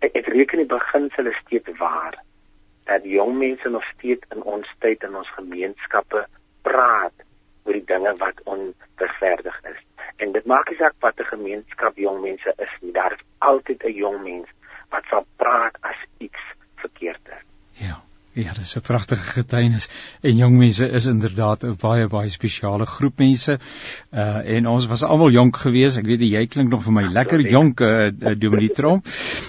ek, 0.05 0.13
ek 0.13 0.31
reken 0.33 0.63
die 0.63 0.71
beginsel 0.71 1.31
is 1.33 1.39
steeds 1.45 1.73
waar 1.81 2.17
dat 2.91 3.05
jong 3.05 3.35
mense 3.39 3.69
nog 3.69 3.85
steeds 3.95 4.25
in 4.35 4.43
ons 4.43 4.69
tyd 4.85 5.03
in 5.05 5.17
ons 5.19 5.31
gemeenskappe 5.37 6.25
praat 6.69 7.25
oor 7.67 7.75
die 7.75 7.89
dinge 7.89 8.13
wat 8.23 8.41
onverdig 8.45 9.59
is. 9.73 9.81
En 10.23 10.33
dit 10.33 10.47
maak 10.47 10.71
nie 10.71 10.79
saak 10.81 10.95
wat 11.05 11.21
'n 11.21 11.33
gemeenskap 11.35 11.99
jong 11.99 12.21
mense 12.23 12.55
is 12.57 12.75
nie, 12.81 12.93
daar 12.93 13.13
is 13.13 13.25
altyd 13.39 13.85
'n 13.85 13.99
jong 14.03 14.23
mens 14.23 14.49
wat 14.91 15.05
sal 15.11 15.27
praat 15.37 15.77
as 15.81 16.01
iets 16.19 16.43
verkeerd 16.77 17.25
is. 17.29 17.45
Ja. 17.87 18.07
Ja, 18.37 18.53
dis 18.53 18.66
'n 18.77 18.81
pragtige 18.85 19.23
getuienis. 19.39 19.89
En 20.21 20.37
jong 20.37 20.57
mense 20.57 20.89
is 20.89 21.07
inderdaad 21.07 21.65
'n 21.65 21.77
baie 21.81 22.07
baie 22.07 22.29
spesiale 22.29 22.87
groep 22.87 23.19
mense. 23.19 23.59
Uh 24.13 24.55
en 24.57 24.69
ons 24.69 24.87
was 24.87 25.03
almal 25.03 25.31
jonk 25.31 25.57
geweest. 25.57 25.99
Ek 25.99 26.07
weet 26.07 26.21
jy 26.21 26.47
klink 26.47 26.71
nog 26.71 26.85
vir 26.85 26.93
my 26.93 27.07
lekker 27.09 27.41
jonk, 27.41 27.81
uh, 27.81 28.07
uh 28.07 28.35
Dominee 28.39 28.71
Tromp. 28.71 29.07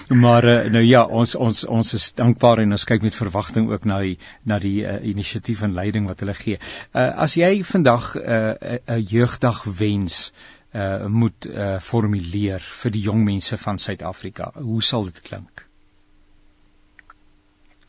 Maar 0.08 0.44
uh, 0.44 0.70
nou 0.70 0.84
ja, 0.84 1.04
ons 1.04 1.34
ons 1.34 1.64
ons 1.64 1.94
is 1.94 2.12
dankbaar 2.12 2.64
en 2.64 2.72
ons 2.72 2.84
kyk 2.84 3.02
met 3.02 3.14
verwagting 3.14 3.70
ook 3.70 3.84
na 3.84 4.00
die 4.00 4.18
na 4.42 4.58
die 4.58 4.84
uh, 4.84 4.96
inisiatief 5.02 5.62
en 5.62 5.74
leiding 5.74 6.06
wat 6.06 6.24
hulle 6.24 6.34
gee. 6.34 6.58
Uh 6.94 7.10
as 7.28 7.34
jy 7.34 7.64
vandag 7.64 8.14
'n 8.16 8.20
uh, 8.24 8.78
'n 8.96 9.02
jeugdag 9.02 9.64
wens 9.64 10.32
uh 10.74 11.06
moet 11.06 11.46
uh 11.46 11.78
formuleer 11.80 12.60
vir 12.82 12.90
die 12.90 13.06
jong 13.10 13.24
mense 13.24 13.56
van 13.56 13.78
Suid-Afrika, 13.78 14.52
hoe 14.54 14.82
sal 14.82 15.04
dit 15.04 15.20
klink? 15.20 15.67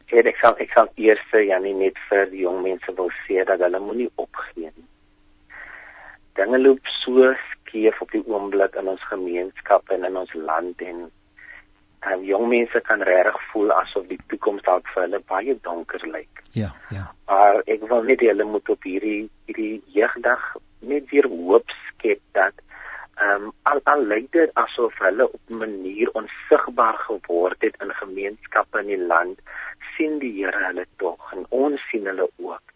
En 0.10 0.28
ek 0.32 0.40
sal 0.42 0.56
ek 0.64 0.72
sal 0.74 0.90
eers 0.98 1.22
vir 1.32 1.46
Janie 1.52 1.76
net 1.78 1.98
vir 2.10 2.26
die 2.32 2.42
jong 2.46 2.64
mense 2.66 2.94
wil 2.98 3.12
sê 3.26 3.44
dat 3.46 3.62
hulle 3.62 3.82
moenie 3.84 4.10
opgee 4.18 4.72
nie. 4.72 4.88
Dinge 6.40 6.58
loop 6.58 6.92
so 7.04 7.34
skeef 7.52 8.02
op 8.02 8.12
die 8.16 8.24
oomblik 8.26 8.78
in 8.80 8.90
ons 8.90 9.04
gemeenskap 9.12 9.92
en 9.94 10.08
in 10.10 10.18
ons 10.18 10.34
land 10.34 10.82
en 10.82 11.10
en 12.10 12.24
jong 12.24 12.48
mense 12.48 12.80
kan 12.88 13.02
regtig 13.04 13.38
voel 13.52 13.74
asof 13.76 14.06
die 14.08 14.20
toekoms 14.32 14.64
dalk 14.64 14.88
vir 14.94 15.04
hulle 15.04 15.20
baie 15.28 15.56
donker 15.68 16.06
lyk. 16.08 16.42
Ja, 16.56 16.70
ja. 16.96 17.10
Maar 17.28 17.60
ek 17.68 17.84
wil 17.92 18.08
net 18.08 18.24
hulle 18.24 18.48
moet 18.48 18.72
op 18.72 18.88
hierdie 18.88 19.28
hierdie 19.50 19.82
jeugdag 19.94 20.46
net 20.80 21.10
weer 21.12 21.28
hoop 21.28 21.76
skep 21.90 22.24
dat 22.40 22.56
ehm 23.20 23.50
um, 23.50 23.54
al 23.68 23.82
al 23.94 24.06
lyk 24.08 24.30
dit 24.32 24.52
asof 24.64 24.96
hulle 25.04 25.28
op 25.28 25.42
'n 25.50 25.58
manier 25.64 26.10
onsigbaar 26.22 26.98
geword 27.08 27.62
het 27.68 27.76
in 27.84 27.92
gemeenskappe 28.02 28.80
in 28.80 28.88
die 28.88 29.06
land 29.12 29.42
sien 30.00 30.20
die 30.24 30.32
Here 30.40 30.64
hulle 30.70 30.86
tog 31.04 31.34
en 31.36 31.44
ons 31.52 31.84
sien 31.92 32.08
hulle 32.08 32.30
ook. 32.40 32.76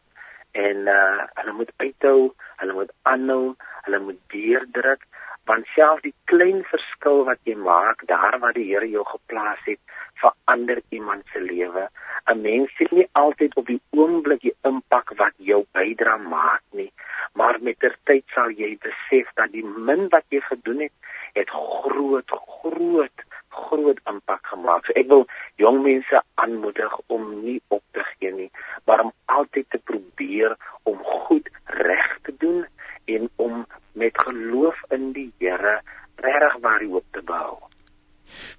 En 0.52 0.88
uh 0.92 1.24
hulle 1.40 1.56
moet 1.60 1.72
uithou, 1.80 2.34
hulle 2.60 2.74
moet 2.80 2.92
aanhou, 3.10 3.56
hulle 3.88 4.00
moet 4.04 4.20
deurdruk 4.36 5.08
want 5.46 5.68
self 5.76 6.02
die 6.06 6.14
klein 6.32 6.62
verskil 6.72 7.24
wat 7.28 7.39
jy 7.50 7.56
maak 7.60 8.06
daar 8.08 8.39
waar 8.39 8.56
die 8.56 8.70
Here 8.70 8.88
jou 8.89 9.04
geplaas 9.08 9.60
het, 9.66 9.80
verander 10.22 10.82
iemand 10.89 11.24
se 11.34 11.41
lewe. 11.41 11.88
'n 12.32 12.41
Mens 12.41 12.76
sien 12.78 12.91
nie 12.91 13.08
altyd 13.12 13.56
op 13.60 13.68
die 13.68 13.82
oomblik 13.91 14.41
die 14.41 14.56
impak 14.70 15.12
wat 15.22 15.34
jou 15.38 15.66
bydrae 15.76 16.18
maak 16.18 16.64
nie, 16.72 16.91
maar 17.34 17.60
met 17.62 17.80
ter 17.80 17.98
tyd 18.04 18.24
sal 18.36 18.50
jy 18.52 18.78
besef 18.88 19.28
dat 19.36 19.52
die 19.52 19.66
min 19.66 20.08
wat 20.16 20.26
jy 20.30 20.39
gedoen 20.39 20.80
het, 20.88 20.96
het 21.34 21.50
groot 21.50 22.30
groot 22.48 23.28
groot 23.50 24.00
impak 24.10 24.48
gemaak. 24.48 24.86
So 24.86 24.94
ek 24.96 25.08
wil 25.08 25.28
jong 25.62 25.82
mense 25.84 26.22
aanmoedig 26.36 26.94
om 27.08 27.44
nie 27.44 27.60
op 27.68 27.84
te 27.91 28.04
gee 28.14 28.32
nie, 28.32 28.52
maar 28.86 29.04
om 29.04 29.12
altyd 29.26 29.70
te 29.70 29.82
probeer 29.91 30.56
om 30.84 31.04
goed 31.04 31.50
reg 31.66 32.18
te 32.24 32.34
doen 32.38 32.66
en 33.06 33.30
om 33.36 33.66
met 33.93 34.24
geloof 34.26 34.82
in 34.89 35.12
die 35.12 35.32
Here 35.38 35.82
regtig 36.16 36.58
waar 36.62 36.80
die 36.80 36.89
hoop 36.89 37.06
te 37.12 37.22
behou. 37.26 37.58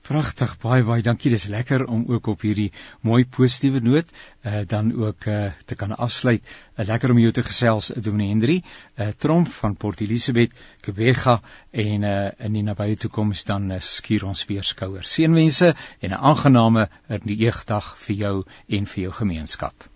Pragtig, 0.06 0.52
baie 0.62 0.84
baie 0.86 1.02
dankie. 1.02 1.30
Dis 1.32 1.46
lekker 1.50 1.84
om 1.90 2.04
ook 2.12 2.28
op 2.34 2.44
hierdie 2.46 2.70
mooi 3.08 3.24
positiewe 3.36 3.80
noot 3.82 4.10
uh, 4.12 4.60
dan 4.68 4.92
ook 4.92 5.26
uh, 5.32 5.46
te 5.66 5.78
kan 5.80 5.94
afsluit. 6.06 6.44
Uh, 6.76 6.84
lekker 6.86 7.10
om 7.14 7.18
jou 7.22 7.32
te 7.34 7.42
gesels, 7.46 7.88
Dominee 7.96 8.30
Henry, 8.34 8.58
uh, 8.60 9.08
Tromp 9.18 9.48
van 9.58 9.76
Port 9.80 10.04
Elizabeth, 10.04 10.52
Kebega 10.84 11.38
en 11.70 12.06
uh, 12.10 12.14
in 12.46 12.58
die 12.58 12.62
nabye 12.66 12.98
toekoms 13.00 13.46
dan 13.48 13.70
uh, 13.72 13.80
skuur 13.80 14.28
ons 14.30 14.44
weer 14.50 14.66
skouers. 14.66 15.16
Seënwense 15.16 15.72
en 15.74 16.10
'n 16.10 16.22
aangename 16.30 16.88
eegdag 17.08 17.94
vir 18.06 18.16
jou 18.16 18.36
en 18.68 18.86
vir 18.86 19.02
jou 19.02 19.12
gemeenskap. 19.12 19.88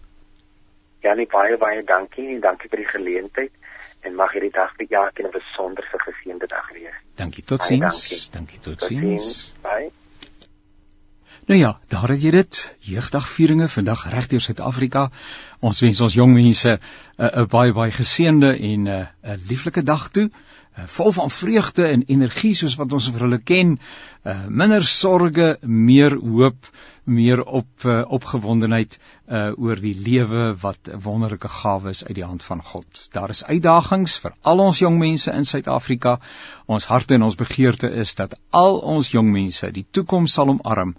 Ja, 1.03 1.14
nee, 1.14 1.28
baie 1.30 1.57
baie 1.57 1.84
dankie 1.84 2.26
en 2.34 2.40
dankie 2.40 2.68
vir 2.68 2.82
die 2.82 2.92
geleentheid 2.96 3.53
en 4.01 4.14
mag 4.14 4.33
hierdie 4.33 4.53
dag 4.55 4.74
vir 4.76 4.87
jou 4.89 5.05
'n 5.07 5.31
besonderse 5.31 5.99
geseënde 5.99 6.47
dag 6.47 6.72
wees. 6.72 6.99
Dankie, 7.14 7.45
totsiens. 7.45 8.31
Dankie, 8.31 8.59
totsiens. 8.59 9.55
Bye. 9.62 9.91
Nou 11.49 11.61
ja, 11.61 11.79
daar 11.89 12.09
het 12.09 12.22
jy 12.22 12.31
dit. 12.31 12.76
Jeugdagvieringe 12.79 13.68
vandag 13.72 14.11
reg 14.12 14.26
deur 14.29 14.41
Suid-Afrika. 14.41 15.07
Ons 15.64 15.81
wens 15.81 16.01
ons 16.05 16.14
jong 16.14 16.35
mense 16.35 16.68
'n 16.68 17.24
uh, 17.24 17.41
'n 17.43 17.47
baie 17.49 17.72
baie 17.72 17.91
geseënde 17.91 18.51
en 18.53 18.83
'n 18.83 18.87
uh, 18.87 19.07
'n 19.22 19.41
lieflike 19.49 19.83
dag 19.83 20.11
toe, 20.11 20.26
uh, 20.29 20.33
vol 20.87 21.12
van 21.12 21.31
vreugde 21.31 21.87
en 21.87 22.03
energie 22.07 22.55
soos 22.55 22.76
wat 22.79 22.93
ons 22.93 23.11
vir 23.11 23.26
hulle 23.26 23.39
ken. 23.39 23.79
uh 24.24 24.47
minder 24.49 24.83
sorge, 24.83 25.57
meer 25.62 26.14
hoop, 26.16 26.66
meer 27.05 27.43
op 27.45 27.85
uh, 27.85 28.03
opgewondenheid 28.09 28.99
uh 29.29 29.53
oor 29.57 29.81
die 29.81 29.95
lewe 29.95 30.57
wat 30.61 30.89
'n 30.93 31.01
wonderlike 31.01 31.49
gawe 31.49 31.91
is 31.91 32.05
uit 32.05 32.14
die 32.14 32.24
hand 32.24 32.45
van 32.45 32.62
God. 32.62 33.09
Daar 33.12 33.31
is 33.31 33.45
uitdagings 33.45 34.18
vir 34.18 34.35
al 34.43 34.59
ons 34.59 34.79
jong 34.79 34.99
mense 34.99 35.33
in 35.33 35.45
Suid-Afrika. 35.45 36.20
Ons 36.66 36.87
harte 36.87 37.14
en 37.14 37.22
ons 37.22 37.35
begeerte 37.35 37.91
is 37.91 38.14
dat 38.14 38.39
al 38.51 38.79
ons 38.79 39.11
jong 39.11 39.33
mense 39.33 39.70
die 39.72 39.87
toekoms 39.91 40.33
sal 40.33 40.49
omarm 40.49 40.97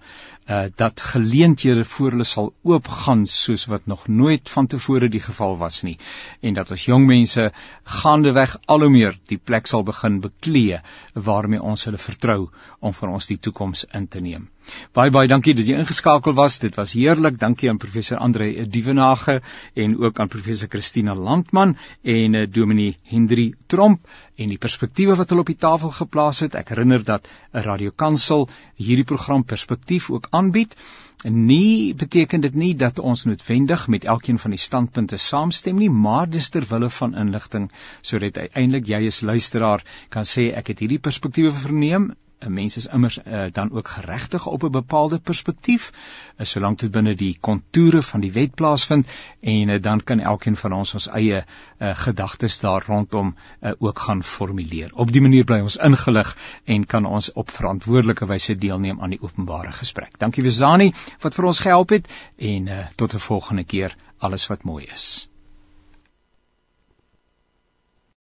uh 0.49 0.65
dat 0.81 1.01
geleenthede 1.01 1.85
voor 1.85 2.09
hulle 2.15 2.27
sal 2.27 2.53
oopgaan 2.63 3.25
soos 3.27 3.65
wat 3.73 3.85
nog 3.85 4.07
nooit 4.07 4.49
vantevore 4.49 5.09
die 5.15 5.23
geval 5.25 5.57
was 5.57 5.81
nie 5.87 5.97
en 6.41 6.53
dat 6.57 6.71
ons 6.71 6.85
jong 6.85 7.05
mense 7.05 7.51
gaandeweg 7.99 8.57
al 8.65 8.85
hoe 8.85 8.89
meer 8.89 9.19
die 9.33 9.41
plek 9.51 9.67
sal 9.67 9.83
begin 9.83 10.19
beklee 10.25 10.81
waarmee 11.13 11.61
ons 11.73 11.85
hulle 11.85 12.01
vertrou 12.09 12.39
om 12.79 12.93
vir 13.01 13.09
ons 13.09 13.27
die 13.27 13.39
toekoms 13.47 13.85
in 14.01 14.07
te 14.07 14.19
neem. 14.19 14.49
Baie 14.93 15.11
baie 15.13 15.27
dankie 15.27 15.53
dat 15.57 15.67
jy 15.67 15.77
ingeskakel 15.81 16.33
was. 16.37 16.59
Dit 16.61 16.75
was 16.79 16.93
heerlik. 16.97 17.39
Dankie 17.41 17.69
aan 17.69 17.77
professor 17.81 18.17
Andre 18.17 18.67
Dievenage 18.67 19.39
en 19.73 19.97
ook 19.97 20.19
aan 20.19 20.27
professor 20.27 20.69
Christina 20.69 21.15
Landman 21.15 21.75
en 22.03 22.33
uh, 22.33 22.45
Dominee 22.49 22.97
Hendri 23.03 23.53
Tromp 23.67 24.07
en 24.35 24.53
die 24.53 24.57
perspektiewe 24.57 25.17
wat 25.19 25.29
hulle 25.29 25.45
op 25.45 25.51
die 25.51 25.59
tafel 25.59 25.91
geplaas 25.91 26.39
het. 26.45 26.55
Ek 26.55 26.69
herinner 26.73 27.03
dat 27.03 27.27
'n 27.53 27.65
radiokansel 27.65 28.49
hierdie 28.75 29.07
program 29.13 29.43
Perspektief 29.43 30.09
ook 30.09 30.27
aanbied. 30.29 30.75
Nie 31.23 31.95
beteken 31.95 32.41
dit 32.41 32.53
nie 32.53 32.75
dat 32.75 32.99
ons 32.99 33.23
noodwendig 33.27 33.87
met 33.87 34.05
elkeen 34.05 34.39
van 34.39 34.53
die 34.55 34.59
standpunte 34.65 35.17
saamstem 35.17 35.75
nie, 35.75 35.89
maar 35.89 36.29
dis 36.29 36.47
ter 36.49 36.67
wille 36.69 36.89
van 36.99 37.15
inligting 37.23 37.67
sodat 38.11 38.37
uiteindelik 38.37 38.87
jy 38.87 39.01
as 39.11 39.19
luisteraar 39.31 39.83
kan 40.09 40.23
sê 40.23 40.47
ek 40.63 40.71
het 40.71 40.85
hierdie 40.85 41.03
perspektiewe 41.09 41.51
verneem 41.51 42.13
'n 42.39 42.53
mens 42.53 42.77
is 42.77 42.85
immers 42.87 43.19
uh, 43.19 43.45
dan 43.51 43.71
ook 43.71 43.87
geregtig 43.87 44.45
op 44.47 44.63
'n 44.63 44.71
bepaalde 44.71 45.19
perspektief, 45.19 45.91
uh, 45.91 46.45
solank 46.45 46.79
dit 46.79 46.91
binne 46.91 47.15
die 47.15 47.37
kontoure 47.39 48.01
van 48.01 48.19
die 48.19 48.31
wet 48.31 48.55
plaasvind 48.55 49.07
en 49.39 49.69
uh, 49.69 49.81
dan 49.81 50.03
kan 50.03 50.19
elkeen 50.19 50.55
van 50.55 50.73
ons 50.73 50.93
ons 50.93 51.07
eie 51.07 51.43
uh, 51.43 51.89
gedagtes 51.95 52.59
daar 52.59 52.83
rondom 52.87 53.35
uh, 53.35 53.71
ook 53.79 53.99
gaan 53.99 54.23
formuleer. 54.23 54.91
Op 54.93 55.11
die 55.11 55.21
manier 55.21 55.43
bly 55.43 55.59
ons 55.59 55.77
ingelig 55.77 56.37
en 56.63 56.85
kan 56.85 57.05
ons 57.05 57.31
op 57.33 57.51
verantwoordelike 57.51 58.25
wyse 58.25 58.55
deelneem 58.55 59.01
aan 59.01 59.09
die 59.09 59.21
openbare 59.21 59.71
gesprek. 59.71 60.19
Dankie 60.19 60.43
Wesani 60.43 60.93
wat 61.21 61.35
vir 61.35 61.45
ons 61.45 61.59
gehelp 61.59 61.89
het 61.89 62.07
en 62.37 62.67
uh, 62.67 62.85
tot 62.95 63.13
'n 63.13 63.27
volgende 63.29 63.63
keer 63.63 63.95
alles 64.17 64.47
wat 64.47 64.63
mooi 64.63 64.85
is. 64.93 65.29